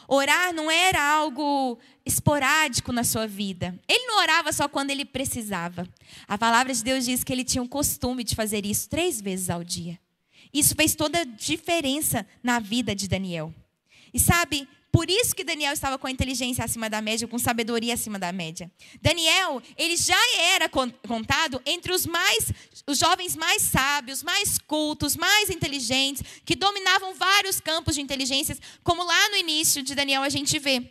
Orar 0.07 0.53
não 0.53 0.71
era 0.71 1.03
algo 1.03 1.77
esporádico 2.05 2.93
na 2.93 3.03
sua 3.03 3.27
vida. 3.27 3.77
Ele 3.89 4.07
não 4.07 4.21
orava 4.21 4.53
só 4.53 4.69
quando 4.69 4.89
ele 4.89 5.03
precisava. 5.03 5.85
A 6.29 6.37
palavra 6.37 6.73
de 6.73 6.81
Deus 6.81 7.03
diz 7.03 7.25
que 7.25 7.33
ele 7.33 7.43
tinha 7.43 7.61
o 7.61 7.67
costume 7.67 8.23
de 8.23 8.33
fazer 8.33 8.65
isso 8.65 8.87
três 8.87 9.19
vezes 9.19 9.49
ao 9.49 9.65
dia. 9.65 9.99
Isso 10.53 10.73
fez 10.75 10.95
toda 10.95 11.19
a 11.19 11.25
diferença 11.25 12.25
na 12.41 12.57
vida 12.57 12.95
de 12.95 13.09
Daniel. 13.09 13.53
E 14.13 14.19
sabe, 14.19 14.65
por 14.95 15.09
isso 15.09 15.35
que 15.35 15.43
Daniel 15.43 15.73
estava 15.73 15.97
com 15.97 16.07
inteligência 16.07 16.63
acima 16.63 16.89
da 16.89 17.01
média, 17.01 17.27
com 17.27 17.37
sabedoria 17.37 17.93
acima 17.93 18.17
da 18.17 18.31
média. 18.31 18.71
Daniel, 19.01 19.61
ele 19.75 19.97
já 19.97 20.17
era 20.53 20.69
con- 20.69 20.89
contado 21.05 21.61
entre 21.65 21.91
os 21.91 22.05
mais 22.05 22.53
os 22.87 22.97
jovens 22.97 23.35
mais 23.35 23.61
sábios, 23.61 24.23
mais 24.23 24.57
cultos, 24.57 25.17
mais 25.17 25.49
inteligentes, 25.49 26.23
que 26.45 26.55
dominavam 26.55 27.13
vários 27.13 27.59
campos 27.59 27.95
de 27.95 28.01
inteligências, 28.01 28.57
como 28.85 29.03
lá 29.03 29.29
no 29.31 29.35
início 29.35 29.83
de 29.83 29.93
Daniel 29.93 30.23
a 30.23 30.29
gente 30.29 30.57
vê. 30.59 30.89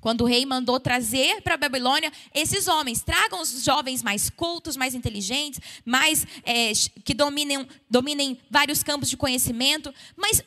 Quando 0.00 0.22
o 0.22 0.26
rei 0.26 0.44
mandou 0.44 0.80
trazer 0.80 1.40
para 1.42 1.54
a 1.54 1.56
Babilônia 1.56 2.12
esses 2.34 2.66
homens, 2.66 3.00
tragam 3.00 3.40
os 3.40 3.62
jovens 3.62 4.02
mais 4.02 4.28
cultos, 4.28 4.76
mais 4.76 4.92
inteligentes, 4.92 5.60
mais 5.84 6.26
é, 6.42 6.72
que 7.04 7.14
dominem, 7.14 7.64
dominem 7.88 8.40
vários 8.50 8.82
campos 8.82 9.08
de 9.08 9.16
conhecimento. 9.16 9.94
Mas 10.16 10.42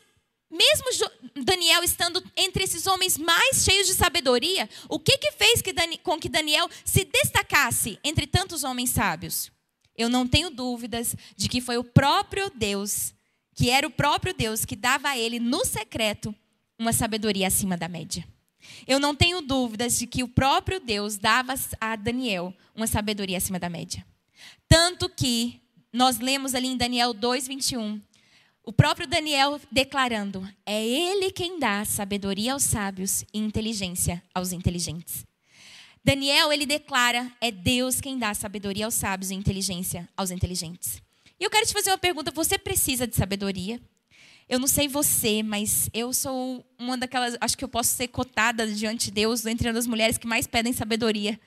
mesmo 0.50 1.12
Daniel 1.44 1.84
estando 1.84 2.24
entre 2.36 2.64
esses 2.64 2.88
homens 2.88 3.18
mais 3.18 3.64
cheios 3.64 3.88
de 3.88 3.94
sabedoria, 3.94 4.70
o 4.88 5.00
que, 5.00 5.18
que 5.18 5.32
fez 5.32 5.62
que 5.62 5.74
com 6.00 6.20
que 6.20 6.30
Daniel 6.30 6.68
se 6.84 7.06
destacasse 7.06 8.00
entre 8.04 8.26
tantos 8.26 8.64
homens 8.64 8.90
sábios? 8.90 9.52
Eu 9.96 10.10
não 10.10 10.26
tenho 10.28 10.50
dúvidas 10.50 11.16
de 11.36 11.48
que 11.50 11.62
foi 11.62 11.78
o 11.78 11.84
próprio 11.84 12.50
Deus, 12.50 13.14
que 13.54 13.70
era 13.70 13.86
o 13.86 13.92
próprio 13.92 14.34
Deus 14.34 14.66
que 14.66 14.76
dava 14.76 15.10
a 15.10 15.18
ele 15.18 15.40
no 15.40 15.66
secreto 15.66 16.34
uma 16.80 16.94
sabedoria 16.94 17.48
acima 17.48 17.76
da 17.76 17.90
média. 17.90 18.26
Eu 18.88 19.00
não 19.00 19.14
tenho 19.14 19.42
dúvidas 19.42 20.00
de 20.00 20.08
que 20.08 20.24
o 20.24 20.28
próprio 20.28 20.80
Deus 20.80 21.18
dava 21.18 21.54
a 21.80 21.96
Daniel 21.96 22.54
uma 22.74 22.88
sabedoria 22.88 23.38
acima 23.38 23.60
da 23.60 23.70
média. 23.70 24.06
Tanto 24.68 25.10
que 25.10 25.62
nós 25.92 26.20
lemos 26.20 26.56
ali 26.56 26.68
em 26.68 26.78
Daniel 26.78 27.14
2:21, 27.14 28.02
o 28.70 28.72
próprio 28.72 29.08
Daniel 29.08 29.60
declarando: 29.72 30.48
é 30.64 30.86
ele 30.86 31.32
quem 31.32 31.58
dá 31.58 31.84
sabedoria 31.84 32.54
aos 32.54 32.62
sábios 32.62 33.24
e 33.34 33.40
inteligência 33.40 34.22
aos 34.32 34.52
inteligentes. 34.52 35.26
Daniel, 36.04 36.54
ele 36.54 36.68
declara: 36.68 37.32
é 37.42 37.50
Deus 37.50 38.00
quem 38.00 38.20
dá 38.20 38.32
sabedoria 38.36 38.86
aos 38.86 38.94
sábios 38.94 39.32
e 39.32 39.34
inteligência 39.34 40.08
aos 40.16 40.30
inteligentes. 40.30 41.02
E 41.40 41.44
eu 41.44 41.50
quero 41.50 41.66
te 41.66 41.74
fazer 41.74 41.90
uma 41.90 41.98
pergunta: 41.98 42.30
você 42.30 42.60
precisa 42.60 43.08
de 43.08 43.16
sabedoria? 43.16 43.82
Eu 44.48 44.60
não 44.60 44.68
sei 44.68 44.88
você, 44.88 45.42
mas 45.42 45.90
eu 45.92 46.14
sou 46.14 46.64
uma 46.78 46.96
daquelas. 46.96 47.36
Acho 47.42 47.58
que 47.58 47.64
eu 47.64 47.70
posso 47.70 47.96
ser 47.96 48.10
cotada 48.10 48.68
diante 48.68 49.06
de 49.06 49.12
Deus 49.14 49.48
entre 49.48 49.68
as 49.68 49.88
mulheres 49.88 50.20
que 50.20 50.28
mais 50.28 50.46
pedem 50.46 50.74
sabedoria 50.74 51.40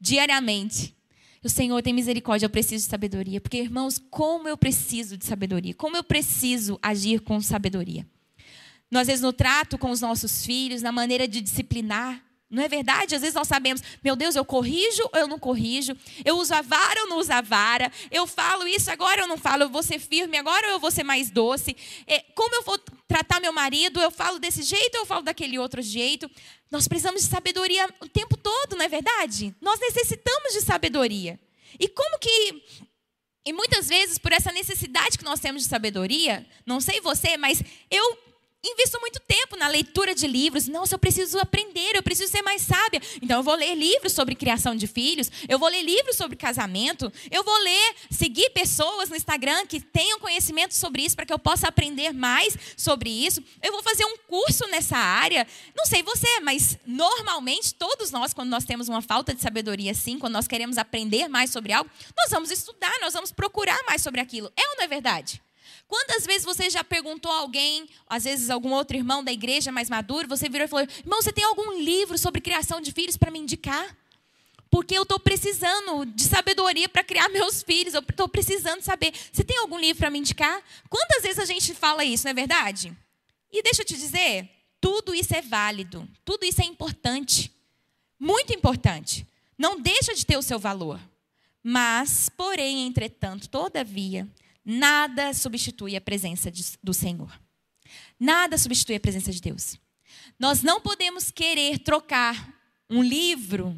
diariamente. 0.00 0.94
O 1.42 1.48
Senhor 1.48 1.80
tem 1.82 1.92
misericórdia, 1.92 2.46
eu 2.46 2.50
preciso 2.50 2.84
de 2.84 2.90
sabedoria. 2.90 3.40
Porque, 3.40 3.58
irmãos, 3.58 4.00
como 4.10 4.48
eu 4.48 4.56
preciso 4.56 5.16
de 5.16 5.24
sabedoria? 5.24 5.74
Como 5.74 5.96
eu 5.96 6.02
preciso 6.02 6.78
agir 6.82 7.20
com 7.20 7.40
sabedoria? 7.40 8.06
Nós, 8.90 9.02
às 9.02 9.06
vezes, 9.08 9.22
no 9.22 9.32
trato 9.32 9.76
com 9.78 9.90
os 9.90 10.00
nossos 10.00 10.44
filhos, 10.44 10.82
na 10.82 10.90
maneira 10.90 11.28
de 11.28 11.40
disciplinar, 11.40 12.24
não 12.50 12.62
é 12.62 12.68
verdade? 12.68 13.14
Às 13.14 13.20
vezes 13.20 13.34
nós 13.34 13.46
sabemos, 13.46 13.82
meu 14.02 14.16
Deus, 14.16 14.34
eu 14.34 14.44
corrijo 14.44 15.02
ou 15.12 15.20
eu 15.20 15.28
não 15.28 15.38
corrijo? 15.38 15.94
Eu 16.24 16.38
uso 16.38 16.54
a 16.54 16.62
vara 16.62 17.02
ou 17.02 17.08
não 17.08 17.18
uso 17.18 17.30
a 17.30 17.42
vara? 17.42 17.92
Eu 18.10 18.26
falo 18.26 18.66
isso 18.66 18.90
agora 18.90 19.22
ou 19.22 19.28
não 19.28 19.36
falo? 19.36 19.64
Eu 19.64 19.68
vou 19.68 19.82
ser 19.82 19.98
firme 19.98 20.38
agora 20.38 20.68
ou 20.68 20.72
eu 20.72 20.80
vou 20.80 20.90
ser 20.90 21.02
mais 21.02 21.30
doce? 21.30 21.76
É, 22.06 22.20
como 22.34 22.54
eu 22.54 22.62
vou 22.62 22.78
tratar 23.06 23.38
meu 23.38 23.52
marido? 23.52 24.00
Eu 24.00 24.10
falo 24.10 24.38
desse 24.38 24.62
jeito 24.62 24.94
ou 24.94 25.02
eu 25.02 25.06
falo 25.06 25.22
daquele 25.22 25.58
outro 25.58 25.82
jeito? 25.82 26.30
Nós 26.70 26.86
precisamos 26.86 27.22
de 27.22 27.28
sabedoria 27.28 27.88
o 28.00 28.08
tempo 28.08 28.36
todo, 28.36 28.76
não 28.76 28.84
é 28.84 28.88
verdade? 28.88 29.54
Nós 29.60 29.80
necessitamos 29.80 30.52
de 30.52 30.60
sabedoria. 30.60 31.38
E 31.78 31.88
como 31.88 32.18
que 32.18 32.62
e 33.48 33.52
muitas 33.52 33.88
vezes, 33.88 34.18
por 34.18 34.30
essa 34.30 34.52
necessidade 34.52 35.16
que 35.16 35.24
nós 35.24 35.40
temos 35.40 35.62
de 35.62 35.68
sabedoria, 35.68 36.46
não 36.66 36.82
sei 36.82 37.00
você, 37.00 37.38
mas 37.38 37.62
eu 37.90 38.18
invisto 38.64 39.00
muito 39.00 39.20
tempo 39.20 39.56
na 39.56 39.68
leitura 39.68 40.14
de 40.14 40.26
livros. 40.26 40.66
Nossa, 40.66 40.94
eu 40.94 40.98
preciso 40.98 41.38
aprender, 41.38 41.94
eu 41.94 42.02
preciso 42.02 42.30
ser 42.30 42.42
mais 42.42 42.62
sábia. 42.62 43.00
Então, 43.22 43.38
eu 43.38 43.42
vou 43.42 43.54
ler 43.54 43.74
livros 43.74 44.12
sobre 44.12 44.34
criação 44.34 44.74
de 44.74 44.86
filhos, 44.86 45.30
eu 45.48 45.58
vou 45.58 45.68
ler 45.68 45.82
livros 45.82 46.16
sobre 46.16 46.36
casamento, 46.36 47.12
eu 47.30 47.44
vou 47.44 47.56
ler, 47.58 47.94
seguir 48.10 48.50
pessoas 48.50 49.08
no 49.08 49.16
Instagram 49.16 49.66
que 49.66 49.80
tenham 49.80 50.18
conhecimento 50.18 50.74
sobre 50.74 51.02
isso, 51.02 51.16
para 51.16 51.26
que 51.26 51.32
eu 51.32 51.38
possa 51.38 51.68
aprender 51.68 52.12
mais 52.12 52.56
sobre 52.76 53.10
isso. 53.10 53.42
Eu 53.62 53.72
vou 53.72 53.82
fazer 53.82 54.04
um 54.04 54.16
curso 54.26 54.66
nessa 54.68 54.96
área. 54.96 55.46
Não 55.76 55.86
sei 55.86 56.02
você, 56.02 56.40
mas 56.40 56.76
normalmente, 56.86 57.74
todos 57.74 58.10
nós, 58.10 58.34
quando 58.34 58.50
nós 58.50 58.64
temos 58.64 58.88
uma 58.88 59.02
falta 59.02 59.34
de 59.34 59.40
sabedoria 59.40 59.92
assim, 59.92 60.18
quando 60.18 60.32
nós 60.32 60.48
queremos 60.48 60.78
aprender 60.78 61.28
mais 61.28 61.50
sobre 61.50 61.72
algo, 61.72 61.90
nós 62.16 62.30
vamos 62.30 62.50
estudar, 62.50 62.92
nós 63.00 63.12
vamos 63.12 63.30
procurar 63.30 63.78
mais 63.86 64.02
sobre 64.02 64.20
aquilo. 64.20 64.52
É 64.56 64.68
ou 64.68 64.76
não 64.76 64.84
é 64.84 64.88
verdade? 64.88 65.40
Quantas 65.88 66.26
vezes 66.26 66.44
você 66.44 66.68
já 66.68 66.84
perguntou 66.84 67.32
a 67.32 67.38
alguém, 67.38 67.88
às 68.06 68.24
vezes 68.24 68.50
algum 68.50 68.72
outro 68.72 68.94
irmão 68.94 69.24
da 69.24 69.32
igreja 69.32 69.72
mais 69.72 69.88
maduro, 69.88 70.28
você 70.28 70.46
virou 70.46 70.66
e 70.66 70.68
falou: 70.68 70.86
irmão, 70.86 71.22
você 71.22 71.32
tem 71.32 71.44
algum 71.44 71.80
livro 71.80 72.18
sobre 72.18 72.42
criação 72.42 72.78
de 72.78 72.92
filhos 72.92 73.16
para 73.16 73.30
me 73.30 73.38
indicar? 73.38 73.96
Porque 74.70 74.94
eu 74.94 75.04
estou 75.04 75.18
precisando 75.18 76.04
de 76.04 76.24
sabedoria 76.24 76.90
para 76.90 77.02
criar 77.02 77.28
meus 77.32 77.62
filhos, 77.62 77.94
eu 77.94 78.00
estou 78.00 78.28
precisando 78.28 78.82
saber. 78.82 79.14
Você 79.32 79.42
tem 79.42 79.56
algum 79.56 79.78
livro 79.78 80.00
para 80.00 80.10
me 80.10 80.18
indicar? 80.18 80.62
Quantas 80.90 81.22
vezes 81.22 81.38
a 81.38 81.46
gente 81.46 81.74
fala 81.74 82.04
isso, 82.04 82.24
não 82.24 82.32
é 82.32 82.34
verdade? 82.34 82.94
E 83.50 83.62
deixa 83.62 83.80
eu 83.80 83.86
te 83.86 83.96
dizer, 83.96 84.46
tudo 84.78 85.14
isso 85.14 85.34
é 85.34 85.40
válido, 85.40 86.06
tudo 86.22 86.44
isso 86.44 86.60
é 86.60 86.66
importante, 86.66 87.50
muito 88.20 88.52
importante. 88.52 89.26
Não 89.56 89.80
deixa 89.80 90.14
de 90.14 90.26
ter 90.26 90.36
o 90.36 90.42
seu 90.42 90.58
valor. 90.58 91.00
Mas, 91.62 92.28
porém, 92.28 92.86
entretanto, 92.86 93.48
todavia, 93.48 94.28
nada 94.68 95.32
substitui 95.32 95.96
a 95.96 96.00
presença 96.00 96.50
de, 96.50 96.62
do 96.82 96.92
Senhor. 96.92 97.32
Nada 98.20 98.58
substitui 98.58 98.96
a 98.96 99.00
presença 99.00 99.32
de 99.32 99.40
Deus. 99.40 99.78
Nós 100.38 100.62
não 100.62 100.78
podemos 100.78 101.30
querer 101.30 101.78
trocar 101.78 102.54
um 102.90 103.02
livro 103.02 103.74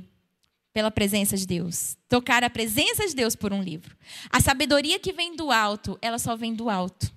pela 0.72 0.90
presença 0.90 1.36
de 1.36 1.46
Deus. 1.46 1.96
Trocar 2.08 2.42
a 2.42 2.50
presença 2.50 3.06
de 3.06 3.14
Deus 3.14 3.36
por 3.36 3.52
um 3.52 3.62
livro. 3.62 3.96
A 4.30 4.40
sabedoria 4.40 4.98
que 4.98 5.12
vem 5.12 5.36
do 5.36 5.52
alto, 5.52 5.96
ela 6.02 6.18
só 6.18 6.34
vem 6.34 6.54
do 6.54 6.68
alto. 6.68 7.12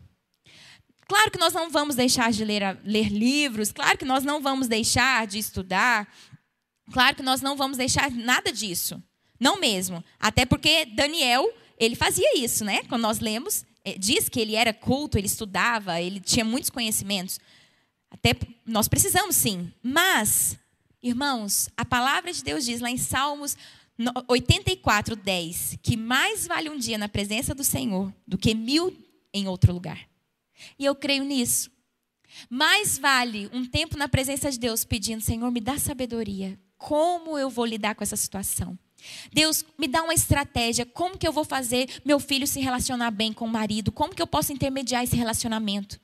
Claro 1.07 1.31
que 1.31 1.39
nós 1.39 1.53
não 1.53 1.69
vamos 1.69 1.95
deixar 1.95 2.31
de 2.31 2.45
ler, 2.45 2.79
ler 2.83 3.09
livros, 3.09 3.71
claro 3.71 3.97
que 3.97 4.05
nós 4.05 4.23
não 4.23 4.39
vamos 4.39 4.67
deixar 4.67 5.27
de 5.27 5.37
estudar, 5.37 6.07
claro 6.91 7.15
que 7.15 7.23
nós 7.23 7.41
não 7.41 7.55
vamos 7.55 7.77
deixar 7.77 8.09
nada 8.11 8.51
disso. 8.51 9.01
Não 9.39 9.59
mesmo. 9.59 10.03
Até 10.19 10.45
porque 10.45 10.85
Daniel, 10.85 11.51
ele 11.77 11.95
fazia 11.95 12.37
isso, 12.37 12.63
né? 12.63 12.83
Quando 12.89 13.01
nós 13.01 13.19
lemos, 13.19 13.65
diz 13.99 14.29
que 14.29 14.39
ele 14.39 14.55
era 14.55 14.73
culto, 14.73 15.17
ele 15.17 15.27
estudava, 15.27 15.99
ele 16.01 16.19
tinha 16.19 16.45
muitos 16.45 16.69
conhecimentos. 16.69 17.39
Até 18.09 18.35
nós 18.65 18.87
precisamos 18.87 19.35
sim. 19.35 19.71
Mas, 19.81 20.57
irmãos, 21.01 21.69
a 21.75 21.83
palavra 21.83 22.31
de 22.31 22.43
Deus 22.43 22.63
diz 22.63 22.79
lá 22.79 22.89
em 22.89 22.97
Salmos 22.97 23.57
84, 24.27 25.15
10, 25.15 25.79
que 25.81 25.97
mais 25.97 26.47
vale 26.47 26.69
um 26.69 26.77
dia 26.77 26.97
na 26.97 27.09
presença 27.09 27.53
do 27.53 27.63
Senhor 27.63 28.13
do 28.27 28.37
que 28.37 28.53
mil 28.53 28.95
em 29.33 29.47
outro 29.47 29.73
lugar. 29.73 30.07
E 30.79 30.85
eu 30.85 30.95
creio 30.95 31.23
nisso. 31.23 31.71
Mais 32.49 32.97
vale 32.97 33.49
um 33.53 33.65
tempo 33.65 33.97
na 33.97 34.07
presença 34.07 34.49
de 34.49 34.57
Deus 34.57 34.83
pedindo, 34.83 35.21
Senhor, 35.21 35.51
me 35.51 35.59
dá 35.59 35.77
sabedoria. 35.77 36.59
Como 36.77 37.37
eu 37.37 37.49
vou 37.49 37.65
lidar 37.65 37.95
com 37.95 38.03
essa 38.03 38.15
situação? 38.15 38.77
Deus, 39.31 39.65
me 39.77 39.87
dá 39.87 40.03
uma 40.03 40.13
estratégia. 40.13 40.85
Como 40.85 41.17
que 41.17 41.27
eu 41.27 41.31
vou 41.31 41.43
fazer 41.43 41.89
meu 42.03 42.19
filho 42.19 42.47
se 42.47 42.59
relacionar 42.59 43.11
bem 43.11 43.33
com 43.33 43.45
o 43.45 43.49
marido? 43.49 43.91
Como 43.91 44.13
que 44.13 44.21
eu 44.21 44.27
posso 44.27 44.53
intermediar 44.53 45.03
esse 45.03 45.15
relacionamento? 45.15 45.99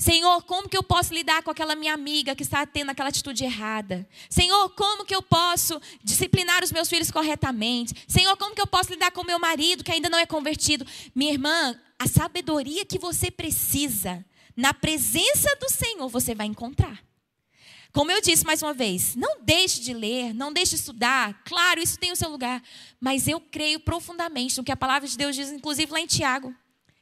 Senhor, 0.00 0.42
como 0.44 0.66
que 0.66 0.76
eu 0.76 0.82
posso 0.82 1.12
lidar 1.12 1.42
com 1.42 1.50
aquela 1.50 1.76
minha 1.76 1.92
amiga 1.92 2.34
que 2.34 2.42
está 2.42 2.64
tendo 2.64 2.90
aquela 2.90 3.10
atitude 3.10 3.44
errada? 3.44 4.08
Senhor, 4.30 4.70
como 4.70 5.04
que 5.04 5.14
eu 5.14 5.20
posso 5.20 5.78
disciplinar 6.02 6.64
os 6.64 6.72
meus 6.72 6.88
filhos 6.88 7.10
corretamente? 7.10 7.94
Senhor, 8.08 8.34
como 8.38 8.54
que 8.54 8.62
eu 8.62 8.66
posso 8.66 8.90
lidar 8.90 9.10
com 9.10 9.22
meu 9.22 9.38
marido 9.38 9.84
que 9.84 9.92
ainda 9.92 10.08
não 10.08 10.18
é 10.18 10.24
convertido? 10.24 10.86
Minha 11.14 11.32
irmã, 11.32 11.78
a 11.98 12.06
sabedoria 12.06 12.86
que 12.86 12.98
você 12.98 13.30
precisa 13.30 14.24
na 14.56 14.72
presença 14.72 15.54
do 15.60 15.68
Senhor 15.68 16.08
você 16.08 16.34
vai 16.34 16.46
encontrar. 16.46 17.09
Como 17.92 18.10
eu 18.10 18.20
disse 18.20 18.44
mais 18.44 18.62
uma 18.62 18.72
vez, 18.72 19.16
não 19.16 19.42
deixe 19.42 19.80
de 19.80 19.92
ler, 19.92 20.32
não 20.32 20.52
deixe 20.52 20.70
de 20.70 20.80
estudar. 20.80 21.42
Claro, 21.44 21.80
isso 21.80 21.98
tem 21.98 22.12
o 22.12 22.16
seu 22.16 22.30
lugar. 22.30 22.62
Mas 23.00 23.26
eu 23.26 23.40
creio 23.40 23.80
profundamente 23.80 24.56
no 24.56 24.64
que 24.64 24.72
a 24.72 24.76
palavra 24.76 25.08
de 25.08 25.16
Deus 25.16 25.34
diz, 25.34 25.50
inclusive 25.50 25.90
lá 25.92 26.00
em 26.00 26.06
Tiago 26.06 26.54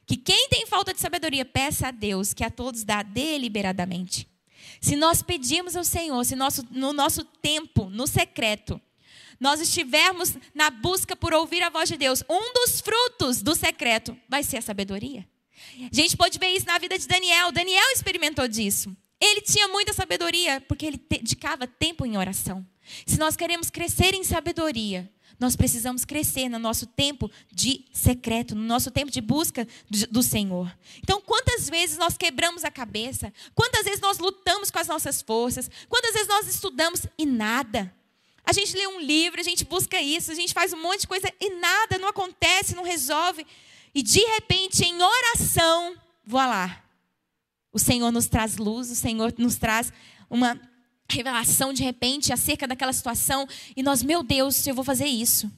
que 0.09 0.17
quem 0.17 0.49
tem 0.49 0.65
falta 0.65 0.91
de 0.91 0.99
sabedoria, 0.99 1.45
peça 1.45 1.89
a 1.89 1.91
Deus, 1.91 2.33
que 2.33 2.43
a 2.43 2.49
todos 2.49 2.83
dá 2.83 3.03
deliberadamente. 3.03 4.27
Se 4.81 4.95
nós 4.95 5.21
pedirmos 5.21 5.75
ao 5.75 5.83
Senhor, 5.83 6.25
se 6.25 6.35
nosso, 6.35 6.65
no 6.71 6.91
nosso 6.91 7.23
tempo, 7.23 7.91
no 7.91 8.07
secreto, 8.07 8.81
nós 9.39 9.61
estivermos 9.61 10.35
na 10.51 10.71
busca 10.71 11.15
por 11.15 11.31
ouvir 11.31 11.61
a 11.61 11.69
voz 11.69 11.87
de 11.87 11.95
Deus, 11.95 12.23
um 12.27 12.53
dos 12.53 12.81
frutos 12.81 13.43
do 13.43 13.53
secreto 13.53 14.17
vai 14.27 14.41
ser 14.41 14.57
a 14.57 14.63
sabedoria. 14.63 15.27
A 15.79 15.95
gente 15.95 16.17
pode 16.17 16.39
ver 16.39 16.55
isso 16.55 16.65
na 16.65 16.79
vida 16.79 16.97
de 16.97 17.07
Daniel. 17.07 17.51
Daniel 17.51 17.91
experimentou 17.93 18.47
disso. 18.47 18.91
Ele 19.21 19.41
tinha 19.41 19.67
muita 19.67 19.93
sabedoria 19.93 20.61
porque 20.61 20.85
ele 20.85 20.97
dedicava 21.09 21.67
tempo 21.67 22.05
em 22.05 22.17
oração. 22.17 22.65
Se 23.05 23.19
nós 23.19 23.35
queremos 23.35 23.69
crescer 23.69 24.13
em 24.13 24.23
sabedoria, 24.23 25.09
nós 25.39 25.55
precisamos 25.55 26.03
crescer 26.03 26.49
no 26.49 26.59
nosso 26.59 26.85
tempo 26.85 27.31
de 27.51 27.85
secreto, 27.93 28.55
no 28.55 28.63
nosso 28.63 28.91
tempo 28.91 29.09
de 29.11 29.21
busca 29.21 29.67
do 29.89 30.21
Senhor. 30.21 30.75
Então, 30.97 31.21
quantas 31.21 31.69
vezes 31.69 31.97
nós 31.97 32.17
quebramos 32.17 32.65
a 32.65 32.71
cabeça? 32.71 33.31
Quantas 33.55 33.85
vezes 33.85 34.01
nós 34.01 34.19
lutamos 34.19 34.69
com 34.69 34.79
as 34.79 34.87
nossas 34.87 35.21
forças? 35.21 35.69
Quantas 35.87 36.13
vezes 36.13 36.27
nós 36.27 36.47
estudamos 36.47 37.03
e 37.17 37.25
nada? 37.25 37.93
A 38.45 38.51
gente 38.51 38.75
lê 38.75 38.87
um 38.87 38.99
livro, 38.99 39.39
a 39.39 39.43
gente 39.43 39.63
busca 39.63 40.01
isso, 40.01 40.31
a 40.31 40.35
gente 40.35 40.53
faz 40.53 40.73
um 40.73 40.81
monte 40.81 41.01
de 41.01 41.07
coisa 41.07 41.31
e 41.39 41.51
nada, 41.55 41.97
não 41.97 42.09
acontece, 42.09 42.75
não 42.75 42.83
resolve. 42.83 43.45
E 43.93 44.01
de 44.01 44.19
repente, 44.19 44.83
em 44.83 45.01
oração, 45.01 45.95
vou 46.25 46.39
lá. 46.39 46.83
O 47.71 47.79
Senhor 47.79 48.11
nos 48.11 48.27
traz 48.27 48.57
luz, 48.57 48.89
o 48.91 48.95
Senhor 48.95 49.33
nos 49.37 49.55
traz 49.55 49.91
uma 50.29 50.59
revelação 51.09 51.73
de 51.73 51.83
repente 51.83 52.31
acerca 52.31 52.67
daquela 52.67 52.93
situação 52.93 53.47
e 53.75 53.81
nós, 53.81 54.03
meu 54.03 54.21
Deus, 54.23 54.65
eu 54.67 54.75
vou 54.75 54.83
fazer 54.83 55.07
isso. 55.07 55.51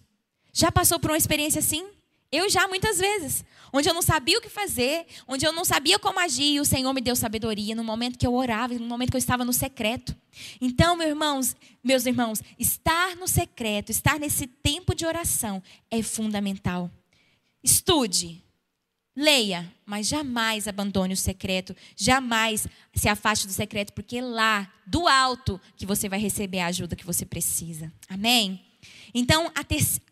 Já 0.53 0.71
passou 0.71 0.99
por 0.99 1.11
uma 1.11 1.17
experiência 1.17 1.59
assim? 1.59 1.85
Eu 2.31 2.49
já 2.49 2.65
muitas 2.67 2.97
vezes, 2.97 3.43
onde 3.73 3.89
eu 3.89 3.93
não 3.93 4.01
sabia 4.01 4.37
o 4.37 4.41
que 4.41 4.47
fazer, 4.47 5.05
onde 5.27 5.45
eu 5.45 5.51
não 5.51 5.65
sabia 5.65 5.99
como 5.99 6.17
agir, 6.17 6.53
e 6.53 6.59
o 6.61 6.65
Senhor 6.65 6.93
me 6.93 7.01
deu 7.01 7.13
sabedoria 7.13 7.75
no 7.75 7.83
momento 7.83 8.17
que 8.17 8.25
eu 8.25 8.33
orava, 8.33 8.73
no 8.73 8.85
momento 8.85 9.11
que 9.11 9.17
eu 9.17 9.19
estava 9.19 9.43
no 9.43 9.51
secreto. 9.51 10.15
Então, 10.61 10.95
meus 10.95 11.09
irmãos, 11.09 11.55
meus 11.83 12.05
irmãos, 12.05 12.41
estar 12.57 13.17
no 13.17 13.27
secreto, 13.27 13.91
estar 13.91 14.17
nesse 14.17 14.47
tempo 14.47 14.95
de 14.95 15.05
oração 15.05 15.61
é 15.89 16.01
fundamental. 16.01 16.89
Estude, 17.61 18.41
Leia, 19.15 19.71
mas 19.85 20.07
jamais 20.07 20.67
abandone 20.67 21.13
o 21.13 21.17
secreto, 21.17 21.75
jamais 21.97 22.65
se 22.93 23.09
afaste 23.09 23.45
do 23.45 23.51
secreto, 23.51 23.91
porque 23.91 24.17
é 24.17 24.21
lá, 24.21 24.71
do 24.87 25.07
alto, 25.07 25.59
que 25.75 25.85
você 25.85 26.07
vai 26.07 26.19
receber 26.19 26.59
a 26.59 26.67
ajuda 26.67 26.95
que 26.95 27.05
você 27.05 27.25
precisa. 27.25 27.91
Amém? 28.07 28.61
Então, 29.13 29.51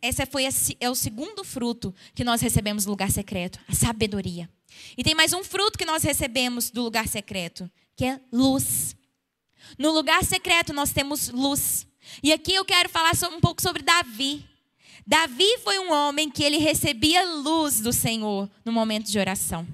esse 0.01 0.25
foi 0.25 0.43
é 0.79 0.89
o 0.89 0.95
segundo 0.95 1.43
fruto 1.43 1.95
que 2.13 2.23
nós 2.23 2.41
recebemos 2.41 2.85
do 2.85 2.91
lugar 2.91 3.09
secreto, 3.09 3.59
a 3.67 3.73
sabedoria. 3.73 4.49
E 4.97 5.03
tem 5.03 5.15
mais 5.15 5.33
um 5.33 5.43
fruto 5.43 5.77
que 5.77 5.85
nós 5.85 6.03
recebemos 6.03 6.69
do 6.69 6.83
lugar 6.83 7.07
secreto, 7.07 7.69
que 7.95 8.05
é 8.05 8.19
luz. 8.31 8.95
No 9.77 9.91
lugar 9.91 10.23
secreto 10.23 10.73
nós 10.73 10.91
temos 10.91 11.29
luz. 11.29 11.87
E 12.21 12.33
aqui 12.33 12.53
eu 12.53 12.65
quero 12.65 12.89
falar 12.89 13.11
um 13.31 13.39
pouco 13.39 13.61
sobre 13.61 13.81
Davi. 13.81 14.45
Davi 15.09 15.57
foi 15.63 15.79
um 15.79 15.91
homem 15.91 16.29
que 16.29 16.43
ele 16.43 16.59
recebia 16.59 17.23
luz 17.23 17.79
do 17.81 17.91
Senhor 17.91 18.47
no 18.63 18.71
momento 18.71 19.09
de 19.09 19.17
oração. 19.17 19.67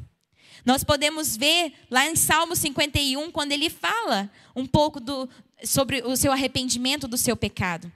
Nós 0.64 0.82
podemos 0.82 1.36
ver 1.36 1.74
lá 1.92 2.10
em 2.10 2.16
Salmo 2.16 2.56
51, 2.56 3.30
quando 3.32 3.52
ele 3.52 3.70
fala 3.70 4.32
um 4.56 4.66
pouco 4.66 4.98
do, 4.98 5.28
sobre 5.62 6.02
o 6.06 6.16
seu 6.16 6.32
arrependimento 6.32 7.06
do 7.06 7.18
seu 7.18 7.36
pecado. 7.36 7.92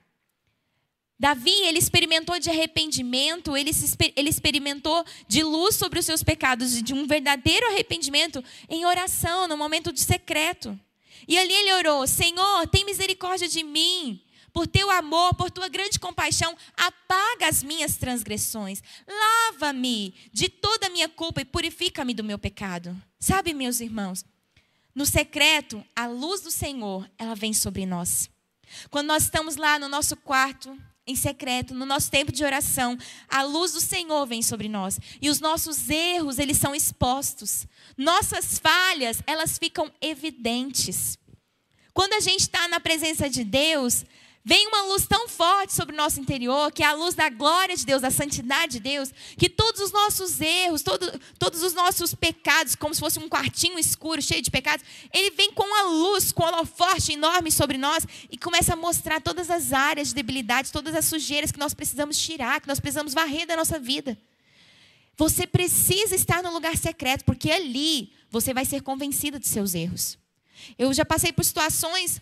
Davi, 1.17 1.53
ele 1.63 1.79
experimentou 1.79 2.37
de 2.41 2.49
arrependimento, 2.49 3.55
ele, 3.55 3.71
ele 4.17 4.29
experimentou 4.29 5.05
de 5.25 5.41
luz 5.41 5.75
sobre 5.75 5.99
os 5.99 6.05
seus 6.05 6.21
pecados, 6.21 6.83
de 6.83 6.93
um 6.93 7.07
verdadeiro 7.07 7.65
arrependimento 7.67 8.43
em 8.67 8.85
oração, 8.85 9.47
no 9.47 9.55
momento 9.55 9.93
de 9.93 10.01
secreto. 10.01 10.77
E 11.25 11.39
ali 11.39 11.53
ele 11.53 11.71
orou: 11.71 12.05
Senhor, 12.05 12.67
tem 12.67 12.83
misericórdia 12.83 13.47
de 13.47 13.63
mim, 13.63 14.21
por 14.53 14.67
teu 14.67 14.89
amor, 14.89 15.33
por 15.35 15.51
tua 15.51 15.67
grande 15.67 15.99
compaixão, 15.99 16.55
apaga 16.75 17.47
as 17.47 17.63
minhas 17.63 17.97
transgressões. 17.97 18.81
Lava-me 19.07 20.13
de 20.31 20.49
toda 20.49 20.87
a 20.87 20.89
minha 20.89 21.09
culpa 21.09 21.41
e 21.41 21.45
purifica-me 21.45 22.13
do 22.13 22.23
meu 22.23 22.39
pecado. 22.39 22.95
Sabe, 23.19 23.53
meus 23.53 23.79
irmãos, 23.79 24.25
no 24.93 25.05
secreto, 25.05 25.83
a 25.95 26.07
luz 26.07 26.41
do 26.41 26.51
Senhor, 26.51 27.09
ela 27.17 27.35
vem 27.35 27.53
sobre 27.53 27.85
nós. 27.85 28.29
Quando 28.89 29.07
nós 29.07 29.23
estamos 29.23 29.55
lá 29.55 29.79
no 29.79 29.87
nosso 29.87 30.15
quarto, 30.17 30.77
em 31.09 31.15
secreto, 31.15 31.73
no 31.73 31.85
nosso 31.85 32.11
tempo 32.11 32.31
de 32.31 32.43
oração, 32.43 32.97
a 33.27 33.41
luz 33.41 33.71
do 33.71 33.81
Senhor 33.81 34.27
vem 34.27 34.43
sobre 34.43 34.69
nós 34.69 34.99
e 35.19 35.29
os 35.29 35.39
nossos 35.39 35.89
erros, 35.89 36.37
eles 36.37 36.57
são 36.57 36.75
expostos. 36.75 37.65
Nossas 37.97 38.59
falhas, 38.59 39.23
elas 39.25 39.57
ficam 39.57 39.91
evidentes. 39.99 41.17
Quando 41.93 42.13
a 42.13 42.19
gente 42.19 42.41
está 42.41 42.67
na 42.67 42.79
presença 42.79 43.29
de 43.29 43.43
Deus, 43.43 44.05
Vem 44.49 44.65
uma 44.65 44.81
luz 44.81 45.05
tão 45.05 45.29
forte 45.29 45.73
sobre 45.73 45.93
o 45.93 45.97
nosso 45.97 46.19
interior, 46.19 46.71
que 46.71 46.81
é 46.81 46.87
a 46.87 46.93
luz 46.93 47.13
da 47.13 47.29
glória 47.29 47.77
de 47.77 47.85
Deus, 47.85 48.01
da 48.01 48.09
santidade 48.09 48.71
de 48.71 48.79
Deus, 48.79 49.13
que 49.37 49.47
todos 49.47 49.79
os 49.79 49.91
nossos 49.91 50.41
erros, 50.41 50.81
todo, 50.81 51.21
todos 51.37 51.61
os 51.61 51.75
nossos 51.75 52.15
pecados, 52.15 52.73
como 52.73 52.91
se 52.95 52.99
fosse 52.99 53.19
um 53.19 53.29
quartinho 53.29 53.77
escuro, 53.77 54.19
cheio 54.23 54.41
de 54.41 54.49
pecados, 54.49 54.83
ele 55.13 55.29
vem 55.29 55.53
com 55.53 55.75
a 55.75 55.83
luz, 55.83 56.31
com 56.31 56.43
a 56.43 56.65
forte 56.65 57.13
enorme 57.13 57.51
sobre 57.51 57.77
nós 57.77 58.03
e 58.31 58.39
começa 58.39 58.73
a 58.73 58.75
mostrar 58.75 59.21
todas 59.21 59.51
as 59.51 59.71
áreas 59.71 60.07
de 60.07 60.15
debilidade, 60.15 60.71
todas 60.71 60.95
as 60.95 61.05
sujeiras 61.05 61.51
que 61.51 61.59
nós 61.59 61.75
precisamos 61.75 62.17
tirar, 62.17 62.59
que 62.59 62.67
nós 62.67 62.79
precisamos 62.79 63.13
varrer 63.13 63.45
da 63.45 63.55
nossa 63.55 63.77
vida. 63.77 64.17
Você 65.15 65.45
precisa 65.45 66.15
estar 66.15 66.41
no 66.41 66.51
lugar 66.51 66.75
secreto, 66.75 67.23
porque 67.23 67.51
ali 67.51 68.11
você 68.31 68.51
vai 68.51 68.65
ser 68.65 68.81
convencido 68.81 69.37
de 69.37 69.47
seus 69.47 69.75
erros. 69.75 70.17
Eu 70.75 70.91
já 70.91 71.05
passei 71.05 71.31
por 71.31 71.45
situações 71.45 72.19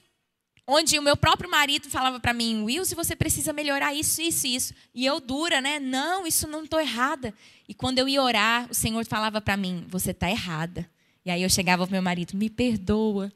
onde 0.68 0.99
o 0.99 1.01
meu 1.01 1.15
próprio 1.15 1.49
marido 1.49 1.89
falava 1.89 2.20
para 2.20 2.34
mim, 2.34 2.63
Will, 2.63 2.84
se 2.84 2.93
você 2.93 3.15
precisa 3.15 3.53
melhorar 3.53 3.93
isso, 3.93 4.22
isso 4.22 4.45
isso. 4.45 4.74
E 4.93 5.05
eu 5.05 5.22
dura, 5.22 5.61
né? 5.61 5.80
Não, 5.80 6.28
isso 6.28 6.45
não 6.45 6.65
estou 6.65 6.80
errada. 6.80 7.34
E 7.70 7.74
quando 7.74 7.99
eu 7.99 8.07
ia 8.07 8.22
orar, 8.22 8.70
o 8.70 8.74
Senhor 8.74 9.05
falava 9.05 9.39
para 9.39 9.55
mim, 9.55 9.86
você 9.88 10.11
está 10.11 10.30
errada. 10.30 10.88
E 11.26 11.32
aí 11.32 11.41
eu 11.41 11.49
chegava 11.49 11.88
para 11.88 11.93
meu 11.93 12.01
marido, 12.01 12.36
me 12.36 12.49
perdoa. 12.49 13.32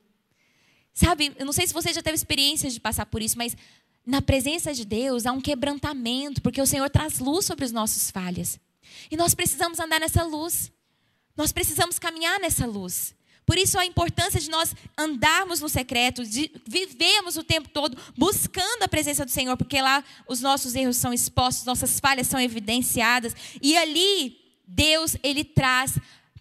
Sabe, 0.94 1.32
eu 1.40 1.46
não 1.46 1.54
sei 1.54 1.66
se 1.66 1.74
você 1.74 1.94
já 1.94 2.02
teve 2.02 2.16
experiência 2.16 2.70
de 2.70 2.80
passar 2.80 3.06
por 3.06 3.22
isso, 3.22 3.38
mas 3.38 3.56
na 4.06 4.22
presença 4.22 4.74
de 4.74 4.84
Deus 4.84 5.26
há 5.26 5.32
um 5.32 5.40
quebrantamento, 5.40 6.42
porque 6.42 6.62
o 6.62 6.66
Senhor 6.66 6.90
traz 6.90 7.20
luz 7.20 7.46
sobre 7.46 7.64
as 7.64 7.72
nossas 7.72 8.12
falhas. 8.12 8.60
E 9.10 9.16
nós 9.16 9.34
precisamos 9.34 9.80
andar 9.80 10.02
nessa 10.02 10.24
luz. 10.24 10.72
Nós 11.36 11.54
precisamos 11.54 11.98
caminhar 11.98 12.40
nessa 12.40 12.66
luz. 12.66 13.16
Por 13.46 13.58
isso 13.58 13.78
a 13.78 13.86
importância 13.86 14.40
de 14.40 14.50
nós 14.50 14.74
andarmos 14.98 15.60
no 15.60 15.68
secreto, 15.68 16.24
de 16.26 16.52
vivermos 16.66 17.38
o 17.38 17.44
tempo 17.44 17.70
todo 17.70 17.98
buscando 18.18 18.84
a 18.84 18.88
presença 18.88 19.26
do 19.26 19.32
Senhor, 19.32 19.58
porque 19.58 19.82
lá 19.82 20.04
os 20.28 20.42
nossos 20.42 20.76
erros 20.76 20.98
são 20.98 21.12
expostos, 21.12 21.66
nossas 21.66 22.00
falhas 22.00 22.28
são 22.28 22.40
evidenciadas, 22.40 23.36
e 23.62 23.76
ali 23.76 24.38
Deus 24.68 25.18
ele 25.24 25.44
traz 25.44 25.98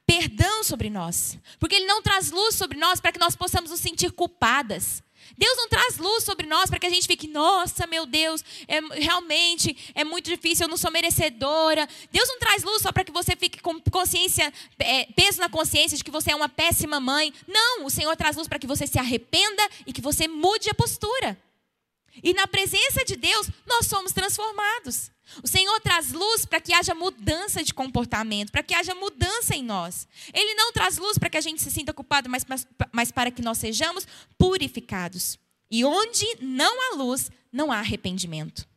perdão 0.07 0.63
sobre 0.65 0.91
nós, 0.91 1.39
porque 1.59 1.77
ele 1.77 1.87
não 1.87 2.03
traz 2.03 2.31
luz 2.31 2.55
sobre 2.55 2.79
nós 2.79 3.01
para 3.01 3.13
que 3.13 3.19
nós 3.19 3.37
possamos 3.37 3.71
nos 3.71 3.81
sentir 3.81 4.13
culpadas. 4.13 5.03
Deus 5.37 5.57
não 5.57 5.69
traz 5.69 5.99
luz 5.99 6.25
sobre 6.25 6.47
nós 6.47 6.69
para 6.69 6.79
que 6.79 6.87
a 6.87 6.91
gente 6.91 7.07
fique, 7.07 7.27
nossa, 7.27 7.87
meu 7.87 8.07
Deus, 8.07 8.45
é, 8.69 8.81
realmente 9.01 9.77
é 9.95 10.05
muito 10.05 10.29
difícil, 10.29 10.65
eu 10.65 10.71
não 10.71 10.77
sou 10.77 10.91
merecedora. 10.91 11.89
Deus 12.13 12.29
não 12.29 12.39
traz 12.39 12.63
luz 12.63 12.83
só 12.83 12.93
para 12.93 13.05
que 13.05 13.13
você 13.13 13.37
fique 13.37 13.61
com 13.61 13.81
consciência, 13.91 14.53
é, 14.79 15.07
peso 15.07 15.41
na 15.41 15.49
consciência 15.49 15.97
de 15.97 16.05
que 16.05 16.11
você 16.11 16.33
é 16.33 16.37
uma 16.37 16.49
péssima 16.49 17.01
mãe. 17.01 17.33
Não, 17.47 17.85
o 17.85 17.91
Senhor 17.91 18.15
traz 18.17 18.37
luz 18.37 18.49
para 18.49 18.59
que 18.59 18.67
você 18.67 18.87
se 18.87 18.99
arrependa 18.99 19.63
e 19.87 19.93
que 19.93 20.01
você 20.01 20.29
mude 20.29 20.69
a 20.69 20.75
postura. 20.75 21.39
E 22.23 22.35
na 22.35 22.47
presença 22.47 23.05
de 23.05 23.17
Deus, 23.17 23.49
nós 23.67 23.87
somos 23.87 24.13
transformados. 24.13 25.11
O 25.43 25.49
Senhor 25.49 25.81
traz 25.81 26.13
luz 26.13 26.45
para 26.45 26.61
que 26.61 26.75
haja 26.75 26.95
mudança 26.95 27.63
de 27.63 27.73
comportamento, 27.73 28.51
para 28.51 28.63
que 28.63 28.75
haja 28.75 28.95
mudança 28.95 29.55
em 29.55 29.63
nós. 29.63 30.09
Ele 30.35 30.55
não 30.55 30.73
traz 30.73 30.99
luz 30.99 31.19
para 31.19 31.31
que 31.31 31.37
a 31.37 31.41
gente 31.41 31.63
se 31.63 31.71
sinta 31.71 31.93
culpado, 31.93 32.29
mas, 32.29 32.45
mas, 32.49 32.67
mas 32.93 33.13
para 33.13 33.31
que 33.31 33.43
nós 33.43 33.59
sejamos 33.59 34.07
purificados. 34.37 35.39
E 35.71 35.85
onde 35.85 36.27
não 36.41 36.83
há 36.83 36.97
luz, 36.97 37.31
não 37.53 37.71
há 37.71 37.79
arrependimento. 37.79 38.69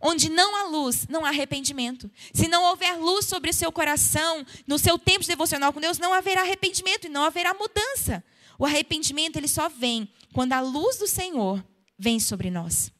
Onde 0.00 0.28
não 0.28 0.54
há 0.56 0.64
luz, 0.64 1.06
não 1.08 1.24
há 1.24 1.28
arrependimento. 1.28 2.10
Se 2.34 2.46
não 2.46 2.64
houver 2.64 2.98
luz 2.98 3.24
sobre 3.24 3.50
o 3.50 3.54
seu 3.54 3.72
coração, 3.72 4.44
no 4.66 4.78
seu 4.78 4.98
tempo 4.98 5.20
de 5.20 5.28
devocional 5.28 5.72
com 5.72 5.80
Deus, 5.80 5.98
não 5.98 6.12
haverá 6.12 6.42
arrependimento 6.42 7.06
e 7.06 7.10
não 7.10 7.24
haverá 7.24 7.54
mudança. 7.54 8.22
O 8.58 8.66
arrependimento 8.66 9.36
ele 9.36 9.48
só 9.48 9.68
vem 9.68 10.12
quando 10.34 10.52
a 10.52 10.60
luz 10.60 10.98
do 10.98 11.06
Senhor 11.06 11.64
vem 11.98 12.20
sobre 12.20 12.50
nós. 12.50 12.92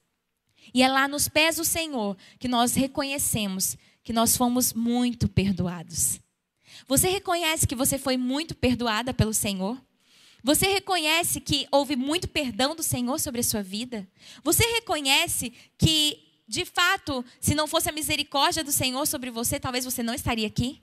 E 0.74 0.82
é 0.82 0.88
lá 0.88 1.06
nos 1.06 1.28
pés 1.28 1.56
do 1.56 1.64
Senhor 1.64 2.16
que 2.38 2.48
nós 2.48 2.74
reconhecemos 2.74 3.76
que 4.02 4.12
nós 4.12 4.36
fomos 4.36 4.72
muito 4.72 5.28
perdoados. 5.28 6.20
Você 6.86 7.08
reconhece 7.08 7.66
que 7.66 7.74
você 7.74 7.98
foi 7.98 8.16
muito 8.16 8.54
perdoada 8.54 9.12
pelo 9.12 9.34
Senhor? 9.34 9.80
Você 10.44 10.68
reconhece 10.68 11.40
que 11.40 11.66
houve 11.72 11.96
muito 11.96 12.28
perdão 12.28 12.76
do 12.76 12.82
Senhor 12.82 13.18
sobre 13.18 13.40
a 13.40 13.44
sua 13.44 13.64
vida? 13.64 14.06
Você 14.44 14.64
reconhece 14.74 15.52
que, 15.76 16.22
de 16.46 16.64
fato, 16.64 17.24
se 17.40 17.52
não 17.52 17.66
fosse 17.66 17.88
a 17.88 17.92
misericórdia 17.92 18.62
do 18.62 18.70
Senhor 18.70 19.04
sobre 19.06 19.28
você, 19.28 19.58
talvez 19.58 19.84
você 19.84 20.04
não 20.04 20.14
estaria 20.14 20.46
aqui? 20.46 20.80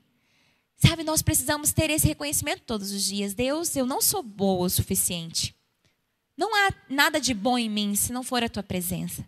Sabe, 0.76 1.04
nós 1.04 1.22
precisamos 1.22 1.72
ter 1.72 1.90
esse 1.90 2.08
reconhecimento 2.08 2.64
todos 2.66 2.92
os 2.92 3.04
dias. 3.04 3.34
Deus, 3.34 3.74
eu 3.78 3.86
não 3.86 4.02
sou 4.02 4.22
boa 4.22 4.66
o 4.66 4.70
suficiente. 4.70 5.56
Não 6.38 6.56
há 6.56 6.74
nada 6.90 7.20
de 7.20 7.34
bom 7.34 7.58
em 7.58 7.70
mim 7.70 7.96
se 7.96 8.12
não 8.12 8.24
for 8.24 8.44
a 8.44 8.50
tua 8.50 8.64
presença. 8.64 9.28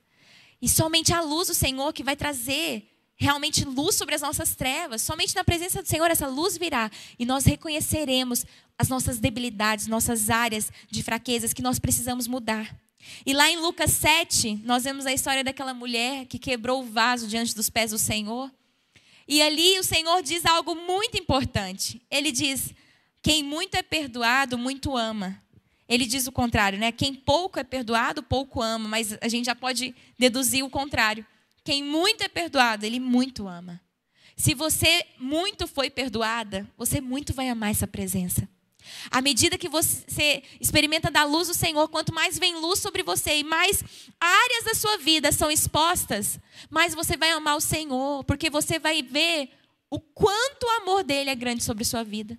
E 0.61 0.67
somente 0.67 1.13
a 1.13 1.21
luz 1.21 1.47
do 1.47 1.53
Senhor 1.53 1.93
que 1.93 2.03
vai 2.03 2.15
trazer 2.15 2.91
realmente 3.15 3.63
luz 3.63 3.95
sobre 3.95 4.15
as 4.15 4.21
nossas 4.21 4.55
trevas. 4.55 5.01
Somente 5.01 5.35
na 5.35 5.43
presença 5.43 5.81
do 5.81 5.87
Senhor 5.87 6.09
essa 6.09 6.27
luz 6.27 6.57
virá 6.57 6.89
e 7.17 7.25
nós 7.25 7.45
reconheceremos 7.45 8.45
as 8.77 8.89
nossas 8.89 9.19
debilidades, 9.19 9.87
nossas 9.87 10.29
áreas 10.29 10.71
de 10.89 11.01
fraquezas 11.03 11.53
que 11.53 11.61
nós 11.61 11.79
precisamos 11.79 12.27
mudar. 12.27 12.75
E 13.25 13.33
lá 13.33 13.49
em 13.49 13.57
Lucas 13.57 13.91
7, 13.91 14.61
nós 14.63 14.83
vemos 14.83 15.05
a 15.05 15.13
história 15.13 15.43
daquela 15.43 15.73
mulher 15.73 16.25
que 16.25 16.39
quebrou 16.39 16.81
o 16.81 16.85
vaso 16.85 17.27
diante 17.27 17.55
dos 17.55 17.69
pés 17.69 17.91
do 17.91 17.97
Senhor. 17.97 18.51
E 19.27 19.41
ali 19.41 19.79
o 19.79 19.83
Senhor 19.83 20.21
diz 20.21 20.45
algo 20.45 20.75
muito 20.75 21.17
importante. 21.17 22.01
Ele 22.09 22.31
diz: 22.31 22.73
Quem 23.21 23.43
muito 23.43 23.75
é 23.75 23.83
perdoado, 23.83 24.57
muito 24.57 24.95
ama. 24.95 25.41
Ele 25.87 26.05
diz 26.05 26.27
o 26.27 26.31
contrário, 26.31 26.79
né? 26.79 26.91
Quem 26.91 27.13
pouco 27.13 27.59
é 27.59 27.63
perdoado, 27.63 28.23
pouco 28.23 28.61
ama. 28.61 28.87
Mas 28.87 29.17
a 29.21 29.27
gente 29.27 29.45
já 29.45 29.55
pode 29.55 29.95
deduzir 30.17 30.63
o 30.63 30.69
contrário. 30.69 31.25
Quem 31.63 31.83
muito 31.83 32.23
é 32.23 32.27
perdoado, 32.27 32.85
ele 32.85 32.99
muito 32.99 33.47
ama. 33.47 33.81
Se 34.35 34.53
você 34.53 35.05
muito 35.17 35.67
foi 35.67 35.89
perdoada, 35.89 36.69
você 36.77 36.99
muito 36.99 37.33
vai 37.33 37.49
amar 37.49 37.71
essa 37.71 37.87
presença. 37.87 38.47
À 39.09 39.21
medida 39.21 39.57
que 39.57 39.69
você 39.69 40.43
experimenta 40.59 41.09
da 41.09 41.23
luz 41.23 41.47
do 41.47 41.53
Senhor, 41.53 41.87
quanto 41.89 42.13
mais 42.13 42.37
vem 42.37 42.55
luz 42.55 42.79
sobre 42.79 43.01
você 43.01 43.37
e 43.37 43.43
mais 43.43 43.83
áreas 44.19 44.63
da 44.65 44.73
sua 44.75 44.97
vida 44.97 45.31
são 45.31 45.49
expostas, 45.49 46.39
mais 46.69 46.93
você 46.93 47.17
vai 47.17 47.31
amar 47.31 47.55
o 47.55 47.61
Senhor, 47.61 48.23
porque 48.25 48.49
você 48.49 48.77
vai 48.77 49.01
ver 49.01 49.49
o 49.89 49.99
quanto 49.99 50.63
o 50.65 50.81
amor 50.81 51.03
dele 51.03 51.29
é 51.29 51.35
grande 51.35 51.63
sobre 51.63 51.83
sua 51.83 52.03
vida. 52.03 52.37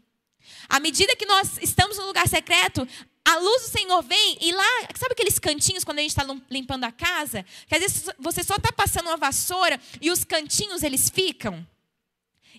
À 0.69 0.79
medida 0.79 1.17
que 1.17 1.27
nós 1.27 1.59
estamos 1.61 1.99
no 1.99 2.07
lugar 2.07 2.29
secreto, 2.29 2.87
a 3.27 3.39
luz 3.39 3.63
do 3.63 3.69
Senhor 3.71 4.03
vem 4.05 4.39
e 4.41 4.53
lá, 4.53 4.89
sabe 4.95 5.15
aqueles 5.15 5.37
cantinhos 5.41 5.83
quando 5.83 5.99
a 5.99 6.03
gente 6.03 6.13
está 6.13 6.25
limpando 6.49 6.85
a 6.85 6.93
casa? 6.93 7.45
Que 7.67 7.75
às 7.75 7.81
vezes 7.81 8.05
você 8.21 8.45
só 8.45 8.55
está 8.55 8.71
passando 8.71 9.09
uma 9.09 9.17
vassoura 9.17 9.81
e 10.01 10.13
os 10.13 10.23
cantinhos 10.23 10.85
eles 10.85 11.11
ficam. 11.11 11.67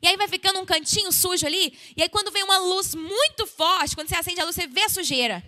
E 0.02 0.08
aí 0.08 0.18
vai 0.18 0.28
ficando 0.28 0.60
um 0.60 0.66
cantinho 0.66 1.10
sujo 1.10 1.48
ali. 1.48 1.74
E 1.96 2.04
aí 2.04 2.10
quando 2.10 2.32
vem 2.32 2.44
uma 2.44 2.58
luz 2.58 2.94
muito 2.96 3.48
forte, 3.48 3.96
quando 3.96 4.10
você 4.10 4.18
acende 4.18 4.42
a 4.42 4.44
luz, 4.44 4.56
você 4.56 4.68
vê 4.68 4.84
a 4.84 4.90
sujeira. 4.90 5.42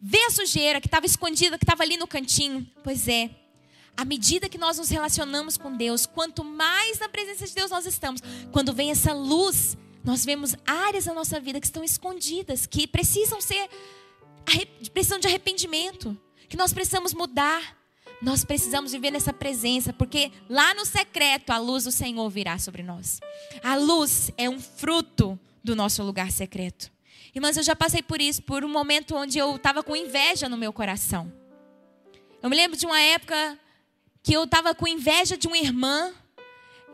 Vê 0.00 0.18
a 0.24 0.30
sujeira 0.30 0.80
que 0.80 0.88
estava 0.88 1.06
escondida, 1.06 1.56
que 1.56 1.64
estava 1.64 1.84
ali 1.84 1.96
no 1.96 2.08
cantinho. 2.08 2.68
Pois 2.82 3.06
é. 3.06 3.30
À 3.96 4.04
medida 4.04 4.48
que 4.48 4.58
nós 4.58 4.76
nos 4.76 4.88
relacionamos 4.88 5.56
com 5.56 5.76
Deus, 5.76 6.04
quanto 6.04 6.42
mais 6.42 6.98
na 6.98 7.08
presença 7.08 7.46
de 7.46 7.54
Deus 7.54 7.70
nós 7.70 7.86
estamos, 7.86 8.20
quando 8.50 8.72
vem 8.72 8.90
essa 8.90 9.12
luz, 9.12 9.76
nós 10.02 10.24
vemos 10.24 10.56
áreas 10.66 11.04
da 11.04 11.14
nossa 11.14 11.38
vida 11.38 11.60
que 11.60 11.66
estão 11.66 11.84
escondidas, 11.84 12.66
que 12.66 12.88
precisam 12.88 13.40
ser 13.40 13.70
precisam 14.92 15.18
de 15.18 15.26
arrependimento, 15.26 16.16
que 16.48 16.56
nós 16.56 16.72
precisamos 16.72 17.12
mudar. 17.12 17.76
Nós 18.22 18.44
precisamos 18.44 18.92
viver 18.92 19.10
nessa 19.10 19.30
presença, 19.32 19.92
porque 19.92 20.32
lá 20.48 20.72
no 20.72 20.86
secreto 20.86 21.50
a 21.50 21.58
luz 21.58 21.84
do 21.84 21.92
Senhor 21.92 22.28
virá 22.30 22.58
sobre 22.58 22.82
nós. 22.82 23.20
A 23.62 23.76
luz 23.76 24.30
é 24.38 24.48
um 24.48 24.58
fruto 24.58 25.38
do 25.62 25.76
nosso 25.76 26.02
lugar 26.02 26.30
secreto. 26.30 26.90
Irmãs, 27.34 27.58
eu 27.58 27.62
já 27.62 27.76
passei 27.76 28.02
por 28.02 28.18
isso, 28.18 28.42
por 28.42 28.64
um 28.64 28.68
momento 28.68 29.14
onde 29.14 29.36
eu 29.36 29.56
estava 29.56 29.82
com 29.82 29.94
inveja 29.94 30.48
no 30.48 30.56
meu 30.56 30.72
coração. 30.72 31.30
Eu 32.42 32.48
me 32.48 32.56
lembro 32.56 32.78
de 32.78 32.86
uma 32.86 32.98
época 32.98 33.58
que 34.22 34.32
eu 34.32 34.44
estava 34.44 34.74
com 34.74 34.88
inveja 34.88 35.36
de 35.36 35.46
uma 35.46 35.58
irmã, 35.58 36.14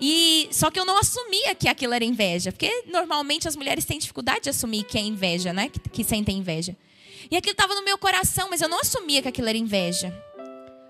e 0.01 0.49
só 0.51 0.71
que 0.71 0.81
eu 0.81 0.85
não 0.85 0.99
assumia 0.99 1.55
que 1.55 1.69
aquilo 1.69 1.95
era 1.95 2.05
inveja, 2.05 2.51
porque 2.51 2.85
normalmente 2.87 3.47
as 3.47 3.55
mulheres 3.55 3.85
têm 3.85 3.99
dificuldade 3.99 4.41
de 4.43 4.51
assumir 4.51 4.83
que 4.83 4.99
é 4.99 5.01
inveja, 5.01 5.53
né? 5.53 5.69
Que, 5.69 5.79
que 5.79 6.03
sentem 6.03 6.39
inveja. 6.39 6.77
E 7.31 7.37
aquilo 7.37 7.53
estava 7.53 7.75
no 7.75 7.85
meu 7.85 7.99
coração, 7.99 8.49
mas 8.51 8.61
eu 8.61 8.69
não 8.69 8.81
assumia 8.81 9.23
que 9.23 9.29
aquilo 9.29 9.49
era 9.49 9.59
inveja. 9.59 10.13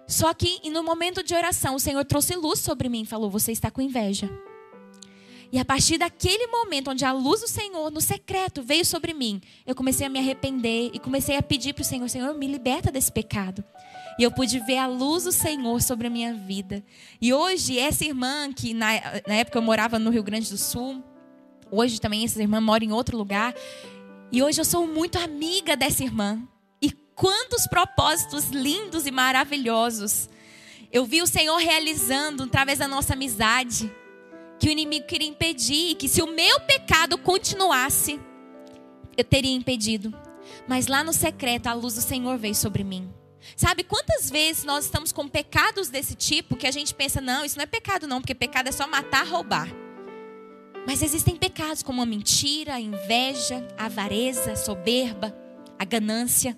Só 0.07 0.33
que 0.35 0.69
no 0.71 0.83
momento 0.83 1.23
de 1.23 1.35
oração, 1.35 1.75
o 1.75 1.81
Senhor 1.81 2.05
trouxe 2.05 2.35
luz 2.37 2.61
sobre 2.61 2.89
mim 2.89 3.03
e 3.03 3.07
falou: 3.07 3.31
Você 3.31 3.53
está 3.53 3.71
com 3.71 3.81
inveja. 3.81 4.31
E 5.53 5.59
a 5.59 5.65
partir 5.65 5.99
daquele 5.99 6.47
momento 6.47 6.91
onde 6.91 7.05
a 7.05 7.13
luz 7.13 7.43
do 7.43 7.49
Senhor, 7.49 7.91
no 7.91 8.01
secreto, 8.01 8.63
veio 8.63 8.87
sobre 8.87 9.13
mim, 9.13 9.41
eu 9.67 9.75
comecei 9.75 10.07
a 10.07 10.11
me 10.11 10.19
arrepender 10.19 10.91
e 10.95 10.99
comecei 10.99 11.37
a 11.37 11.43
pedir 11.43 11.75
para 11.75 11.83
o 11.83 11.85
Senhor: 11.85 12.09
Senhor, 12.09 12.35
me 12.35 12.47
liberta 12.47 12.91
desse 12.91 13.13
pecado. 13.13 13.63
E 14.19 14.23
eu 14.23 14.31
pude 14.31 14.59
ver 14.61 14.79
a 14.79 14.87
luz 14.87 15.25
do 15.25 15.33
Senhor 15.33 15.81
sobre 15.81 16.07
a 16.07 16.11
minha 16.11 16.35
vida. 16.35 16.83
E 17.21 17.33
hoje, 17.33 17.79
essa 17.79 18.05
irmã, 18.05 18.53
que 18.53 18.75
na, 18.75 18.89
na 19.27 19.35
época 19.35 19.59
eu 19.59 19.63
morava 19.63 19.99
no 19.99 20.11
Rio 20.11 20.23
Grande 20.23 20.51
do 20.51 20.59
Sul, 20.59 21.03
hoje 21.71 22.01
também 22.01 22.25
essa 22.25 22.41
irmã 22.41 22.61
mora 22.61 22.85
em 22.85 22.93
outro 22.93 23.17
lugar, 23.17 23.55
e 24.33 24.43
hoje 24.43 24.61
eu 24.61 24.65
sou 24.65 24.87
muito 24.87 25.19
amiga 25.19 25.77
dessa 25.77 26.03
irmã. 26.03 26.43
E 26.81 26.91
quantos 27.15 27.67
propósitos 27.67 28.49
lindos 28.49 29.07
e 29.07 29.11
maravilhosos 29.11 30.29
eu 30.91 31.05
vi 31.05 31.23
o 31.23 31.27
Senhor 31.27 31.57
realizando 31.57 32.45
através 32.45 32.79
da 32.79 32.89
nossa 32.89 33.13
amizade. 33.13 33.93
Que 34.59 34.69
o 34.69 34.71
inimigo 34.71 35.07
queria 35.07 35.29
impedir, 35.29 35.97
que 35.97 36.09
se 36.09 36.23
o 36.23 36.27
meu 36.27 36.61
pecado 36.61 37.19
continuasse, 37.19 38.21
eu 39.17 39.25
teria 39.25 39.55
impedido. 39.55 40.15
Mas 40.69 40.87
lá 40.87 41.03
no 41.03 41.13
secreto, 41.13 41.67
a 41.67 41.73
luz 41.73 41.95
do 41.95 42.01
Senhor 42.01 42.39
veio 42.39 42.55
sobre 42.55 42.85
mim. 42.85 43.13
Sabe 43.57 43.83
quantas 43.83 44.31
vezes 44.31 44.65
nós 44.65 44.85
estamos 44.85 45.13
com 45.13 45.27
pecados 45.29 45.89
desse 45.89 46.15
tipo 46.15 46.57
que 46.57 46.67
a 46.67 46.71
gente 46.71 46.95
pensa, 46.95 47.21
não, 47.21 47.45
isso 47.45 47.57
não 47.57 47.65
é 47.65 47.67
pecado, 47.67 48.07
não, 48.07 48.21
porque 48.21 48.35
pecado 48.35 48.69
é 48.69 48.73
só 48.73 48.87
matar, 48.87 49.27
roubar. 49.27 49.69
Mas 50.87 51.03
existem 51.03 51.37
pecados 51.37 51.83
como 51.83 52.03
a 52.03 52.07
mentira, 52.07 52.75
a 52.75 52.81
inveja, 52.81 53.67
a 53.79 53.87
avareza, 53.87 54.53
a 54.53 54.57
soberba, 54.57 55.35
a 55.79 55.85
ganância, 55.85 56.57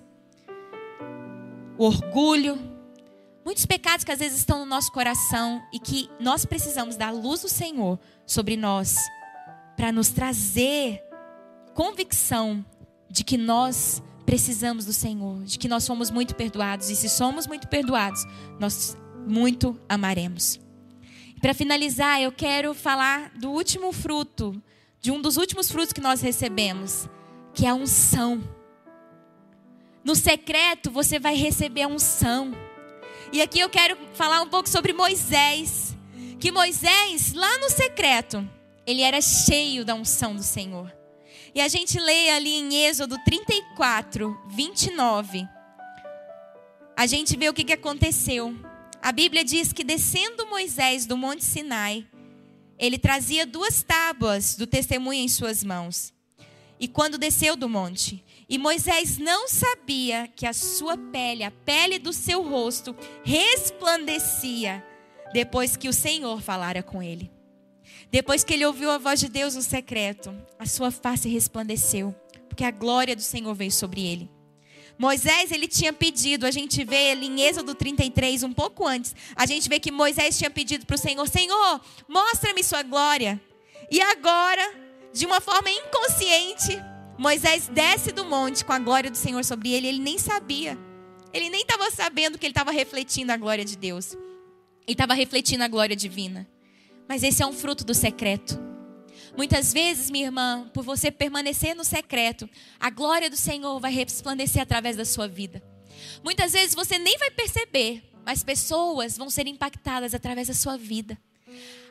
o 1.76 1.84
orgulho. 1.84 2.58
Muitos 3.44 3.66
pecados 3.66 4.04
que 4.04 4.12
às 4.12 4.18
vezes 4.18 4.38
estão 4.38 4.60
no 4.60 4.66
nosso 4.66 4.90
coração 4.92 5.62
e 5.72 5.78
que 5.78 6.08
nós 6.18 6.46
precisamos 6.46 6.96
da 6.96 7.10
luz 7.10 7.42
do 7.42 7.48
Senhor 7.48 7.98
sobre 8.26 8.56
nós 8.56 8.96
para 9.76 9.92
nos 9.92 10.08
trazer 10.08 11.02
convicção 11.74 12.64
de 13.10 13.22
que 13.22 13.36
nós 13.36 14.02
precisamos 14.24 14.86
do 14.86 14.92
Senhor, 14.92 15.44
de 15.44 15.58
que 15.58 15.68
nós 15.68 15.84
somos 15.84 16.10
muito 16.10 16.34
perdoados 16.34 16.88
e 16.88 16.96
se 16.96 17.10
somos 17.10 17.46
muito 17.46 17.68
perdoados, 17.68 18.24
nós 18.58 18.96
muito 19.26 19.78
amaremos. 19.86 20.63
Para 21.44 21.52
finalizar, 21.52 22.22
eu 22.22 22.32
quero 22.32 22.72
falar 22.72 23.30
do 23.34 23.50
último 23.50 23.92
fruto, 23.92 24.62
de 24.98 25.10
um 25.10 25.20
dos 25.20 25.36
últimos 25.36 25.70
frutos 25.70 25.92
que 25.92 26.00
nós 26.00 26.22
recebemos, 26.22 27.06
que 27.52 27.66
é 27.66 27.68
a 27.68 27.74
unção. 27.74 28.42
No 30.02 30.14
secreto 30.14 30.90
você 30.90 31.18
vai 31.18 31.36
receber 31.36 31.82
a 31.82 31.86
unção. 31.86 32.56
E 33.30 33.42
aqui 33.42 33.60
eu 33.60 33.68
quero 33.68 33.94
falar 34.14 34.40
um 34.40 34.48
pouco 34.48 34.70
sobre 34.70 34.94
Moisés. 34.94 35.94
Que 36.40 36.50
Moisés, 36.50 37.34
lá 37.34 37.58
no 37.58 37.68
secreto, 37.68 38.48
ele 38.86 39.02
era 39.02 39.20
cheio 39.20 39.84
da 39.84 39.94
unção 39.94 40.34
do 40.34 40.42
Senhor. 40.42 40.90
E 41.54 41.60
a 41.60 41.68
gente 41.68 42.00
lê 42.00 42.30
ali 42.30 42.54
em 42.54 42.86
Êxodo 42.86 43.18
34, 43.22 44.34
29. 44.48 45.46
A 46.96 47.04
gente 47.04 47.36
vê 47.36 47.50
o 47.50 47.52
que, 47.52 47.64
que 47.64 47.74
aconteceu. 47.74 48.56
A 49.04 49.12
Bíblia 49.12 49.44
diz 49.44 49.70
que 49.70 49.84
descendo 49.84 50.46
Moisés 50.46 51.04
do 51.04 51.14
Monte 51.14 51.44
Sinai, 51.44 52.06
ele 52.78 52.96
trazia 52.96 53.44
duas 53.44 53.82
tábuas 53.82 54.56
do 54.56 54.66
testemunho 54.66 55.22
em 55.22 55.28
suas 55.28 55.62
mãos. 55.62 56.10
E 56.80 56.88
quando 56.88 57.18
desceu 57.18 57.54
do 57.54 57.68
monte, 57.68 58.24
e 58.48 58.56
Moisés 58.56 59.18
não 59.18 59.46
sabia 59.46 60.26
que 60.34 60.46
a 60.46 60.54
sua 60.54 60.96
pele, 60.96 61.44
a 61.44 61.50
pele 61.50 61.98
do 61.98 62.14
seu 62.14 62.42
rosto, 62.42 62.96
resplandecia 63.22 64.82
depois 65.34 65.76
que 65.76 65.90
o 65.90 65.92
Senhor 65.92 66.40
falara 66.40 66.82
com 66.82 67.02
ele. 67.02 67.30
Depois 68.10 68.42
que 68.42 68.54
ele 68.54 68.64
ouviu 68.64 68.90
a 68.90 68.96
voz 68.96 69.20
de 69.20 69.28
Deus 69.28 69.54
no 69.54 69.60
secreto, 69.60 70.34
a 70.58 70.64
sua 70.64 70.90
face 70.90 71.28
resplandeceu, 71.28 72.14
porque 72.48 72.64
a 72.64 72.70
glória 72.70 73.14
do 73.14 73.20
Senhor 73.20 73.54
veio 73.54 73.70
sobre 73.70 74.00
ele. 74.00 74.33
Moisés, 74.98 75.50
ele 75.50 75.66
tinha 75.66 75.92
pedido, 75.92 76.46
a 76.46 76.50
gente 76.50 76.84
vê 76.84 77.10
ali 77.10 77.26
em 77.26 77.42
Êxodo 77.42 77.74
33, 77.74 78.42
um 78.44 78.52
pouco 78.52 78.86
antes, 78.86 79.14
a 79.34 79.44
gente 79.44 79.68
vê 79.68 79.80
que 79.80 79.90
Moisés 79.90 80.38
tinha 80.38 80.50
pedido 80.50 80.86
para 80.86 80.94
o 80.94 80.98
Senhor: 80.98 81.28
Senhor, 81.28 81.80
mostra-me 82.08 82.62
sua 82.62 82.82
glória. 82.82 83.40
E 83.90 84.00
agora, 84.00 84.74
de 85.12 85.26
uma 85.26 85.40
forma 85.40 85.68
inconsciente, 85.70 86.80
Moisés 87.18 87.68
desce 87.68 88.12
do 88.12 88.24
monte 88.24 88.64
com 88.64 88.72
a 88.72 88.78
glória 88.78 89.10
do 89.10 89.16
Senhor 89.16 89.44
sobre 89.44 89.72
ele, 89.72 89.86
ele 89.86 89.98
nem 89.98 90.18
sabia. 90.18 90.78
Ele 91.32 91.50
nem 91.50 91.62
estava 91.62 91.90
sabendo 91.90 92.38
que 92.38 92.46
ele 92.46 92.52
estava 92.52 92.70
refletindo 92.70 93.32
a 93.32 93.36
glória 93.36 93.64
de 93.64 93.76
Deus. 93.76 94.12
Ele 94.86 94.92
estava 94.94 95.14
refletindo 95.14 95.64
a 95.64 95.68
glória 95.68 95.96
divina. 95.96 96.48
Mas 97.08 97.22
esse 97.22 97.42
é 97.42 97.46
um 97.46 97.52
fruto 97.52 97.84
do 97.84 97.94
secreto. 97.94 98.58
Muitas 99.36 99.72
vezes, 99.72 100.10
minha 100.10 100.26
irmã, 100.26 100.70
por 100.72 100.84
você 100.84 101.10
permanecer 101.10 101.74
no 101.74 101.84
secreto, 101.84 102.48
a 102.78 102.88
glória 102.88 103.28
do 103.28 103.36
Senhor 103.36 103.80
vai 103.80 103.92
resplandecer 103.92 104.62
através 104.62 104.96
da 104.96 105.04
sua 105.04 105.26
vida. 105.26 105.62
Muitas 106.22 106.52
vezes 106.52 106.74
você 106.74 106.98
nem 106.98 107.18
vai 107.18 107.30
perceber, 107.30 108.02
mas 108.24 108.44
pessoas 108.44 109.16
vão 109.16 109.28
ser 109.28 109.46
impactadas 109.46 110.14
através 110.14 110.48
da 110.48 110.54
sua 110.54 110.76
vida. 110.76 111.18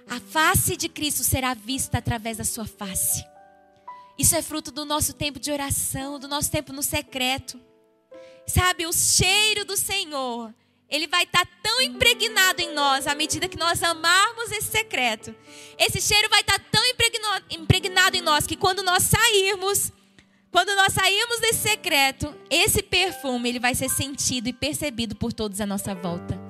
A 0.10 0.20
face 0.20 0.78
de 0.78 0.88
Cristo 0.88 1.24
será 1.24 1.54
vista 1.54 1.98
através 1.98 2.38
da 2.38 2.44
sua 2.44 2.66
face. 2.66 3.26
Isso 4.18 4.36
é 4.36 4.42
fruto 4.42 4.72
do 4.72 4.86
nosso 4.86 5.14
tempo 5.14 5.40
de 5.40 5.52
oração, 5.52 6.20
do 6.20 6.28
nosso 6.28 6.50
tempo 6.50 6.72
no 6.72 6.84
secreto. 6.84 7.60
Sabe, 8.46 8.86
o 8.86 8.94
cheiro 8.94 9.66
do 9.66 9.76
Senhor, 9.76 10.54
ele 10.94 11.08
vai 11.08 11.24
estar 11.24 11.44
tão 11.64 11.82
impregnado 11.82 12.62
em 12.62 12.72
nós 12.72 13.08
à 13.08 13.16
medida 13.16 13.50
que 13.50 13.58
nós 13.58 13.82
amarmos 13.82 14.52
esse 14.52 14.70
secreto. 14.70 15.36
Esse 15.76 16.00
cheiro 16.00 16.30
vai 16.30 16.42
estar 16.42 16.60
tão 16.72 16.86
impregno- 16.86 17.42
impregnado 17.50 18.16
em 18.16 18.22
nós 18.22 18.46
que 18.46 18.56
quando 18.56 18.84
nós 18.84 19.02
sairmos, 19.02 19.92
quando 20.52 20.76
nós 20.76 20.94
sairmos 20.94 21.40
desse 21.40 21.68
secreto, 21.68 22.32
esse 22.48 22.84
perfume 22.84 23.50
ele 23.50 23.60
vai 23.60 23.74
ser 23.74 23.90
sentido 23.90 24.48
e 24.48 24.54
percebido 24.54 25.16
por 25.16 25.34
todos 25.34 25.60
à 25.60 25.66
nossa 25.66 25.96
volta. 25.96 26.43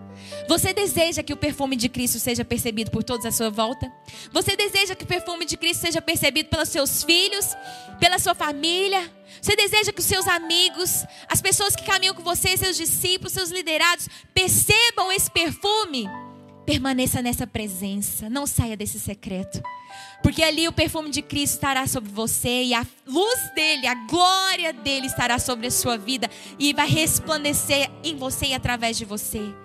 Você 0.47 0.73
deseja 0.73 1.23
que 1.23 1.33
o 1.33 1.37
perfume 1.37 1.75
de 1.75 1.87
Cristo 1.87 2.19
seja 2.19 2.43
percebido 2.43 2.91
por 2.91 3.03
todos 3.03 3.25
à 3.25 3.31
sua 3.31 3.49
volta? 3.49 3.91
Você 4.31 4.55
deseja 4.55 4.93
que 4.93 5.03
o 5.03 5.07
perfume 5.07 5.45
de 5.45 5.55
Cristo 5.55 5.81
seja 5.81 6.01
percebido 6.01 6.49
pelos 6.49 6.69
seus 6.69 7.03
filhos, 7.03 7.55
pela 7.99 8.19
sua 8.19 8.35
família? 8.35 9.09
Você 9.41 9.55
deseja 9.55 9.91
que 9.91 9.99
os 9.99 10.05
seus 10.05 10.27
amigos, 10.27 11.05
as 11.29 11.41
pessoas 11.41 11.75
que 11.75 11.83
caminham 11.83 12.13
com 12.13 12.23
você, 12.23 12.57
seus 12.57 12.75
discípulos, 12.75 13.33
seus 13.33 13.49
liderados, 13.51 14.07
percebam 14.33 15.11
esse 15.11 15.31
perfume? 15.31 16.09
Permaneça 16.65 17.21
nessa 17.21 17.47
presença, 17.47 18.29
não 18.29 18.45
saia 18.45 18.77
desse 18.77 18.99
secreto. 18.99 19.61
Porque 20.21 20.43
ali 20.43 20.67
o 20.67 20.73
perfume 20.73 21.09
de 21.09 21.21
Cristo 21.21 21.55
estará 21.55 21.87
sobre 21.87 22.09
você 22.09 22.63
e 22.63 22.73
a 22.73 22.85
luz 23.05 23.51
dele, 23.53 23.87
a 23.87 23.95
glória 23.95 24.73
dele 24.73 25.07
estará 25.07 25.37
sobre 25.39 25.67
a 25.67 25.71
sua 25.71 25.97
vida 25.97 26.29
e 26.57 26.73
vai 26.73 26.87
resplandecer 26.87 27.89
em 28.03 28.15
você 28.15 28.47
e 28.47 28.53
através 28.53 28.97
de 28.97 29.05
você. 29.05 29.62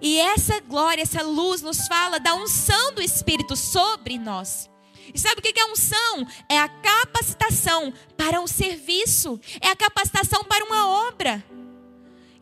E 0.00 0.18
essa 0.18 0.60
glória, 0.60 1.02
essa 1.02 1.22
luz 1.22 1.62
nos 1.62 1.86
fala 1.88 2.20
da 2.20 2.34
unção 2.34 2.94
do 2.94 3.02
Espírito 3.02 3.56
sobre 3.56 4.18
nós. 4.18 4.70
E 5.12 5.18
sabe 5.18 5.40
o 5.40 5.42
que 5.42 5.58
é 5.58 5.64
unção? 5.64 6.26
É 6.48 6.58
a 6.58 6.68
capacitação 6.68 7.92
para 8.16 8.40
um 8.40 8.46
serviço, 8.46 9.40
é 9.60 9.68
a 9.68 9.76
capacitação 9.76 10.44
para 10.44 10.64
uma 10.64 11.08
obra. 11.08 11.44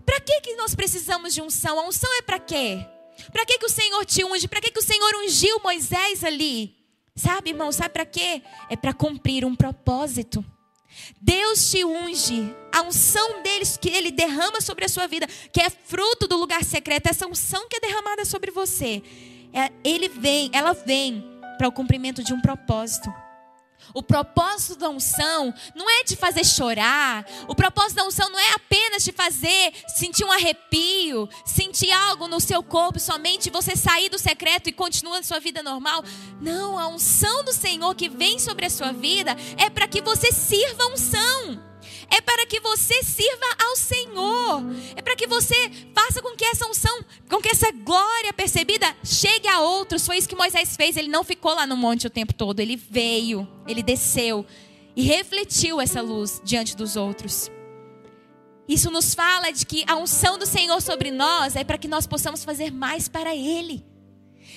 Para 0.04 0.20
que, 0.20 0.40
que 0.40 0.56
nós 0.56 0.74
precisamos 0.74 1.32
de 1.34 1.40
unção? 1.40 1.78
A 1.78 1.86
unção 1.86 2.12
é 2.18 2.22
para 2.22 2.38
quê? 2.38 2.84
Para 3.32 3.46
que, 3.46 3.58
que 3.58 3.66
o 3.66 3.70
Senhor 3.70 4.04
te 4.04 4.24
unge? 4.24 4.46
Para 4.46 4.60
que, 4.60 4.70
que 4.70 4.78
o 4.78 4.84
Senhor 4.84 5.14
ungiu 5.24 5.60
Moisés 5.62 6.22
ali? 6.22 6.76
Sabe, 7.14 7.50
irmão, 7.50 7.72
sabe 7.72 7.90
para 7.90 8.04
quê? 8.04 8.42
É 8.68 8.76
para 8.76 8.92
cumprir 8.92 9.44
um 9.44 9.56
propósito. 9.56 10.44
Deus 11.20 11.70
te 11.70 11.84
unge, 11.84 12.54
a 12.72 12.82
unção 12.82 13.42
deles 13.42 13.76
que 13.76 13.88
ele 13.88 14.10
derrama 14.10 14.60
sobre 14.60 14.84
a 14.84 14.88
sua 14.88 15.06
vida, 15.06 15.26
que 15.52 15.60
é 15.60 15.70
fruto 15.70 16.26
do 16.26 16.36
lugar 16.36 16.62
secreto, 16.64 17.08
essa 17.08 17.26
unção 17.26 17.68
que 17.68 17.76
é 17.76 17.80
derramada 17.80 18.24
sobre 18.24 18.50
você, 18.50 19.02
é, 19.52 19.70
ele 19.84 20.08
vem, 20.08 20.50
ela 20.52 20.72
vem 20.72 21.24
para 21.56 21.68
o 21.68 21.72
cumprimento 21.72 22.22
de 22.22 22.32
um 22.32 22.40
propósito. 22.40 23.12
O 23.94 24.02
propósito 24.02 24.76
da 24.76 24.88
unção 24.88 25.52
não 25.74 25.88
é 25.88 26.04
te 26.04 26.16
fazer 26.16 26.44
chorar. 26.44 27.26
O 27.48 27.54
propósito 27.54 27.96
da 27.96 28.04
unção 28.04 28.30
não 28.30 28.38
é 28.38 28.54
apenas 28.54 29.04
te 29.04 29.12
fazer 29.12 29.72
sentir 29.88 30.24
um 30.24 30.32
arrepio, 30.32 31.28
sentir 31.44 31.90
algo 31.90 32.28
no 32.28 32.40
seu 32.40 32.62
corpo 32.62 32.98
somente 32.98 33.50
você 33.50 33.76
sair 33.76 34.08
do 34.08 34.18
secreto 34.18 34.68
e 34.68 34.72
continuar 34.72 35.22
sua 35.22 35.40
vida 35.40 35.62
normal. 35.62 36.02
Não, 36.40 36.78
a 36.78 36.88
unção 36.88 37.44
do 37.44 37.52
Senhor 37.52 37.94
que 37.94 38.08
vem 38.08 38.38
sobre 38.38 38.66
a 38.66 38.70
sua 38.70 38.92
vida 38.92 39.36
é 39.56 39.68
para 39.68 39.88
que 39.88 40.00
você 40.00 40.32
sirva 40.32 40.84
a 40.84 40.88
unção. 40.88 41.75
É 42.10 42.20
para 42.20 42.46
que 42.46 42.60
você 42.60 43.02
sirva 43.02 43.46
ao 43.64 43.76
Senhor. 43.76 44.62
É 44.94 45.02
para 45.02 45.16
que 45.16 45.26
você 45.26 45.70
faça 45.94 46.22
com 46.22 46.36
que 46.36 46.44
essa 46.44 46.66
unção, 46.66 47.04
com 47.28 47.40
que 47.40 47.48
essa 47.48 47.70
glória 47.72 48.32
percebida 48.32 48.96
chegue 49.04 49.48
a 49.48 49.60
outros. 49.60 50.06
Foi 50.06 50.16
isso 50.16 50.28
que 50.28 50.36
Moisés 50.36 50.76
fez. 50.76 50.96
Ele 50.96 51.08
não 51.08 51.24
ficou 51.24 51.54
lá 51.54 51.66
no 51.66 51.76
monte 51.76 52.06
o 52.06 52.10
tempo 52.10 52.32
todo. 52.32 52.60
Ele 52.60 52.76
veio, 52.76 53.46
ele 53.66 53.82
desceu 53.82 54.46
e 54.94 55.02
refletiu 55.02 55.80
essa 55.80 56.00
luz 56.00 56.40
diante 56.44 56.76
dos 56.76 56.96
outros. 56.96 57.50
Isso 58.68 58.90
nos 58.90 59.14
fala 59.14 59.52
de 59.52 59.64
que 59.64 59.84
a 59.86 59.96
unção 59.96 60.38
do 60.38 60.46
Senhor 60.46 60.80
sobre 60.80 61.10
nós 61.10 61.54
é 61.54 61.62
para 61.62 61.78
que 61.78 61.86
nós 61.86 62.06
possamos 62.06 62.44
fazer 62.44 62.72
mais 62.72 63.08
para 63.08 63.34
Ele. 63.34 63.84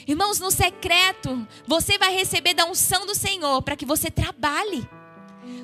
Irmãos, 0.08 0.40
no 0.40 0.50
secreto, 0.50 1.48
você 1.68 1.98
vai 1.98 2.14
receber 2.16 2.54
da 2.54 2.66
unção 2.66 3.06
do 3.06 3.14
Senhor 3.14 3.62
para 3.62 3.76
que 3.76 3.86
você 3.86 4.10
trabalhe. 4.10 4.88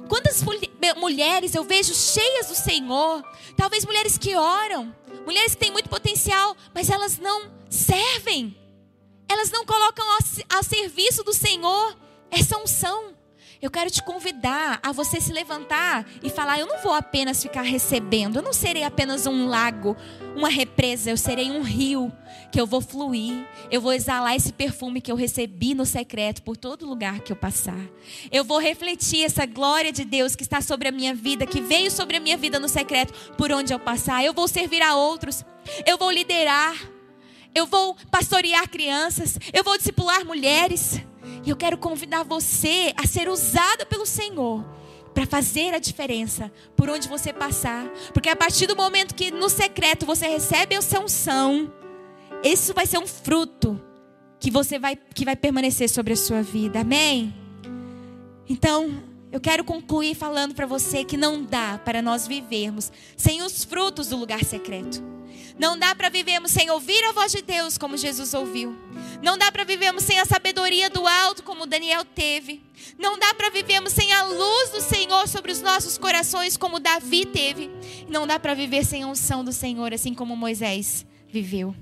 Quantas 0.07 0.43
mulheres 0.97 1.55
eu 1.55 1.63
vejo 1.63 1.93
cheias 1.93 2.47
do 2.47 2.55
Senhor, 2.55 3.23
talvez 3.57 3.85
mulheres 3.85 4.17
que 4.17 4.35
oram, 4.35 4.95
mulheres 5.25 5.55
que 5.55 5.61
têm 5.61 5.71
muito 5.71 5.89
potencial, 5.89 6.55
mas 6.73 6.89
elas 6.89 7.17
não 7.17 7.51
servem, 7.69 8.55
elas 9.27 9.49
não 9.49 9.65
colocam 9.65 10.05
ao 10.53 10.63
serviço 10.63 11.23
do 11.23 11.33
Senhor 11.33 11.97
essa 12.29 12.57
unção. 12.57 13.14
Eu 13.61 13.71
quero 13.71 13.89
te 13.89 14.03
convidar 14.03 14.79
a 14.83 14.91
você 14.91 15.19
se 15.21 15.31
levantar 15.31 16.05
e 16.21 16.29
falar: 16.29 16.59
eu 16.59 16.67
não 16.67 16.81
vou 16.81 16.93
apenas 16.93 17.41
ficar 17.41 17.61
recebendo, 17.61 18.37
eu 18.37 18.41
não 18.41 18.53
serei 18.53 18.83
apenas 18.83 19.25
um 19.25 19.47
lago, 19.47 19.95
uma 20.35 20.49
represa, 20.49 21.09
eu 21.09 21.17
serei 21.17 21.51
um 21.51 21.61
rio 21.61 22.11
que 22.51 22.59
eu 22.59 22.67
vou 22.67 22.81
fluir, 22.81 23.45
eu 23.71 23.81
vou 23.81 23.93
exalar 23.93 24.35
esse 24.35 24.53
perfume 24.53 25.01
que 25.01 25.11
eu 25.11 25.15
recebi 25.15 25.73
no 25.73 25.85
secreto 25.85 26.41
por 26.41 26.55
todo 26.55 26.85
lugar 26.85 27.19
que 27.19 27.31
eu 27.31 27.35
passar. 27.35 27.79
Eu 28.31 28.43
vou 28.43 28.59
refletir 28.59 29.23
essa 29.23 29.45
glória 29.45 29.91
de 29.91 30.05
Deus 30.05 30.35
que 30.35 30.43
está 30.43 30.61
sobre 30.61 30.87
a 30.87 30.91
minha 30.91 31.13
vida, 31.13 31.45
que 31.45 31.61
veio 31.61 31.91
sobre 31.91 32.17
a 32.17 32.19
minha 32.19 32.37
vida 32.37 32.59
no 32.59 32.67
secreto 32.67 33.13
por 33.37 33.51
onde 33.51 33.73
eu 33.73 33.79
passar. 33.79 34.23
Eu 34.23 34.33
vou 34.33 34.47
servir 34.47 34.81
a 34.81 34.95
outros, 34.95 35.43
eu 35.85 35.97
vou 35.97 36.11
liderar, 36.11 36.75
eu 37.53 37.65
vou 37.65 37.95
pastorear 38.11 38.69
crianças, 38.69 39.39
eu 39.53 39.63
vou 39.63 39.77
discipular 39.77 40.25
mulheres. 40.25 41.01
E 41.45 41.49
eu 41.49 41.55
quero 41.55 41.77
convidar 41.77 42.23
você 42.23 42.93
a 42.97 43.05
ser 43.05 43.27
usada 43.29 43.85
pelo 43.85 44.05
Senhor 44.05 44.63
para 45.13 45.25
fazer 45.25 45.73
a 45.73 45.79
diferença 45.79 46.51
por 46.75 46.89
onde 46.89 47.07
você 47.07 47.31
passar. 47.31 47.85
Porque 48.13 48.29
a 48.29 48.35
partir 48.35 48.67
do 48.67 48.75
momento 48.75 49.15
que 49.15 49.31
no 49.31 49.49
secreto 49.49 50.05
você 50.05 50.27
recebe 50.27 50.75
a 50.75 50.81
sua 50.81 50.99
unção, 50.99 51.71
isso 52.43 52.73
vai 52.73 52.85
ser 52.85 52.97
um 52.97 53.07
fruto 53.07 53.81
que 54.39 54.51
você 54.51 54.77
vai 54.77 54.95
que 54.95 55.25
vai 55.25 55.35
permanecer 55.35 55.89
sobre 55.89 56.13
a 56.13 56.17
sua 56.17 56.41
vida. 56.41 56.81
Amém? 56.81 57.33
Então, 58.47 59.03
eu 59.31 59.39
quero 59.39 59.63
concluir 59.63 60.15
falando 60.15 60.53
para 60.53 60.65
você 60.65 61.03
que 61.03 61.17
não 61.17 61.43
dá 61.43 61.79
para 61.83 62.01
nós 62.01 62.27
vivermos 62.27 62.91
sem 63.17 63.41
os 63.41 63.63
frutos 63.63 64.09
do 64.09 64.17
lugar 64.17 64.43
secreto. 64.43 65.03
Não 65.57 65.77
dá 65.77 65.95
para 65.95 66.09
vivermos 66.09 66.51
sem 66.51 66.69
ouvir 66.69 67.03
a 67.05 67.11
voz 67.11 67.31
de 67.31 67.41
Deus, 67.41 67.77
como 67.77 67.97
Jesus 67.97 68.33
ouviu. 68.33 68.75
Não 69.21 69.37
dá 69.37 69.51
para 69.51 69.63
vivermos 69.63 70.03
sem 70.03 70.19
a 70.19 70.25
sabedoria 70.25 70.89
do 70.89 71.07
alto, 71.07 71.43
como 71.43 71.65
Daniel 71.65 72.03
teve. 72.03 72.61
Não 72.97 73.17
dá 73.17 73.33
para 73.33 73.49
vivermos 73.49 73.93
sem 73.93 74.11
a 74.13 74.23
luz 74.23 74.69
do 74.71 74.81
Senhor 74.81 75.27
sobre 75.27 75.51
os 75.51 75.61
nossos 75.61 75.97
corações, 75.97 76.57
como 76.57 76.79
Davi 76.79 77.25
teve. 77.25 77.71
Não 78.09 78.27
dá 78.27 78.39
para 78.39 78.53
viver 78.53 78.85
sem 78.85 79.03
a 79.03 79.07
unção 79.07 79.43
do 79.43 79.51
Senhor, 79.51 79.93
assim 79.93 80.13
como 80.13 80.35
Moisés 80.35 81.05
viveu. 81.27 81.75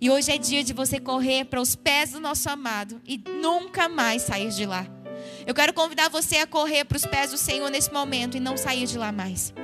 E 0.00 0.10
hoje 0.10 0.32
é 0.32 0.38
dia 0.38 0.62
de 0.62 0.72
você 0.72 1.00
correr 1.00 1.44
para 1.46 1.60
os 1.60 1.74
pés 1.74 2.12
do 2.12 2.20
nosso 2.20 2.48
amado 2.50 3.00
e 3.06 3.16
nunca 3.16 3.88
mais 3.88 4.22
sair 4.22 4.50
de 4.50 4.66
lá. 4.66 4.86
Eu 5.46 5.54
quero 5.54 5.72
convidar 5.72 6.10
você 6.10 6.38
a 6.38 6.46
correr 6.46 6.84
para 6.84 6.96
os 6.96 7.06
pés 7.06 7.30
do 7.30 7.38
Senhor 7.38 7.70
nesse 7.70 7.92
momento 7.92 8.36
e 8.36 8.40
não 8.40 8.56
sair 8.56 8.86
de 8.86 8.98
lá 8.98 9.12
mais. 9.12 9.54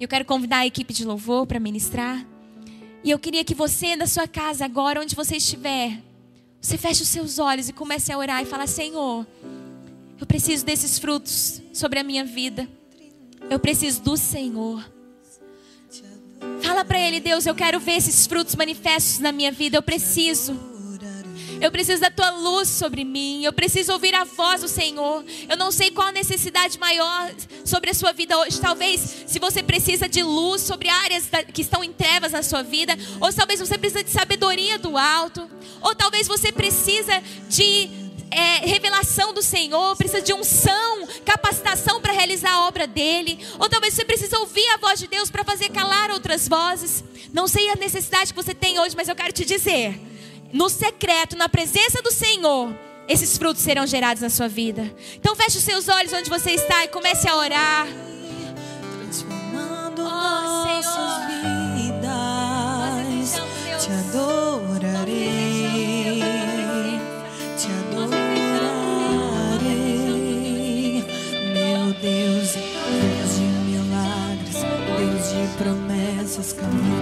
Eu 0.00 0.08
quero 0.08 0.24
convidar 0.24 0.60
a 0.60 0.66
equipe 0.66 0.94
de 0.94 1.04
louvor 1.04 1.46
para 1.46 1.60
ministrar. 1.60 2.26
E 3.04 3.10
eu 3.10 3.18
queria 3.18 3.44
que 3.44 3.54
você, 3.54 3.94
na 3.96 4.06
sua 4.06 4.26
casa, 4.26 4.64
agora, 4.64 4.98
onde 4.98 5.14
você 5.14 5.36
estiver, 5.36 6.00
você 6.58 6.78
feche 6.78 7.02
os 7.02 7.08
seus 7.08 7.38
olhos 7.38 7.68
e 7.68 7.72
comece 7.74 8.10
a 8.10 8.16
orar 8.16 8.42
e 8.42 8.46
falar: 8.46 8.66
Senhor, 8.66 9.26
eu 10.18 10.26
preciso 10.26 10.64
desses 10.64 10.98
frutos 10.98 11.60
sobre 11.74 11.98
a 11.98 12.02
minha 12.02 12.24
vida. 12.24 12.66
Eu 13.50 13.58
preciso 13.58 14.00
do 14.00 14.16
Senhor. 14.16 14.90
Fala 16.62 16.82
para 16.82 16.98
Ele, 16.98 17.20
Deus, 17.20 17.44
eu 17.44 17.54
quero 17.54 17.78
ver 17.78 17.96
esses 17.96 18.26
frutos 18.26 18.54
manifestos 18.54 19.18
na 19.18 19.32
minha 19.32 19.52
vida. 19.52 19.76
Eu 19.76 19.82
preciso. 19.82 20.69
Eu 21.60 21.70
preciso 21.70 22.00
da 22.00 22.10
tua 22.10 22.30
luz 22.30 22.68
sobre 22.68 23.04
mim. 23.04 23.44
Eu 23.44 23.52
preciso 23.52 23.92
ouvir 23.92 24.14
a 24.14 24.24
voz 24.24 24.62
do 24.62 24.68
Senhor. 24.68 25.22
Eu 25.48 25.56
não 25.58 25.70
sei 25.70 25.90
qual 25.90 26.08
a 26.08 26.12
necessidade 26.12 26.78
maior 26.78 27.30
sobre 27.66 27.90
a 27.90 27.94
sua 27.94 28.12
vida 28.12 28.36
hoje. 28.38 28.58
Talvez 28.58 29.24
se 29.26 29.38
você 29.38 29.62
precisa 29.62 30.08
de 30.08 30.22
luz 30.22 30.62
sobre 30.62 30.88
áreas 30.88 31.28
que 31.52 31.60
estão 31.60 31.84
em 31.84 31.92
trevas 31.92 32.32
na 32.32 32.42
sua 32.42 32.62
vida, 32.62 32.96
ou 33.20 33.30
talvez 33.32 33.60
você 33.60 33.76
precisa 33.76 34.02
de 34.02 34.10
sabedoria 34.10 34.78
do 34.78 34.96
alto, 34.96 35.48
ou 35.82 35.94
talvez 35.94 36.26
você 36.26 36.50
precisa 36.50 37.22
de 37.48 37.90
é, 38.30 38.66
revelação 38.66 39.34
do 39.34 39.42
Senhor, 39.42 39.96
precisa 39.96 40.22
de 40.22 40.32
unção, 40.32 41.06
capacitação 41.26 42.00
para 42.00 42.12
realizar 42.12 42.52
a 42.52 42.66
obra 42.68 42.86
dele, 42.86 43.38
ou 43.58 43.68
talvez 43.68 43.92
você 43.92 44.04
precisa 44.04 44.38
ouvir 44.38 44.66
a 44.70 44.78
voz 44.78 44.98
de 44.98 45.08
Deus 45.08 45.30
para 45.30 45.44
fazer 45.44 45.68
calar 45.68 46.10
outras 46.10 46.48
vozes. 46.48 47.04
Não 47.34 47.46
sei 47.46 47.68
a 47.68 47.76
necessidade 47.76 48.32
que 48.32 48.42
você 48.42 48.54
tem 48.54 48.78
hoje, 48.78 48.96
mas 48.96 49.08
eu 49.08 49.14
quero 49.14 49.32
te 49.32 49.44
dizer: 49.44 50.00
no 50.52 50.68
secreto, 50.68 51.36
na 51.36 51.48
presença 51.48 52.02
do 52.02 52.10
Senhor, 52.10 52.74
esses 53.08 53.36
frutos 53.36 53.62
serão 53.62 53.86
gerados 53.86 54.22
na 54.22 54.30
sua 54.30 54.48
vida. 54.48 54.92
Então 55.16 55.34
feche 55.34 55.58
os 55.58 55.64
seus 55.64 55.88
olhos 55.88 56.12
onde 56.12 56.30
você 56.30 56.50
está 56.52 56.84
e 56.84 56.88
comece 56.88 57.28
a 57.28 57.36
orar. 57.36 57.86
transformando 59.02 60.02
Oh, 60.02 60.04
nossas 60.04 61.26
vidas. 61.74 63.40
Te 63.82 63.90
adorarei, 63.92 65.40
te 67.56 67.68
adorarei, 67.88 68.20
meu 71.54 71.94
Deus, 72.00 72.52
Deus 72.52 73.30
de 73.34 73.42
milagres, 73.66 74.58
Deus 74.98 75.24
de 75.30 75.42
promessas, 75.56 76.52
caminho 76.52 76.99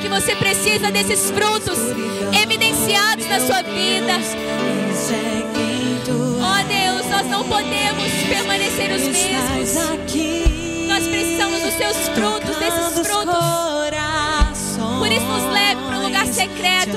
que 0.00 0.08
você 0.08 0.34
precisa 0.36 0.90
desses 0.90 1.30
frutos 1.30 1.78
evidenciados 2.42 3.26
na 3.26 3.40
sua 3.40 3.62
vida. 3.62 4.12
É 4.12 6.04
tu 6.04 6.38
Oh 6.40 6.64
Deus, 6.66 7.06
nós 7.10 7.26
não 7.26 7.44
podemos 7.44 8.12
permanecer 8.28 8.90
os 8.92 9.02
mesmos. 9.02 9.74
Nós 10.88 11.06
precisamos 11.06 11.62
dos 11.62 11.74
seus 11.74 11.96
frutos, 12.08 12.56
desses 12.56 13.06
frutos. 13.06 13.77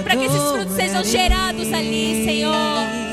Para 0.04 0.16
que 0.16 0.26
esses 0.26 0.42
frutos 0.42 0.76
sejam 0.76 1.04
gerados 1.04 1.72
ali, 1.74 2.26
Senhor. 2.26 3.11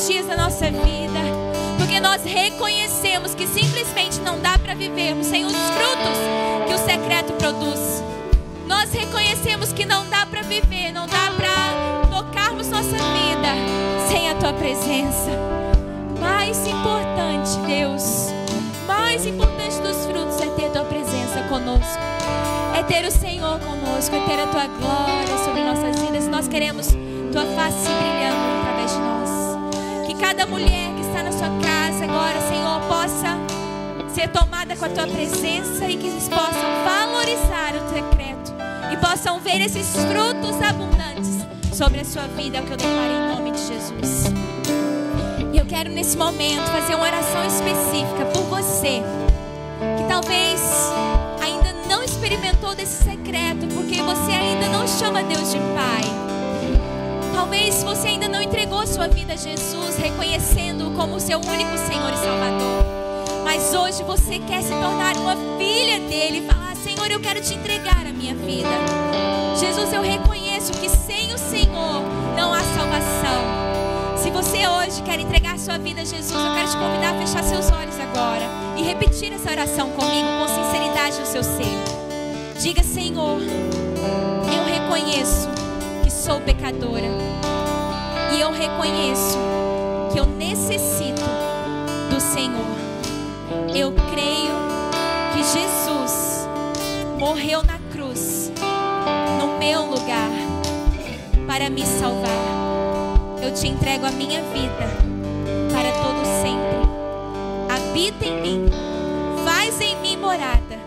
Os 0.00 0.08
dias 0.08 0.26
da 0.26 0.34
nossa 0.34 0.64
vida, 0.70 1.20
porque 1.76 2.00
nós 2.00 2.24
reconhecemos 2.24 3.34
que 3.34 3.46
simplesmente 3.46 4.18
não 4.20 4.40
dá 4.40 4.58
para 4.58 4.74
vivermos 4.74 5.26
sem 5.26 5.44
os 5.44 5.52
frutos 5.52 6.66
que 6.66 6.72
o 6.72 6.78
secreto 6.78 7.34
produz. 7.34 8.02
Nós 8.66 8.90
reconhecemos 8.94 9.74
que 9.74 9.84
não 9.84 10.08
dá 10.08 10.24
para 10.24 10.40
viver, 10.40 10.90
não 10.90 11.06
dá 11.06 11.30
para 11.36 12.16
tocarmos 12.16 12.68
nossa 12.68 12.96
vida 12.96 13.48
sem 14.08 14.30
a 14.30 14.34
tua 14.36 14.54
presença. 14.54 15.32
Mais 16.18 16.66
importante, 16.66 17.58
Deus, 17.66 18.28
mais 18.86 19.26
importante 19.26 19.80
dos 19.80 20.06
frutos 20.06 20.40
é 20.40 20.46
ter 20.56 20.70
tua 20.70 20.84
presença 20.84 21.42
conosco 21.50 22.00
é 22.74 22.82
ter 22.84 23.06
o 23.06 23.10
Senhor 23.10 23.60
conosco, 23.60 24.16
é 24.16 24.20
ter 24.20 24.40
a 24.40 24.46
tua 24.46 24.66
glória 24.66 25.44
sobre 25.44 25.62
nossas 25.62 26.00
vidas. 26.00 26.26
Nós 26.28 26.48
queremos 26.48 26.86
tua 27.30 27.44
face 27.44 27.88
brilhando 27.88 28.60
através 28.62 28.92
de 28.92 28.98
nós. 28.98 29.39
Cada 30.20 30.46
mulher 30.46 30.94
que 30.94 31.00
está 31.00 31.22
na 31.22 31.32
sua 31.32 31.48
casa 31.60 32.04
agora, 32.04 32.40
Senhor, 32.42 32.80
possa 32.82 33.38
ser 34.14 34.28
tomada 34.28 34.76
com 34.76 34.84
a 34.84 34.88
tua 34.88 35.06
presença 35.06 35.88
e 35.88 35.96
que 35.96 36.06
eles 36.06 36.28
possam 36.28 36.84
valorizar 36.84 37.72
o 37.74 37.88
secreto 37.88 38.52
e 38.92 38.96
possam 38.96 39.40
ver 39.40 39.60
esses 39.60 39.88
frutos 39.96 40.60
abundantes 40.62 41.38
sobre 41.72 42.00
a 42.00 42.04
sua 42.04 42.26
vida, 42.28 42.58
é 42.58 42.60
o 42.60 42.64
que 42.64 42.72
eu 42.72 42.76
declaro 42.76 43.12
em 43.12 43.34
nome 43.34 43.50
de 43.52 43.66
Jesus. 43.66 44.24
E 45.52 45.56
eu 45.56 45.64
quero 45.64 45.90
nesse 45.90 46.16
momento 46.16 46.70
fazer 46.70 46.94
uma 46.94 47.06
oração 47.06 47.46
específica 47.46 48.26
por 48.32 48.42
você 48.44 49.02
que 49.96 50.04
talvez 50.08 50.60
ainda 51.42 51.72
não 51.88 52.02
experimentou 52.02 52.74
desse 52.74 53.02
secreto, 53.04 53.66
porque 53.74 54.02
você 54.02 54.32
ainda 54.32 54.68
não 54.68 54.86
chama 54.86 55.22
Deus 55.22 55.50
de 55.50 55.58
Pai. 55.58 56.29
Talvez 57.50 57.82
você 57.82 58.06
ainda 58.06 58.28
não 58.28 58.40
entregou 58.40 58.86
sua 58.86 59.08
vida 59.08 59.32
a 59.32 59.36
Jesus, 59.36 59.96
reconhecendo-o 59.96 60.92
como 60.92 61.18
seu 61.18 61.40
único 61.40 61.76
Senhor 61.78 62.12
e 62.12 62.16
Salvador. 62.16 62.84
Mas 63.42 63.74
hoje 63.74 64.04
você 64.04 64.38
quer 64.38 64.62
se 64.62 64.68
tornar 64.68 65.16
uma 65.16 65.34
filha 65.58 65.98
dele 65.98 66.38
e 66.38 66.46
falar: 66.46 66.76
Senhor, 66.76 67.10
eu 67.10 67.18
quero 67.18 67.40
te 67.40 67.54
entregar 67.54 68.06
a 68.06 68.12
minha 68.12 68.36
vida. 68.36 68.68
Jesus, 69.58 69.92
eu 69.92 70.00
reconheço 70.00 70.72
que 70.74 70.88
sem 70.88 71.34
o 71.34 71.38
Senhor 71.38 72.04
não 72.36 72.54
há 72.54 72.60
salvação. 72.60 73.42
Se 74.16 74.30
você 74.30 74.68
hoje 74.68 75.02
quer 75.02 75.18
entregar 75.18 75.58
sua 75.58 75.76
vida 75.76 76.02
a 76.02 76.04
Jesus, 76.04 76.30
eu 76.30 76.54
quero 76.54 76.68
te 76.68 76.76
convidar 76.76 77.16
a 77.16 77.18
fechar 77.18 77.42
seus 77.42 77.68
olhos 77.72 77.98
agora 77.98 78.44
e 78.76 78.82
repetir 78.84 79.32
essa 79.32 79.50
oração 79.50 79.90
comigo 79.90 80.28
com 80.38 80.46
sinceridade 80.46 81.18
no 81.18 81.26
seu 81.26 81.42
ser. 81.42 82.62
Diga, 82.62 82.84
Senhor, 82.84 83.40
eu 83.40 84.64
reconheço 84.72 85.59
sou 86.20 86.38
pecadora 86.38 87.06
e 88.30 88.40
eu 88.42 88.52
reconheço 88.52 89.38
que 90.12 90.18
eu 90.18 90.26
necessito 90.26 91.22
do 92.10 92.20
Senhor. 92.20 92.76
Eu 93.74 93.90
creio 94.12 94.52
que 95.32 95.42
Jesus 95.42 96.46
morreu 97.18 97.62
na 97.62 97.78
cruz, 97.90 98.52
no 99.40 99.58
meu 99.58 99.86
lugar, 99.86 100.30
para 101.46 101.70
me 101.70 101.86
salvar. 101.86 102.28
Eu 103.42 103.54
te 103.54 103.66
entrego 103.66 104.04
a 104.04 104.10
minha 104.10 104.42
vida 104.42 104.90
para 105.72 105.90
todo 106.02 106.22
sempre. 106.42 106.86
Habita 107.74 108.26
em 108.26 108.42
mim, 108.42 108.66
faz 109.42 109.80
em 109.80 109.96
mim 110.02 110.18
morada. 110.18 110.78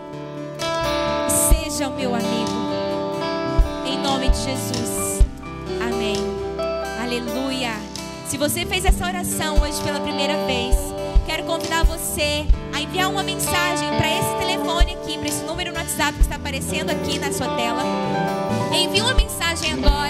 Seja 1.28 1.88
o 1.88 1.96
meu 1.96 2.14
amigo. 2.14 2.54
Em 3.84 3.98
nome 3.98 4.28
de 4.28 4.36
Jesus. 4.36 5.13
Amém. 5.84 6.16
Aleluia. 7.02 7.72
Se 8.26 8.38
você 8.38 8.64
fez 8.64 8.84
essa 8.84 9.06
oração 9.06 9.60
hoje 9.60 9.82
pela 9.82 10.00
primeira 10.00 10.46
vez, 10.46 10.74
quero 11.26 11.44
convidar 11.44 11.84
você 11.84 12.46
a 12.72 12.80
enviar 12.80 13.10
uma 13.10 13.22
mensagem 13.22 13.88
para 13.96 14.08
esse 14.08 14.34
telefone 14.38 14.94
aqui, 14.94 15.18
para 15.18 15.28
esse 15.28 15.44
número 15.44 15.72
no 15.72 15.78
WhatsApp 15.78 16.14
que 16.14 16.22
está 16.22 16.36
aparecendo 16.36 16.90
aqui 16.90 17.18
na 17.18 17.32
sua 17.32 17.48
tela. 17.56 17.82
Envie 18.74 19.02
uma 19.02 19.14
mensagem 19.14 19.72
agora 19.72 20.04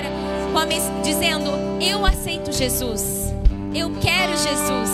dizendo: 1.02 1.50
Eu 1.80 2.04
aceito 2.06 2.52
Jesus. 2.52 3.32
Eu 3.74 3.90
quero 4.00 4.32
Jesus. 4.32 4.90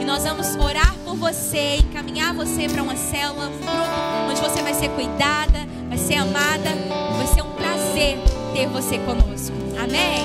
E 0.00 0.04
nós 0.04 0.24
vamos 0.24 0.54
orar 0.56 0.94
por 1.04 1.16
você, 1.16 1.76
encaminhar 1.76 2.34
você 2.34 2.68
para 2.68 2.82
uma 2.82 2.96
célula, 2.96 3.46
um 3.46 3.58
grupo 3.58 4.30
onde 4.30 4.40
você 4.40 4.62
vai 4.62 4.74
ser 4.74 4.88
cuidada, 4.90 5.66
vai 5.88 5.98
ser 5.98 6.14
amada. 6.14 6.70
Vai 7.16 7.26
ser 7.28 7.42
um 7.42 7.50
prazer 7.52 8.33
ter 8.54 8.68
você 8.68 8.98
conosco. 8.98 9.56
Amém? 9.76 10.22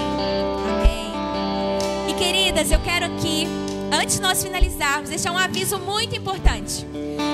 Amém. 0.70 1.12
E 2.08 2.14
queridas, 2.14 2.72
eu 2.72 2.80
quero 2.80 3.08
aqui, 3.08 3.48
antes 3.92 4.18
de 4.18 4.22
nós 4.22 4.44
finalizarmos, 4.44 5.10
deixar 5.10 5.32
um 5.32 5.38
aviso 5.38 5.80
muito 5.80 6.16
importante. 6.16 6.86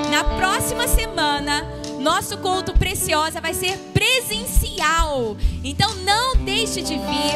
Na 0.09 0.23
próxima 0.23 0.87
semana, 0.87 1.67
nosso 1.99 2.37
culto 2.37 2.71
preciosa 2.73 3.41
vai 3.41 3.53
ser 3.53 3.77
presencial. 3.93 5.35
Então 5.61 5.93
não 5.95 6.37
deixe 6.37 6.81
de 6.81 6.93
vir. 6.93 7.35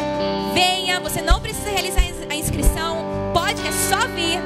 Venha, 0.53 1.01
você 1.01 1.21
não 1.21 1.41
precisa 1.41 1.69
realizar 1.69 2.03
a 2.29 2.35
inscrição, 2.35 3.03
pode 3.33 3.59
é 3.67 3.71
só 3.73 4.07
vir. 4.07 4.39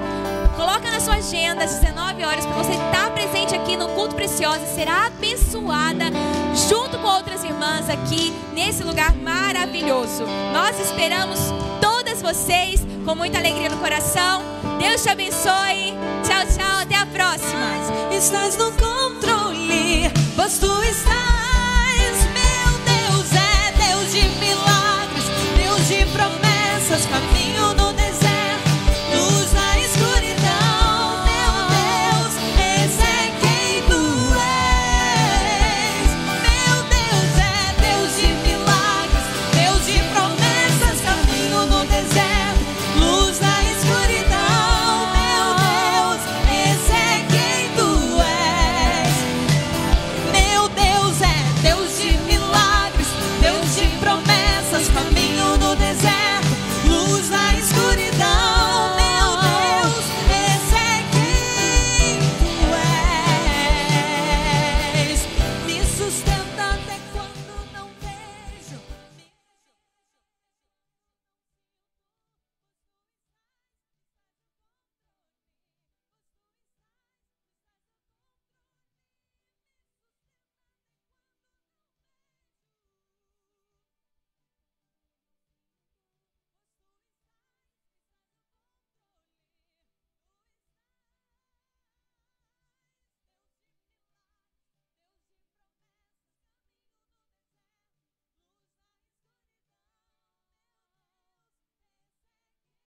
Coloca 0.56 0.90
na 0.90 1.00
sua 1.00 1.16
agenda 1.16 1.64
às 1.64 1.76
19 1.80 2.24
horas 2.24 2.46
para 2.48 2.56
você 2.56 2.72
estar 2.72 3.12
presente 3.12 3.54
aqui 3.54 3.78
no 3.78 3.90
culto 3.90 4.16
preciosa, 4.16 4.66
será 4.66 5.06
abençoada 5.06 6.06
junto 6.54 6.98
com 7.00 7.08
outras 7.08 7.44
irmãs 7.44 7.90
aqui 7.90 8.34
nesse 8.54 8.84
lugar 8.84 9.14
maravilhoso. 9.16 10.24
Nós 10.52 10.80
esperamos 10.80 11.40
todas 11.82 12.22
vocês 12.22 12.86
com 13.06 13.16
muita 13.16 13.40
alegria 13.40 13.70
no 13.70 13.78
coração. 13.78 14.42
Deus 14.80 15.02
te 15.02 15.10
abençoe. 15.10 15.94
Tchau, 16.24 16.46
tchau. 16.56 16.82
Até 16.82 16.96
a 16.96 17.06
próxima. 17.06 17.74
Estás 18.12 18.58
no 18.58 18.72
controle, 18.74 20.12
pois 20.36 20.58
tu 20.60 20.72
estás. 20.84 22.18
Meu 22.34 22.78
Deus 22.86 23.32
é 23.34 23.88
Deus 23.88 24.12
de 24.12 24.22
milagres, 24.40 25.26
Deus 25.58 25.88
de 25.88 26.06
promessas, 26.12 27.06
caminho 27.08 27.74
do 27.74 27.83